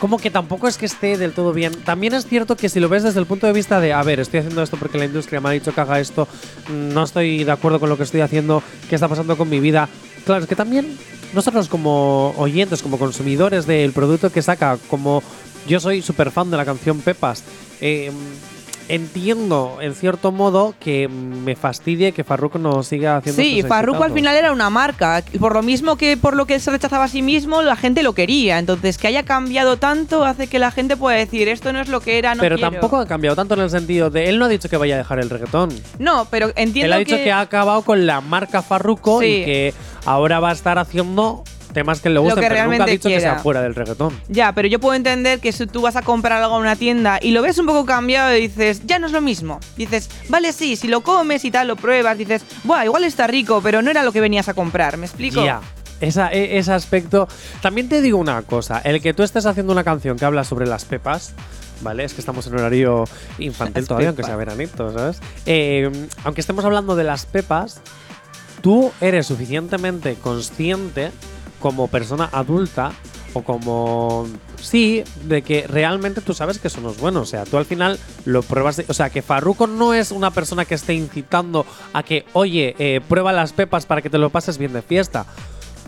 Como 0.00 0.18
que 0.18 0.30
tampoco 0.30 0.66
es 0.66 0.78
que 0.78 0.86
esté 0.86 1.18
del 1.18 1.32
todo 1.32 1.52
bien. 1.52 1.72
También 1.84 2.14
es 2.14 2.26
cierto 2.26 2.56
que 2.56 2.70
si 2.70 2.80
lo 2.80 2.88
ves 2.88 3.02
desde 3.02 3.20
el 3.20 3.26
punto 3.26 3.46
de 3.46 3.52
vista 3.52 3.80
de, 3.80 3.92
a 3.92 4.02
ver, 4.02 4.18
estoy 4.18 4.40
haciendo 4.40 4.62
esto 4.62 4.78
porque 4.78 4.98
la 4.98 5.04
industria 5.04 5.40
me 5.40 5.50
ha 5.50 5.52
dicho 5.52 5.74
que 5.74 5.80
haga 5.80 6.00
esto, 6.00 6.26
mm, 6.68 6.94
no 6.94 7.04
estoy 7.04 7.44
de 7.44 7.52
acuerdo 7.52 7.78
con 7.78 7.90
lo 7.90 7.98
que 7.98 8.04
estoy 8.04 8.22
haciendo, 8.22 8.62
qué 8.88 8.94
está 8.94 9.08
pasando 9.08 9.36
con 9.36 9.48
mi 9.48 9.60
vida. 9.60 9.88
Claro, 10.24 10.42
es 10.42 10.48
que 10.48 10.56
también 10.56 10.96
nosotros 11.34 11.68
como 11.68 12.34
oyentes, 12.38 12.82
como 12.82 12.98
consumidores 12.98 13.66
del 13.66 13.92
producto 13.92 14.32
que 14.32 14.40
saca, 14.40 14.78
como 14.88 15.22
yo 15.68 15.78
soy 15.80 16.00
súper 16.00 16.30
fan 16.30 16.50
de 16.50 16.56
la 16.56 16.64
canción 16.64 17.00
Pepas, 17.02 17.44
eh, 17.82 18.10
entiendo 18.94 19.78
en 19.80 19.94
cierto 19.94 20.32
modo 20.32 20.74
que 20.80 21.08
me 21.08 21.56
fastidie 21.56 22.12
que 22.12 22.24
Farruko 22.24 22.58
no 22.58 22.82
siga 22.82 23.16
haciendo 23.16 23.40
Sí, 23.42 23.62
Farruko 23.62 24.04
al 24.04 24.12
final 24.12 24.36
era 24.36 24.52
una 24.52 24.70
marca. 24.70 25.22
Por 25.38 25.54
lo 25.54 25.62
mismo 25.62 25.96
que 25.96 26.16
por 26.16 26.36
lo 26.36 26.46
que 26.46 26.58
se 26.60 26.70
rechazaba 26.70 27.04
a 27.04 27.08
sí 27.08 27.22
mismo, 27.22 27.62
la 27.62 27.76
gente 27.76 28.02
lo 28.02 28.12
quería. 28.14 28.58
Entonces, 28.58 28.98
que 28.98 29.06
haya 29.08 29.22
cambiado 29.24 29.76
tanto 29.76 30.24
hace 30.24 30.46
que 30.48 30.58
la 30.58 30.70
gente 30.70 30.96
pueda 30.96 31.16
decir, 31.16 31.48
esto 31.48 31.72
no 31.72 31.80
es 31.80 31.88
lo 31.88 32.00
que 32.00 32.18
era, 32.18 32.34
no 32.34 32.40
Pero 32.42 32.56
quiero". 32.56 32.70
tampoco 32.72 32.96
ha 32.98 33.06
cambiado 33.06 33.36
tanto 33.36 33.54
en 33.54 33.60
el 33.60 33.70
sentido 33.70 34.10
de 34.10 34.28
él 34.28 34.38
no 34.38 34.44
ha 34.46 34.48
dicho 34.48 34.68
que 34.68 34.76
vaya 34.76 34.94
a 34.96 34.98
dejar 34.98 35.18
el 35.20 35.30
reggaetón. 35.30 35.70
No, 35.98 36.26
pero 36.30 36.48
entiendo 36.56 36.86
Él 36.86 36.92
ha 36.92 36.98
dicho 36.98 37.16
que... 37.16 37.30
ha 37.32 37.40
acabado 37.40 37.82
con 37.82 38.06
la 38.06 38.20
marca 38.20 38.62
Farruko 38.62 39.20
Sí. 39.20 39.26
y 39.26 39.44
que 39.44 39.74
ahora 40.04 40.40
va 40.40 40.50
a 40.50 40.52
estar 40.52 40.78
haciendo 40.78 41.44
temas 41.72 42.00
que 42.00 42.10
le 42.10 42.18
gusten, 42.18 42.42
que 42.42 42.48
pero 42.48 42.54
nunca 42.54 42.62
ha 42.62 42.66
realmente 42.66 42.90
dicho 42.92 43.08
que 43.08 43.16
quiera. 43.16 43.34
sea 43.34 43.42
fuera 43.42 43.62
del 43.62 43.74
reggaetón. 43.74 44.12
Ya, 44.28 44.52
pero 44.54 44.68
yo 44.68 44.78
puedo 44.80 44.94
entender 44.94 45.40
que 45.40 45.52
si 45.52 45.66
tú 45.66 45.82
vas 45.82 45.96
a 45.96 46.02
comprar 46.02 46.42
algo 46.42 46.56
a 46.56 46.58
una 46.58 46.76
tienda 46.76 47.18
y 47.20 47.30
lo 47.30 47.42
ves 47.42 47.58
un 47.58 47.66
poco 47.66 47.84
cambiado 47.86 48.34
y 48.36 48.48
dices, 48.48 48.82
ya 48.86 48.98
no 48.98 49.06
es 49.06 49.12
lo 49.12 49.20
mismo. 49.20 49.60
Dices, 49.76 50.08
vale, 50.28 50.52
sí, 50.52 50.76
si 50.76 50.88
lo 50.88 51.02
comes 51.02 51.44
y 51.44 51.50
tal, 51.50 51.68
lo 51.68 51.76
pruebas, 51.76 52.18
dices, 52.18 52.42
buah, 52.64 52.84
igual 52.84 53.04
está 53.04 53.26
rico, 53.26 53.60
pero 53.62 53.82
no 53.82 53.90
era 53.90 54.02
lo 54.02 54.12
que 54.12 54.20
venías 54.20 54.48
a 54.48 54.54
comprar, 54.54 54.96
¿me 54.96 55.06
explico? 55.06 55.44
Ya. 55.44 55.60
esa, 56.00 56.32
e- 56.32 56.58
ese 56.58 56.72
aspecto. 56.72 57.28
También 57.62 57.88
te 57.88 58.00
digo 58.02 58.18
una 58.18 58.42
cosa: 58.42 58.80
el 58.84 59.00
que 59.00 59.14
tú 59.14 59.22
estés 59.22 59.46
haciendo 59.46 59.72
una 59.72 59.84
canción 59.84 60.16
que 60.18 60.24
habla 60.24 60.44
sobre 60.44 60.66
las 60.66 60.84
pepas. 60.84 61.34
¿Vale? 61.82 62.04
Es 62.04 62.12
que 62.12 62.20
estamos 62.20 62.46
en 62.46 62.52
horario 62.56 63.04
infantil 63.38 63.76
Las 63.82 63.88
todavía, 63.88 64.08
aunque 64.08 64.22
sea 64.22 64.36
veranito, 64.36 64.92
¿sabes? 64.92 65.18
Eh, 65.46 65.90
aunque 66.24 66.42
estemos 66.42 66.62
hablando 66.66 66.94
de 66.94 67.04
las 67.04 67.24
pepas, 67.24 67.80
tú 68.60 68.92
eres 69.00 69.26
suficientemente 69.26 70.16
consciente 70.16 71.10
como 71.60 71.88
persona 71.88 72.28
adulta 72.32 72.92
o 73.34 73.42
como 73.42 74.26
sí 74.60 75.04
de 75.24 75.42
que 75.42 75.66
realmente 75.68 76.20
tú 76.20 76.34
sabes 76.34 76.58
que 76.58 76.66
eso 76.68 76.80
no 76.80 76.90
es 76.90 76.98
bueno 76.98 77.20
o 77.20 77.24
sea 77.24 77.44
tú 77.44 77.56
al 77.58 77.64
final 77.64 77.98
lo 78.24 78.42
pruebas 78.42 78.76
de- 78.78 78.86
o 78.88 78.94
sea 78.94 79.08
que 79.10 79.22
Farruko 79.22 79.68
no 79.68 79.94
es 79.94 80.10
una 80.10 80.32
persona 80.32 80.64
que 80.64 80.74
esté 80.74 80.94
incitando 80.94 81.64
a 81.92 82.02
que 82.02 82.24
oye 82.32 82.74
eh, 82.80 83.00
prueba 83.08 83.32
las 83.32 83.52
pepas 83.52 83.86
para 83.86 84.02
que 84.02 84.10
te 84.10 84.18
lo 84.18 84.30
pases 84.30 84.58
bien 84.58 84.72
de 84.72 84.82
fiesta 84.82 85.26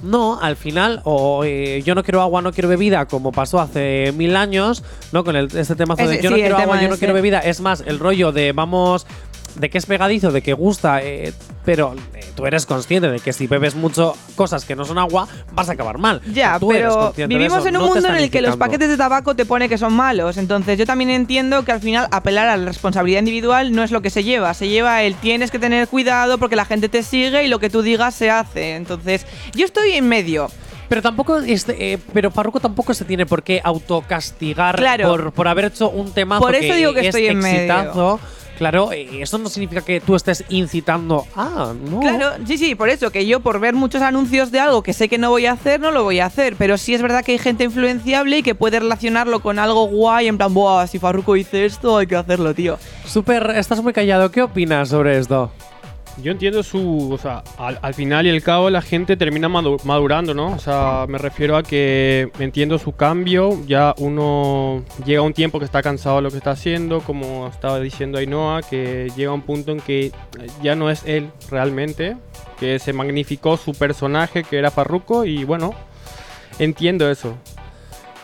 no, 0.04 0.40
al 0.40 0.56
final, 0.56 1.00
o 1.04 1.44
eh, 1.44 1.80
yo 1.84 1.94
no 1.94 2.02
quiero 2.02 2.22
agua, 2.22 2.42
no 2.42 2.50
quiero 2.52 2.68
bebida, 2.68 3.06
como 3.06 3.30
pasó 3.30 3.60
hace 3.60 4.12
mil 4.16 4.34
años, 4.34 4.82
¿no? 5.12 5.22
Con 5.22 5.36
el, 5.36 5.46
este 5.56 5.76
temazo 5.76 6.08
de 6.08 6.20
yo 6.20 6.28
no 6.30 6.34
sí, 6.34 6.42
quiero 6.42 6.58
agua, 6.58 6.82
yo 6.82 6.88
no 6.88 6.94
ese. 6.94 6.98
quiero 6.98 7.14
bebida. 7.14 7.38
Es 7.38 7.60
más, 7.60 7.84
el 7.86 8.00
rollo 8.00 8.32
de 8.32 8.50
vamos, 8.50 9.06
de 9.54 9.70
que 9.70 9.78
es 9.78 9.86
pegadizo, 9.86 10.32
de 10.32 10.42
que 10.42 10.52
gusta, 10.52 11.00
eh, 11.02 11.32
pero 11.64 11.94
eh, 12.14 12.24
tú 12.34 12.46
eres 12.46 12.66
consciente 12.66 13.10
de 13.10 13.20
que 13.20 13.32
si 13.32 13.46
bebes 13.46 13.74
mucho 13.74 14.16
cosas 14.34 14.64
que 14.64 14.74
no 14.74 14.84
son 14.84 14.98
agua, 14.98 15.28
vas 15.52 15.68
a 15.68 15.72
acabar 15.72 15.98
mal. 15.98 16.20
Ya, 16.32 16.58
Tú 16.58 16.68
pero 16.68 17.12
vivimos 17.16 17.58
eso, 17.58 17.68
en 17.68 17.76
un 17.76 17.82
no 17.82 17.88
mundo 17.88 18.08
en 18.08 18.16
el 18.16 18.30
que 18.30 18.42
los 18.42 18.56
paquetes 18.56 18.88
de 18.88 18.96
tabaco 18.96 19.34
te 19.34 19.44
pone 19.44 19.68
que 19.68 19.78
son 19.78 19.92
malos. 19.92 20.36
Entonces 20.36 20.78
yo 20.78 20.86
también 20.86 21.10
entiendo 21.10 21.64
que 21.64 21.72
al 21.72 21.80
final 21.80 22.08
apelar 22.10 22.48
a 22.48 22.56
la 22.56 22.66
responsabilidad 22.66 23.20
individual 23.20 23.72
no 23.72 23.82
es 23.82 23.90
lo 23.90 24.02
que 24.02 24.10
se 24.10 24.24
lleva. 24.24 24.54
Se 24.54 24.68
lleva 24.68 25.02
el 25.02 25.14
tienes 25.16 25.50
que 25.50 25.58
tener 25.58 25.88
cuidado 25.88 26.38
porque 26.38 26.56
la 26.56 26.64
gente 26.64 26.88
te 26.88 27.02
sigue 27.02 27.44
y 27.44 27.48
lo 27.48 27.58
que 27.58 27.70
tú 27.70 27.82
digas 27.82 28.14
se 28.14 28.30
hace. 28.30 28.74
Entonces 28.76 29.26
yo 29.54 29.64
estoy 29.64 29.92
en 29.92 30.08
medio. 30.08 30.50
Pero 30.88 31.00
tampoco, 31.00 31.38
este, 31.38 31.94
eh, 31.94 31.98
pero 32.12 32.30
Farruko 32.30 32.60
tampoco 32.60 32.92
se 32.92 33.06
tiene 33.06 33.24
por 33.24 33.42
qué 33.42 33.62
autocastigar 33.64 34.76
Claro. 34.76 35.08
por, 35.08 35.32
por 35.32 35.48
haber 35.48 35.66
hecho 35.66 35.88
un 35.88 36.12
tema 36.12 36.38
Por 36.38 36.54
eso 36.54 36.74
digo 36.74 36.92
que 36.92 37.00
es 37.00 37.06
estoy 37.06 37.28
en 37.28 37.38
medio. 37.38 38.20
Claro, 38.62 38.92
eh, 38.92 39.08
eso 39.20 39.38
no 39.38 39.48
significa 39.48 39.80
que 39.80 40.00
tú 40.00 40.14
estés 40.14 40.44
incitando. 40.48 41.26
Ah, 41.34 41.72
no. 41.90 41.98
Claro, 41.98 42.34
sí, 42.46 42.58
sí, 42.58 42.76
por 42.76 42.90
eso 42.90 43.10
que 43.10 43.26
yo 43.26 43.40
por 43.40 43.58
ver 43.58 43.74
muchos 43.74 44.02
anuncios 44.02 44.52
de 44.52 44.60
algo 44.60 44.84
que 44.84 44.92
sé 44.92 45.08
que 45.08 45.18
no 45.18 45.30
voy 45.30 45.46
a 45.46 45.52
hacer, 45.54 45.80
no 45.80 45.90
lo 45.90 46.04
voy 46.04 46.20
a 46.20 46.26
hacer. 46.26 46.54
Pero 46.56 46.78
sí 46.78 46.94
es 46.94 47.02
verdad 47.02 47.24
que 47.24 47.32
hay 47.32 47.38
gente 47.38 47.64
influenciable 47.64 48.38
y 48.38 48.42
que 48.44 48.54
puede 48.54 48.78
relacionarlo 48.78 49.40
con 49.40 49.58
algo 49.58 49.88
guay, 49.88 50.28
en 50.28 50.36
plan, 50.36 50.54
Buah, 50.54 50.86
si 50.86 51.00
Farruko 51.00 51.34
dice 51.34 51.64
esto, 51.64 51.96
hay 51.96 52.06
que 52.06 52.14
hacerlo, 52.14 52.54
tío. 52.54 52.78
Súper, 53.04 53.50
estás 53.56 53.82
muy 53.82 53.92
callado. 53.92 54.30
¿Qué 54.30 54.42
opinas 54.42 54.90
sobre 54.90 55.18
esto? 55.18 55.50
Yo 56.22 56.30
entiendo 56.32 56.62
su. 56.62 57.10
O 57.10 57.16
sea, 57.18 57.42
al, 57.56 57.78
al 57.80 57.94
final 57.94 58.26
y 58.26 58.30
al 58.30 58.42
cabo 58.42 58.68
la 58.68 58.82
gente 58.82 59.16
termina 59.16 59.48
madu- 59.48 59.82
madurando, 59.84 60.34
¿no? 60.34 60.48
O 60.52 60.58
sea, 60.58 61.06
me 61.08 61.16
refiero 61.18 61.56
a 61.56 61.62
que 61.62 62.30
entiendo 62.38 62.78
su 62.78 62.92
cambio. 62.92 63.58
Ya 63.66 63.94
uno 63.98 64.84
llega 65.06 65.20
a 65.20 65.22
un 65.22 65.32
tiempo 65.32 65.58
que 65.58 65.64
está 65.64 65.82
cansado 65.82 66.16
de 66.16 66.22
lo 66.22 66.30
que 66.30 66.36
está 66.36 66.50
haciendo, 66.50 67.00
como 67.00 67.46
estaba 67.48 67.80
diciendo 67.80 68.18
Ainhoa, 68.18 68.60
que 68.62 69.10
llega 69.16 69.30
a 69.30 69.34
un 69.34 69.42
punto 69.42 69.72
en 69.72 69.80
que 69.80 70.12
ya 70.62 70.74
no 70.74 70.90
es 70.90 71.02
él 71.06 71.30
realmente, 71.50 72.16
que 72.60 72.78
se 72.78 72.92
magnificó 72.92 73.56
su 73.56 73.72
personaje, 73.72 74.44
que 74.44 74.58
era 74.58 74.70
Farruko, 74.70 75.24
y 75.24 75.44
bueno, 75.44 75.74
entiendo 76.58 77.10
eso. 77.10 77.34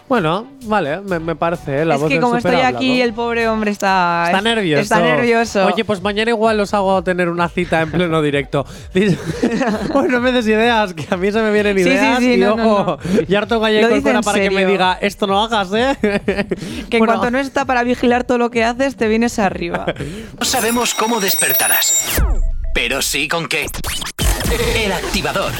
Bueno, 0.08 0.46
vale, 0.64 1.00
me, 1.02 1.18
me 1.18 1.36
parece. 1.36 1.82
¿eh? 1.82 1.84
La 1.84 1.96
es 1.96 2.00
voz 2.00 2.08
que 2.10 2.18
como 2.18 2.36
estoy 2.36 2.56
aquí, 2.60 3.02
el 3.02 3.12
pobre 3.12 3.46
hombre 3.46 3.70
está... 3.70 4.22
Está 4.26 4.40
nervioso. 4.40 4.82
Está 4.82 5.00
nervioso. 5.00 5.66
Oye, 5.66 5.84
pues 5.84 6.00
mañana 6.00 6.30
igual 6.30 6.58
os 6.60 6.72
hago 6.72 7.02
tener 7.04 7.28
una 7.28 7.48
cita 7.48 7.82
en 7.82 7.90
pleno 7.90 8.22
directo. 8.22 8.64
Uy, 8.94 10.08
no 10.08 10.20
me 10.20 10.32
des 10.32 10.46
ideas, 10.46 10.94
que 10.94 11.06
a 11.10 11.16
mí 11.18 11.30
se 11.30 11.42
me 11.42 11.52
vienen 11.52 11.76
Sí, 11.76 11.84
sí, 11.84 11.90
ideas. 11.90 12.18
sí, 12.20 12.32
y 12.32 12.36
no, 12.38 12.56
no, 12.56 12.72
ojo, 12.76 12.98
y 13.28 13.34
harto 13.34 13.60
gallego 13.60 14.22
para 14.22 14.40
que 14.40 14.50
me 14.50 14.64
diga, 14.64 14.98
esto 15.00 15.26
no 15.26 15.42
hagas, 15.42 15.68
¿eh? 15.74 15.96
que 16.88 16.96
en 16.96 17.04
cuanto 17.04 17.30
no 17.30 17.38
está 17.38 17.64
para 17.66 17.82
vigilar 17.82 18.24
todo 18.24 18.38
lo 18.38 18.50
que 18.50 18.64
haces, 18.64 18.96
te 18.96 19.08
vienes 19.08 19.38
arriba. 19.38 19.84
No 20.38 20.44
sabemos 20.46 20.94
cómo 20.94 21.20
despertarás, 21.20 22.22
pero 22.72 23.02
sí 23.02 23.28
con 23.28 23.46
qué. 23.48 23.66
El 24.76 24.92
activador. 24.92 25.52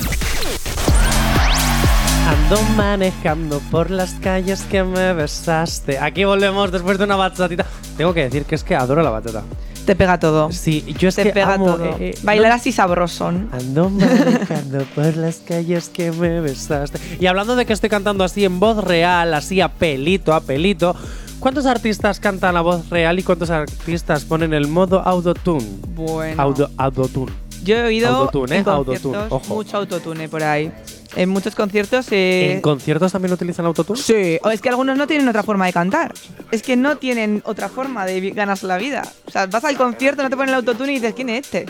Ando 2.28 2.60
manejando 2.76 3.58
por 3.70 3.90
las 3.90 4.12
calles 4.14 4.62
que 4.62 4.82
me 4.84 5.12
besaste. 5.14 5.98
Aquí 5.98 6.24
volvemos 6.24 6.70
después 6.70 6.98
de 6.98 7.04
una 7.04 7.16
bachatita. 7.16 7.64
Tengo 7.96 8.12
que 8.12 8.24
decir 8.24 8.44
que 8.44 8.54
es 8.54 8.62
que 8.64 8.74
adoro 8.76 9.02
la 9.02 9.10
bachata. 9.10 9.42
Te 9.86 9.96
pega 9.96 10.20
todo. 10.20 10.52
Sí, 10.52 10.84
yo 10.98 11.08
es 11.08 11.14
Te 11.16 11.22
que 11.24 11.30
pega 11.30 11.54
amo, 11.54 11.64
todo. 11.66 11.84
eh, 11.86 11.96
eh, 12.00 12.18
Bailar 12.22 12.50
no- 12.50 12.56
así 12.56 12.72
sabrosón. 12.72 13.48
Ando 13.52 13.88
manejando 13.88 14.84
por 14.94 15.16
las 15.16 15.36
calles 15.36 15.88
que 15.88 16.12
me 16.12 16.40
besaste. 16.42 16.98
Y 17.18 17.26
hablando 17.26 17.56
de 17.56 17.64
que 17.64 17.72
estoy 17.72 17.88
cantando 17.88 18.22
así 18.24 18.44
en 18.44 18.60
voz 18.60 18.84
real, 18.84 19.32
así 19.32 19.62
a 19.62 19.68
pelito, 19.68 20.34
a 20.34 20.40
pelito. 20.42 20.94
¿Cuántos 21.40 21.64
artistas 21.64 22.20
cantan 22.20 22.56
a 22.56 22.60
voz 22.60 22.90
real 22.90 23.18
y 23.18 23.22
cuántos 23.22 23.48
artistas 23.48 24.24
ponen 24.24 24.52
el 24.52 24.66
modo 24.68 25.00
autotune? 25.00 25.64
Bueno. 25.94 26.42
Auto, 26.42 26.68
autotune. 26.76 27.32
Yo 27.64 27.76
he 27.76 27.82
oído 27.84 28.08
Autotune, 28.08 28.58
¿eh? 28.58 28.64
Autotune, 28.66 29.18
ojo. 29.30 29.54
mucho 29.54 29.76
autotune 29.78 30.28
por 30.28 30.42
ahí. 30.42 30.70
En 31.18 31.30
muchos 31.30 31.56
conciertos 31.56 32.06
eh, 32.12 32.52
¿En 32.52 32.60
conciertos 32.60 33.10
también 33.10 33.32
utilizan 33.32 33.66
autotune? 33.66 33.98
Sí, 34.00 34.38
o 34.40 34.50
es 34.50 34.60
que 34.60 34.68
algunos 34.68 34.96
no 34.96 35.08
tienen 35.08 35.28
otra 35.28 35.42
forma 35.42 35.66
de 35.66 35.72
cantar. 35.72 36.14
Es 36.52 36.62
que 36.62 36.76
no 36.76 36.96
tienen 36.96 37.42
otra 37.44 37.68
forma 37.68 38.06
de 38.06 38.30
ganarse 38.30 38.68
la 38.68 38.78
vida. 38.78 39.02
O 39.26 39.30
sea, 39.32 39.46
vas 39.46 39.64
al 39.64 39.76
concierto, 39.76 40.22
no 40.22 40.30
te 40.30 40.36
ponen 40.36 40.50
el 40.50 40.54
autotune 40.60 40.92
y 40.92 40.94
dices, 41.00 41.14
¿quién 41.14 41.30
es 41.30 41.40
este? 41.40 41.66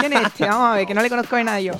¿Quién 0.00 0.14
es 0.14 0.22
este? 0.22 0.46
Vamos 0.46 0.72
a 0.72 0.74
ver, 0.74 0.86
que 0.88 0.94
no 0.94 1.02
le 1.02 1.08
conozco 1.08 1.36
a 1.36 1.44
nadie 1.44 1.66
yo. 1.66 1.74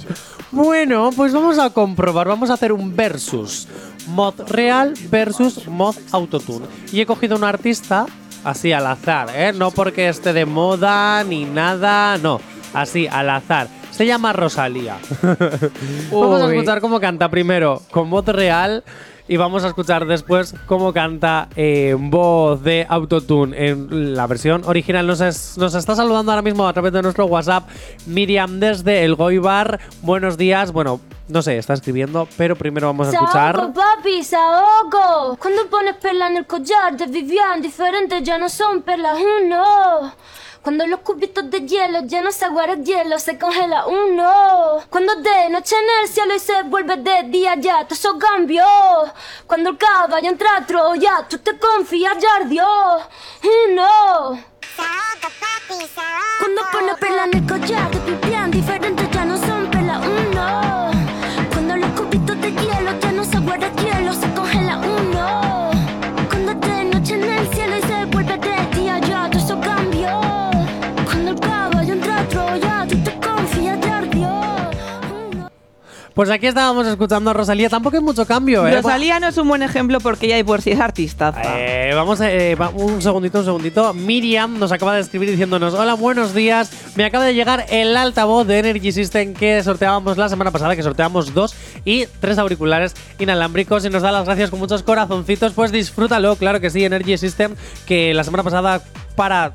Bueno, 0.52 1.10
pues 1.16 1.32
vamos 1.32 1.58
a 1.58 1.70
comprobar, 1.70 2.28
vamos 2.28 2.50
a 2.50 2.54
hacer 2.54 2.72
un 2.72 2.94
versus. 2.94 3.66
Mod 4.06 4.34
real 4.46 4.94
versus 5.10 5.66
mod 5.66 5.96
autotune. 6.12 6.66
Y 6.92 7.00
he 7.00 7.06
cogido 7.06 7.34
un 7.36 7.42
artista 7.42 8.06
así 8.44 8.70
al 8.70 8.86
azar, 8.86 9.28
¿eh? 9.34 9.52
No 9.52 9.72
porque 9.72 10.08
esté 10.08 10.32
de 10.32 10.46
moda 10.46 11.24
ni 11.24 11.46
nada, 11.46 12.16
no. 12.18 12.40
Así, 12.72 13.08
al 13.08 13.28
azar. 13.28 13.81
Se 13.92 14.06
llama 14.06 14.32
Rosalía. 14.32 14.98
vamos 16.10 16.42
a 16.42 16.52
escuchar 16.52 16.80
cómo 16.80 16.98
canta 17.00 17.28
primero 17.28 17.80
con 17.90 18.10
voz 18.10 18.26
real 18.26 18.82
y 19.28 19.36
vamos 19.36 19.62
a 19.64 19.68
escuchar 19.68 20.06
después 20.06 20.54
cómo 20.66 20.92
canta 20.92 21.48
en 21.54 22.10
voz 22.10 22.62
de 22.62 22.84
autotune 22.88 23.68
en 23.68 24.14
la 24.16 24.26
versión 24.26 24.62
original. 24.64 25.06
Nos, 25.06 25.20
es- 25.20 25.56
nos 25.58 25.74
está 25.74 25.94
saludando 25.94 26.32
ahora 26.32 26.42
mismo 26.42 26.66
a 26.66 26.72
través 26.72 26.92
de 26.92 27.02
nuestro 27.02 27.26
WhatsApp 27.26 27.68
Miriam 28.06 28.58
desde 28.58 29.04
el 29.04 29.14
Goibar. 29.14 29.78
Buenos 30.02 30.36
días. 30.36 30.72
Bueno, 30.72 31.00
no 31.28 31.40
sé, 31.42 31.56
está 31.58 31.74
escribiendo, 31.74 32.26
pero 32.36 32.56
primero 32.56 32.88
vamos 32.88 33.08
a 33.08 33.12
escuchar. 33.12 33.56
Saoco, 33.56 33.72
papi, 33.74 34.24
saoco. 34.24 35.36
Cuando 35.40 35.66
pones 35.70 35.94
perla 35.96 36.26
en 36.28 36.38
el 36.38 36.46
collar 36.46 36.96
de 36.96 37.06
Vivian, 37.06 37.62
diferentes 37.62 38.22
ya 38.24 38.38
no 38.38 38.48
son 38.48 38.82
perlas 38.82 39.18
uno. 39.44 40.12
Cuando 40.62 40.86
los 40.86 41.00
cubitos 41.00 41.50
de 41.50 41.66
hielo 41.66 42.02
llenos 42.02 42.38
de 42.38 42.46
agua 42.46 42.68
de 42.68 42.84
hielo 42.84 43.18
se 43.18 43.36
congela 43.36 43.84
uno. 43.86 44.80
Cuando 44.90 45.16
de 45.16 45.50
noche 45.50 45.74
en 45.74 46.04
el 46.04 46.08
cielo 46.08 46.36
y 46.36 46.38
se 46.38 46.62
vuelve 46.62 46.98
de 46.98 47.24
día 47.24 47.56
ya 47.56 47.82
todo 47.82 47.94
eso 47.94 48.16
cambió. 48.16 48.64
Cuando 49.48 49.70
el 49.70 49.76
caballo 49.76 50.28
entra 50.28 50.58
a 50.58 50.64
Troya, 50.64 51.26
tú 51.28 51.38
te 51.38 51.58
confías 51.58 52.16
ya 52.20 52.36
ardió. 52.36 52.64
Uno. 53.70 54.40
Cuando 56.38 56.62
pones 56.70 56.96
perla 57.00 57.24
en 57.24 57.34
el 57.38 57.46
collar 57.46 57.90
de 57.90 57.98
Vivian, 58.12 58.50
diferentes 58.52 59.10
ya 59.10 59.24
no 59.24 59.36
son 59.38 59.68
perla 59.68 59.98
uno. 59.98 60.92
Cuando 61.52 61.76
los 61.76 61.90
cubitos 61.90 62.40
de 62.40 62.52
hielo 62.52 63.00
Pues 76.14 76.28
aquí 76.30 76.46
estábamos 76.46 76.86
escuchando 76.86 77.30
a 77.30 77.32
Rosalía. 77.32 77.70
Tampoco 77.70 77.96
hay 77.96 78.02
mucho 78.02 78.26
cambio, 78.26 78.66
¿eh? 78.66 78.74
Rosalía 78.76 79.18
no 79.18 79.28
es 79.28 79.38
un 79.38 79.48
buen 79.48 79.62
ejemplo 79.62 79.98
porque 80.00 80.26
ella 80.26 80.36
de 80.36 80.44
por 80.44 80.60
sí 80.60 80.70
es 80.72 80.80
artista. 80.80 81.32
Eh, 81.56 81.92
vamos 81.94 82.20
a, 82.20 82.30
eh, 82.30 82.54
va- 82.54 82.68
un 82.68 83.00
segundito, 83.00 83.38
un 83.38 83.44
segundito. 83.46 83.94
Miriam 83.94 84.58
nos 84.58 84.72
acaba 84.72 84.94
de 84.94 85.00
escribir 85.00 85.30
diciéndonos: 85.30 85.72
Hola, 85.74 85.94
buenos 85.94 86.34
días. 86.34 86.70
Me 86.96 87.04
acaba 87.04 87.24
de 87.24 87.34
llegar 87.34 87.64
el 87.70 87.96
altavoz 87.96 88.46
de 88.46 88.58
Energy 88.58 88.92
System 88.92 89.32
que 89.32 89.62
sorteábamos 89.62 90.18
la 90.18 90.28
semana 90.28 90.50
pasada, 90.50 90.76
que 90.76 90.82
sorteamos 90.82 91.32
dos 91.32 91.54
y 91.84 92.04
tres 92.20 92.36
auriculares 92.38 92.94
inalámbricos 93.18 93.84
y 93.86 93.90
nos 93.90 94.02
da 94.02 94.12
las 94.12 94.26
gracias 94.26 94.50
con 94.50 94.58
muchos 94.58 94.82
corazoncitos. 94.82 95.52
Pues 95.54 95.72
disfrútalo, 95.72 96.36
claro 96.36 96.60
que 96.60 96.68
sí, 96.70 96.84
Energy 96.84 97.16
System, 97.16 97.54
que 97.86 98.12
la 98.12 98.24
semana 98.24 98.42
pasada 98.42 98.82
para 99.16 99.52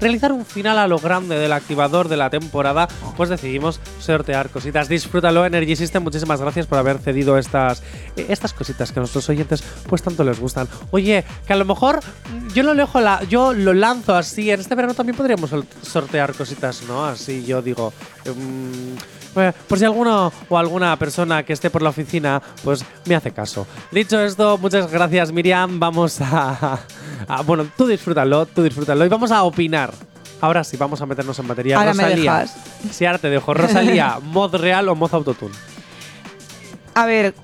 realizar 0.00 0.32
un 0.32 0.44
final 0.44 0.78
a 0.78 0.86
lo 0.86 0.98
grande 0.98 1.38
del 1.38 1.52
activador 1.52 2.08
de 2.08 2.16
la 2.16 2.30
temporada, 2.30 2.88
pues 3.16 3.28
decidimos 3.28 3.80
sortear 4.00 4.50
cositas. 4.50 4.88
Disfrútalo, 4.88 5.44
Energy 5.44 5.76
System. 5.76 6.02
Muchísimas 6.02 6.40
gracias 6.40 6.66
por 6.66 6.78
haber 6.78 6.98
cedido 6.98 7.38
estas, 7.38 7.82
eh, 8.16 8.26
estas 8.28 8.52
cositas 8.52 8.92
que 8.92 8.98
a 8.98 9.02
nuestros 9.02 9.28
oyentes 9.28 9.62
pues 9.88 10.02
tanto 10.02 10.24
les 10.24 10.38
gustan. 10.38 10.68
Oye, 10.90 11.24
que 11.46 11.52
a 11.52 11.56
lo 11.56 11.64
mejor 11.64 12.00
mm, 12.00 12.48
yo 12.54 12.62
lo, 12.62 12.74
lejo 12.74 13.00
la, 13.00 13.22
yo 13.24 13.52
lo 13.52 13.74
lanzo 13.74 14.14
así. 14.14 14.50
En 14.50 14.60
este 14.60 14.74
verano 14.74 14.94
también 14.94 15.16
podríamos 15.16 15.50
sortear 15.82 16.34
cositas, 16.34 16.82
¿no? 16.86 17.04
Así 17.04 17.44
yo 17.44 17.62
digo. 17.62 17.92
Eh, 18.24 18.32
por 19.68 19.78
si 19.78 19.84
alguno 19.84 20.32
o 20.48 20.58
alguna 20.58 20.96
persona 20.96 21.42
que 21.42 21.52
esté 21.52 21.70
por 21.70 21.82
la 21.82 21.90
oficina, 21.90 22.40
pues 22.64 22.84
me 23.06 23.14
hace 23.14 23.30
caso. 23.32 23.66
Dicho 23.90 24.20
esto, 24.20 24.58
muchas 24.58 24.90
gracias 24.90 25.32
Miriam. 25.32 25.78
Vamos 25.80 26.20
a, 26.20 26.78
a- 27.28 27.42
bueno, 27.42 27.66
tú 27.76 27.86
disfrútalo, 27.86 28.46
tú 28.46 28.62
disfrútalo 28.62 29.04
y 29.04 29.08
vamos 29.08 29.30
a 29.30 29.42
opinar. 29.42 29.92
Ahora 30.40 30.62
sí, 30.62 30.76
vamos 30.76 31.00
a 31.00 31.06
meternos 31.06 31.38
en 31.38 31.46
materia. 31.46 31.76
Ahora 31.78 31.94
me 31.94 32.04
Rosalía. 32.04 32.32
dejas. 32.32 32.56
Sí, 32.92 33.04
ahora 33.04 33.18
te 33.18 33.28
dejo. 33.28 33.54
Rosalía, 33.54 34.18
mod 34.22 34.54
real 34.54 34.88
o 34.88 34.94
mod 34.94 35.12
autotune. 35.12 35.54
A 36.94 37.06
ver, 37.06 37.34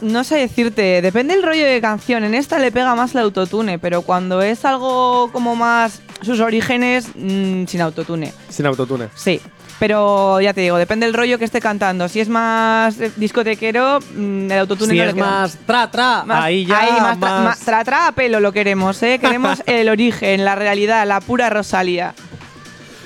no 0.00 0.22
sé 0.24 0.36
decirte, 0.36 1.00
depende 1.02 1.34
del 1.34 1.42
rollo 1.42 1.64
de 1.66 1.80
canción. 1.80 2.24
En 2.24 2.34
esta 2.34 2.58
le 2.58 2.70
pega 2.72 2.94
más 2.94 3.12
el 3.14 3.22
autotune, 3.22 3.78
pero 3.78 4.02
cuando 4.02 4.42
es 4.42 4.64
algo 4.64 5.30
como 5.32 5.56
más 5.56 6.00
sus 6.22 6.40
orígenes, 6.40 7.08
mm, 7.14 7.66
sin 7.66 7.80
autotune. 7.80 8.32
Sin 8.48 8.66
autotune. 8.66 9.08
Sí. 9.14 9.40
Pero 9.80 10.40
ya 10.40 10.54
te 10.54 10.60
digo, 10.60 10.76
depende 10.76 11.04
del 11.06 11.14
rollo 11.14 11.38
que 11.38 11.44
esté 11.44 11.60
cantando. 11.60 12.08
Si 12.08 12.20
es 12.20 12.28
más 12.28 12.98
eh, 13.00 13.10
discotequero, 13.16 13.98
mm, 14.14 14.50
el 14.50 14.58
autotune 14.60 14.92
Si 14.92 14.98
no 14.98 15.04
es 15.04 15.14
le 15.14 15.20
más 15.20 15.56
tra 15.66 15.90
tra, 15.90 16.22
Más- 16.24 16.44
ahí 16.44 16.64
ya 16.64 16.78
ahí, 16.78 17.00
más, 17.00 17.18
tra- 17.18 17.44
más- 17.44 17.58
tra, 17.60 17.84
tra 17.84 18.06
a 18.08 18.12
pelo 18.12 18.38
lo 18.40 18.52
queremos, 18.52 19.02
¿eh? 19.02 19.18
Queremos 19.20 19.62
el 19.66 19.88
origen, 19.88 20.44
la 20.44 20.54
realidad, 20.54 21.06
la 21.06 21.20
pura 21.20 21.50
Rosalía. 21.50 22.14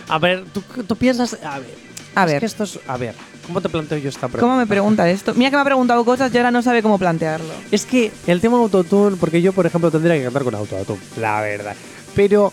A 0.09 0.19
ver, 0.19 0.45
tú, 0.53 0.63
tú 0.87 0.95
piensas. 0.97 1.39
A 1.43 1.59
ver. 1.59 1.75
A 2.15 2.25
es 2.25 2.31
ver. 2.33 2.41
que 2.41 2.47
esto 2.47 2.65
es. 2.65 2.79
A 2.87 2.97
ver, 2.99 3.15
¿cómo 3.47 3.61
te 3.63 3.69
planteo 3.71 3.99
yo 3.99 4.09
esta 4.11 4.29
pregunta? 4.29 4.41
¿Cómo 4.41 4.57
me 4.57 4.67
pregunta 4.67 5.09
esto? 5.09 5.35
Mira 5.35 5.51
que 5.51 5.57
me 5.57 5.63
ha 5.63 5.65
preguntado 5.65 6.05
cosas 6.05 6.33
y 6.33 6.37
ahora 6.37 6.51
no 6.51 6.63
sabe 6.63 6.83
cómo 6.83 6.99
plantearlo. 6.99 7.53
Es 7.71 7.87
que 7.87 8.13
el 8.27 8.41
tema 8.43 8.59
autotune, 8.59 9.17
porque 9.17 9.41
yo, 9.41 9.53
por 9.55 9.65
ejemplo, 9.67 9.91
tendría 9.91 10.17
que 10.17 10.25
cantar 10.25 10.45
con 10.45 10.55
autotune, 10.55 11.01
la 11.19 11.41
verdad. 11.41 11.75
Pero, 12.15 12.53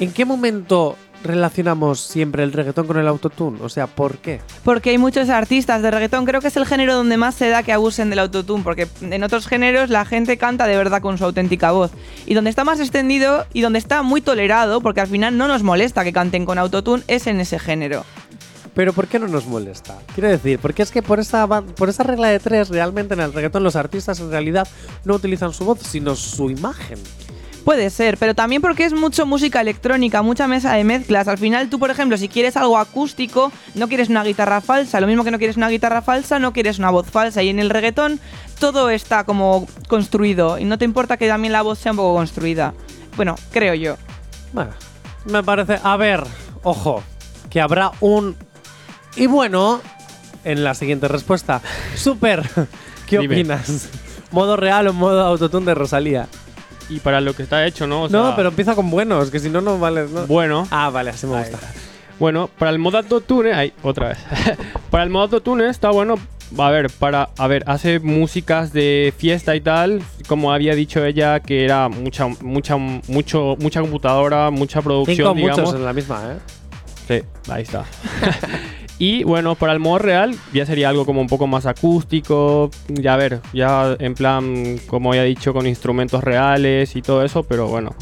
¿en 0.00 0.12
qué 0.12 0.24
momento 0.24 0.96
relacionamos 1.22 2.00
siempre 2.00 2.42
el 2.42 2.52
reggaetón 2.52 2.86
con 2.86 2.98
el 2.98 3.08
autotune? 3.08 3.58
O 3.62 3.68
sea, 3.68 3.86
¿por 3.86 4.18
qué? 4.18 4.40
Porque 4.64 4.90
hay 4.90 4.98
muchos 4.98 5.28
artistas 5.28 5.82
de 5.82 5.90
reggaetón, 5.90 6.24
creo 6.24 6.40
que 6.40 6.48
es 6.48 6.56
el 6.56 6.66
género 6.66 6.94
donde 6.94 7.16
más 7.16 7.34
se 7.34 7.48
da 7.48 7.62
que 7.62 7.72
abusen 7.72 8.10
del 8.10 8.20
autotune, 8.20 8.62
porque 8.62 8.88
en 9.00 9.22
otros 9.22 9.46
géneros 9.46 9.90
la 9.90 10.04
gente 10.04 10.36
canta 10.36 10.66
de 10.66 10.76
verdad 10.76 11.02
con 11.02 11.18
su 11.18 11.24
auténtica 11.24 11.72
voz. 11.72 11.90
Y 12.26 12.34
donde 12.34 12.50
está 12.50 12.64
más 12.64 12.80
extendido 12.80 13.46
y 13.52 13.60
donde 13.60 13.78
está 13.78 14.02
muy 14.02 14.20
tolerado, 14.20 14.80
porque 14.80 15.00
al 15.00 15.08
final 15.08 15.36
no 15.36 15.48
nos 15.48 15.62
molesta 15.62 16.04
que 16.04 16.12
canten 16.12 16.44
con 16.44 16.58
autotune, 16.58 17.02
es 17.08 17.26
en 17.26 17.40
ese 17.40 17.58
género. 17.58 18.04
Pero 18.76 18.92
¿por 18.92 19.06
qué 19.06 19.18
no 19.18 19.26
nos 19.26 19.46
molesta? 19.46 19.96
Quiero 20.14 20.28
decir, 20.28 20.58
porque 20.58 20.82
es 20.82 20.90
que 20.90 21.02
por 21.02 21.18
esa, 21.18 21.46
por 21.48 21.88
esa 21.88 22.02
regla 22.02 22.28
de 22.28 22.38
tres, 22.38 22.68
realmente 22.68 23.14
en 23.14 23.20
el 23.20 23.32
reggaetón 23.32 23.62
los 23.62 23.74
artistas 23.74 24.20
en 24.20 24.30
realidad 24.30 24.68
no 25.06 25.14
utilizan 25.14 25.54
su 25.54 25.64
voz, 25.64 25.80
sino 25.80 26.14
su 26.14 26.50
imagen. 26.50 26.98
Puede 27.66 27.90
ser, 27.90 28.16
pero 28.16 28.32
también 28.32 28.62
porque 28.62 28.84
es 28.84 28.92
mucho 28.92 29.26
música 29.26 29.60
electrónica, 29.60 30.22
mucha 30.22 30.46
mesa 30.46 30.74
de 30.74 30.84
mezclas. 30.84 31.26
Al 31.26 31.36
final 31.36 31.68
tú, 31.68 31.80
por 31.80 31.90
ejemplo, 31.90 32.16
si 32.16 32.28
quieres 32.28 32.56
algo 32.56 32.78
acústico, 32.78 33.50
no 33.74 33.88
quieres 33.88 34.08
una 34.08 34.22
guitarra 34.22 34.60
falsa. 34.60 35.00
Lo 35.00 35.08
mismo 35.08 35.24
que 35.24 35.32
no 35.32 35.38
quieres 35.38 35.56
una 35.56 35.68
guitarra 35.68 36.00
falsa, 36.00 36.38
no 36.38 36.52
quieres 36.52 36.78
una 36.78 36.90
voz 36.90 37.10
falsa. 37.10 37.42
Y 37.42 37.48
en 37.48 37.58
el 37.58 37.70
reggaetón 37.70 38.20
todo 38.60 38.88
está 38.88 39.24
como 39.24 39.66
construido. 39.88 40.60
Y 40.60 40.64
no 40.64 40.78
te 40.78 40.84
importa 40.84 41.16
que 41.16 41.26
también 41.26 41.52
la 41.52 41.62
voz 41.62 41.80
sea 41.80 41.90
un 41.90 41.96
poco 41.96 42.14
construida. 42.14 42.72
Bueno, 43.16 43.34
creo 43.50 43.74
yo. 43.74 43.96
Bueno, 44.52 44.70
me 45.24 45.42
parece. 45.42 45.80
A 45.82 45.96
ver, 45.96 46.22
ojo, 46.62 47.02
que 47.50 47.60
habrá 47.60 47.90
un. 47.98 48.36
Y 49.16 49.26
bueno, 49.26 49.80
en 50.44 50.62
la 50.62 50.74
siguiente 50.74 51.08
respuesta. 51.08 51.60
Super, 51.96 52.48
¿qué 53.08 53.18
Dime. 53.18 53.34
opinas? 53.34 53.88
¿Modo 54.30 54.54
real 54.54 54.86
o 54.86 54.92
modo 54.92 55.20
autotune 55.26 55.66
de 55.66 55.74
Rosalía? 55.74 56.28
Y 56.88 57.00
para 57.00 57.20
lo 57.20 57.34
que 57.34 57.42
está 57.42 57.66
hecho, 57.66 57.86
¿no? 57.86 58.04
O 58.04 58.08
no, 58.08 58.34
pero 58.36 58.50
empieza 58.50 58.74
con 58.74 58.90
buenos, 58.90 59.30
que 59.30 59.40
si 59.40 59.50
no, 59.50 59.60
no 59.60 59.78
vale. 59.78 60.06
no. 60.08 60.26
Bueno. 60.26 60.68
Ah, 60.70 60.90
vale, 60.90 61.10
así 61.10 61.26
me 61.26 61.38
gusta. 61.38 61.58
Bueno, 62.18 62.48
para 62.58 62.70
el 62.70 62.78
modo 62.78 62.98
autotune, 62.98 63.52
ay, 63.52 63.72
otra 63.82 64.08
vez. 64.08 64.18
para 64.90 65.04
el 65.04 65.10
modo 65.10 65.24
autotune 65.24 65.68
está 65.68 65.90
bueno, 65.90 66.16
a 66.56 66.70
ver, 66.70 66.90
para, 66.90 67.30
a 67.36 67.46
ver, 67.46 67.64
hace 67.66 67.98
músicas 67.98 68.72
de 68.72 69.12
fiesta 69.16 69.54
y 69.56 69.60
tal, 69.60 70.02
como 70.28 70.52
había 70.52 70.74
dicho 70.74 71.04
ella, 71.04 71.40
que 71.40 71.64
era 71.64 71.88
mucha, 71.88 72.26
mucha, 72.26 72.76
mucho, 72.76 73.56
mucha 73.58 73.80
computadora, 73.80 74.50
mucha 74.50 74.80
producción, 74.80 75.16
Cinco 75.16 75.34
digamos. 75.34 75.58
muchos 75.60 75.74
en 75.74 75.84
la 75.84 75.92
misma, 75.92 76.22
¿eh? 76.32 76.38
Sí, 77.08 77.50
ahí 77.50 77.62
está. 77.62 77.84
y 78.98 79.24
bueno, 79.24 79.54
para 79.54 79.72
el 79.72 79.78
modo 79.78 79.98
real 79.98 80.34
ya 80.52 80.64
sería 80.64 80.88
algo 80.88 81.04
como 81.04 81.20
un 81.20 81.26
poco 81.26 81.46
más 81.46 81.66
acústico, 81.66 82.70
ya 82.88 83.14
a 83.14 83.16
ver, 83.16 83.40
ya 83.52 83.96
en 83.98 84.14
plan, 84.14 84.78
como 84.86 85.14
he 85.14 85.24
dicho, 85.24 85.52
con 85.52 85.66
instrumentos 85.66 86.24
reales 86.24 86.96
y 86.96 87.02
todo 87.02 87.24
eso, 87.24 87.42
pero 87.42 87.68
bueno. 87.68 87.94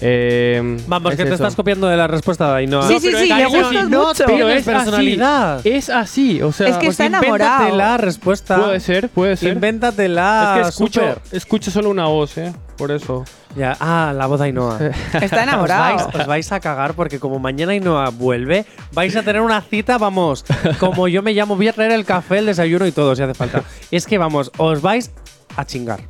Eh, 0.00 0.78
Vamos, 0.86 1.12
es 1.12 1.16
que 1.18 1.24
te 1.24 1.28
eso. 1.28 1.34
estás 1.34 1.54
copiando 1.54 1.86
de 1.86 1.96
la 1.96 2.06
respuesta 2.06 2.50
de 2.52 2.58
Ainhoa. 2.58 2.88
Sí, 2.88 3.00
sí, 3.00 3.12
sí, 3.12 3.28
le 3.28 3.84
no 3.88 4.06
mucho. 4.08 4.24
Pero 4.26 4.48
es 4.48 4.64
personalidad. 4.64 5.58
así, 5.58 5.68
es 5.70 5.90
así, 5.90 6.42
o 6.42 6.52
sea, 6.52 6.68
Es 6.68 6.76
que 6.76 6.86
Pues 6.86 7.00
está 7.00 7.06
enamorado. 7.06 7.64
Invéntate 7.64 7.76
la 7.76 7.96
respuesta. 7.96 8.56
puede 8.56 8.80
ser, 8.80 9.08
puede 9.10 9.36
ser. 9.36 9.52
Invéntatela. 9.54 10.54
es 10.56 10.62
que 10.62 10.68
escucho, 10.70 11.02
escucho 11.32 11.70
solo 11.70 11.90
una 11.90 12.06
voz, 12.06 12.38
eh, 12.38 12.52
por 12.76 12.90
eso. 12.90 13.24
Ya, 13.56 13.76
ah, 13.80 14.12
la 14.16 14.26
voz 14.26 14.40
de 14.40 14.46
Ainhoa. 14.46 14.78
Está 15.20 15.42
enamorado. 15.42 15.96
Os 15.96 16.04
vais, 16.06 16.20
os 16.20 16.26
vais 16.26 16.52
a 16.52 16.60
cagar 16.60 16.94
porque 16.94 17.18
como 17.18 17.38
mañana 17.38 17.72
Ainhoa 17.72 18.08
vuelve, 18.10 18.64
vais 18.92 19.14
a 19.16 19.22
tener 19.22 19.42
una 19.42 19.60
cita, 19.60 19.98
vamos, 19.98 20.44
como 20.78 21.08
yo 21.08 21.22
me 21.22 21.34
llamo, 21.34 21.56
voy 21.56 21.68
a 21.68 21.72
traer 21.72 21.92
el 21.92 22.04
café, 22.04 22.38
el 22.38 22.46
desayuno 22.46 22.86
y 22.86 22.92
todo 22.92 23.14
si 23.14 23.22
hace 23.22 23.34
falta. 23.34 23.64
Es 23.90 24.06
que 24.06 24.18
vamos, 24.18 24.50
os 24.56 24.80
vais 24.80 25.10
a 25.56 25.64
chingar. 25.66 26.00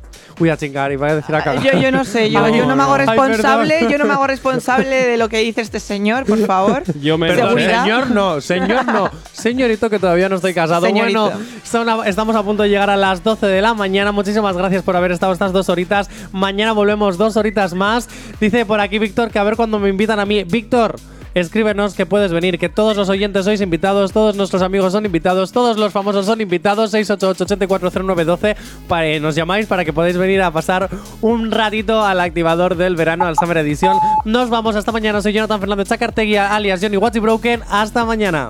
Uy, 0.41 0.49
a 0.49 0.57
chingar, 0.57 0.91
iba 0.91 1.07
a 1.07 1.15
decir 1.15 1.35
a 1.35 1.43
cagar. 1.43 1.63
Yo, 1.63 1.79
yo 1.79 1.91
no 1.91 2.03
sé, 2.03 2.29
yo, 2.29 2.43
Ay, 2.43 2.57
yo 2.57 2.65
no 2.65 2.75
me 2.75 2.83
hago 2.83 2.97
responsable, 2.97 3.87
yo 3.89 3.97
no 3.97 4.05
me 4.05 4.13
hago 4.13 4.27
responsable 4.27 4.95
de 5.07 5.17
lo 5.17 5.29
que 5.29 5.37
dice 5.39 5.61
este 5.61 5.79
señor, 5.79 6.25
por 6.25 6.39
favor. 6.45 6.83
Yo 7.01 7.17
me 7.17 7.33
señor 7.35 8.11
no, 8.11 8.41
señor 8.41 8.85
no. 8.85 9.09
Señorito 9.31 9.89
que 9.89 9.99
todavía 9.99 10.29
no 10.29 10.35
estoy 10.35 10.53
casado. 10.53 10.85
Señorito. 10.85 11.29
Bueno, 11.31 11.39
son 11.63 11.89
a- 11.89 12.07
estamos 12.07 12.35
a 12.35 12.43
punto 12.43 12.63
de 12.63 12.69
llegar 12.69 12.89
a 12.89 12.97
las 12.97 13.23
12 13.23 13.45
de 13.47 13.61
la 13.61 13.73
mañana. 13.73 14.11
Muchísimas 14.11 14.55
gracias 14.57 14.83
por 14.83 14.95
haber 14.95 15.11
estado 15.11 15.33
estas 15.33 15.51
dos 15.53 15.69
horitas. 15.69 16.09
Mañana 16.31 16.73
volvemos 16.73 17.17
dos 17.17 17.37
horitas 17.37 17.73
más. 17.73 18.07
Dice 18.39 18.65
por 18.65 18.79
aquí 18.79 18.99
Víctor 18.99 19.31
que 19.31 19.39
a 19.39 19.43
ver 19.43 19.55
cuando 19.55 19.79
me 19.79 19.89
invitan 19.89 20.19
a 20.19 20.25
mí. 20.25 20.43
Víctor. 20.43 20.95
Escríbenos 21.33 21.93
que 21.93 22.05
puedes 22.05 22.31
venir, 22.31 22.59
que 22.59 22.69
todos 22.69 22.97
los 22.97 23.09
oyentes 23.09 23.45
sois 23.45 23.61
invitados, 23.61 24.11
todos 24.11 24.35
nuestros 24.35 24.61
amigos 24.61 24.91
son 24.91 25.05
invitados, 25.05 25.51
todos 25.51 25.77
los 25.77 25.93
famosos 25.93 26.25
son 26.25 26.41
invitados. 26.41 26.93
688-840912 26.93 28.55
para 28.87 29.03
que 29.03 29.19
nos 29.19 29.35
llamáis 29.35 29.65
para 29.67 29.85
que 29.85 29.93
podáis 29.93 30.17
venir 30.17 30.41
a 30.41 30.51
pasar 30.51 30.89
un 31.21 31.51
ratito 31.51 32.03
al 32.03 32.19
activador 32.19 32.75
del 32.75 32.95
verano, 32.95 33.25
al 33.25 33.37
Summer 33.37 33.57
Edition. 33.57 33.97
Nos 34.25 34.49
vamos 34.49 34.75
hasta 34.75 34.91
mañana. 34.91 35.21
Soy 35.21 35.33
Jonathan 35.33 35.59
Fernández 35.59 35.87
Chacartegui, 35.87 36.35
alias 36.35 36.81
Johnny 36.81 36.97
Watchy 36.97 37.19
Broken. 37.19 37.61
Hasta 37.69 38.05
mañana. 38.05 38.49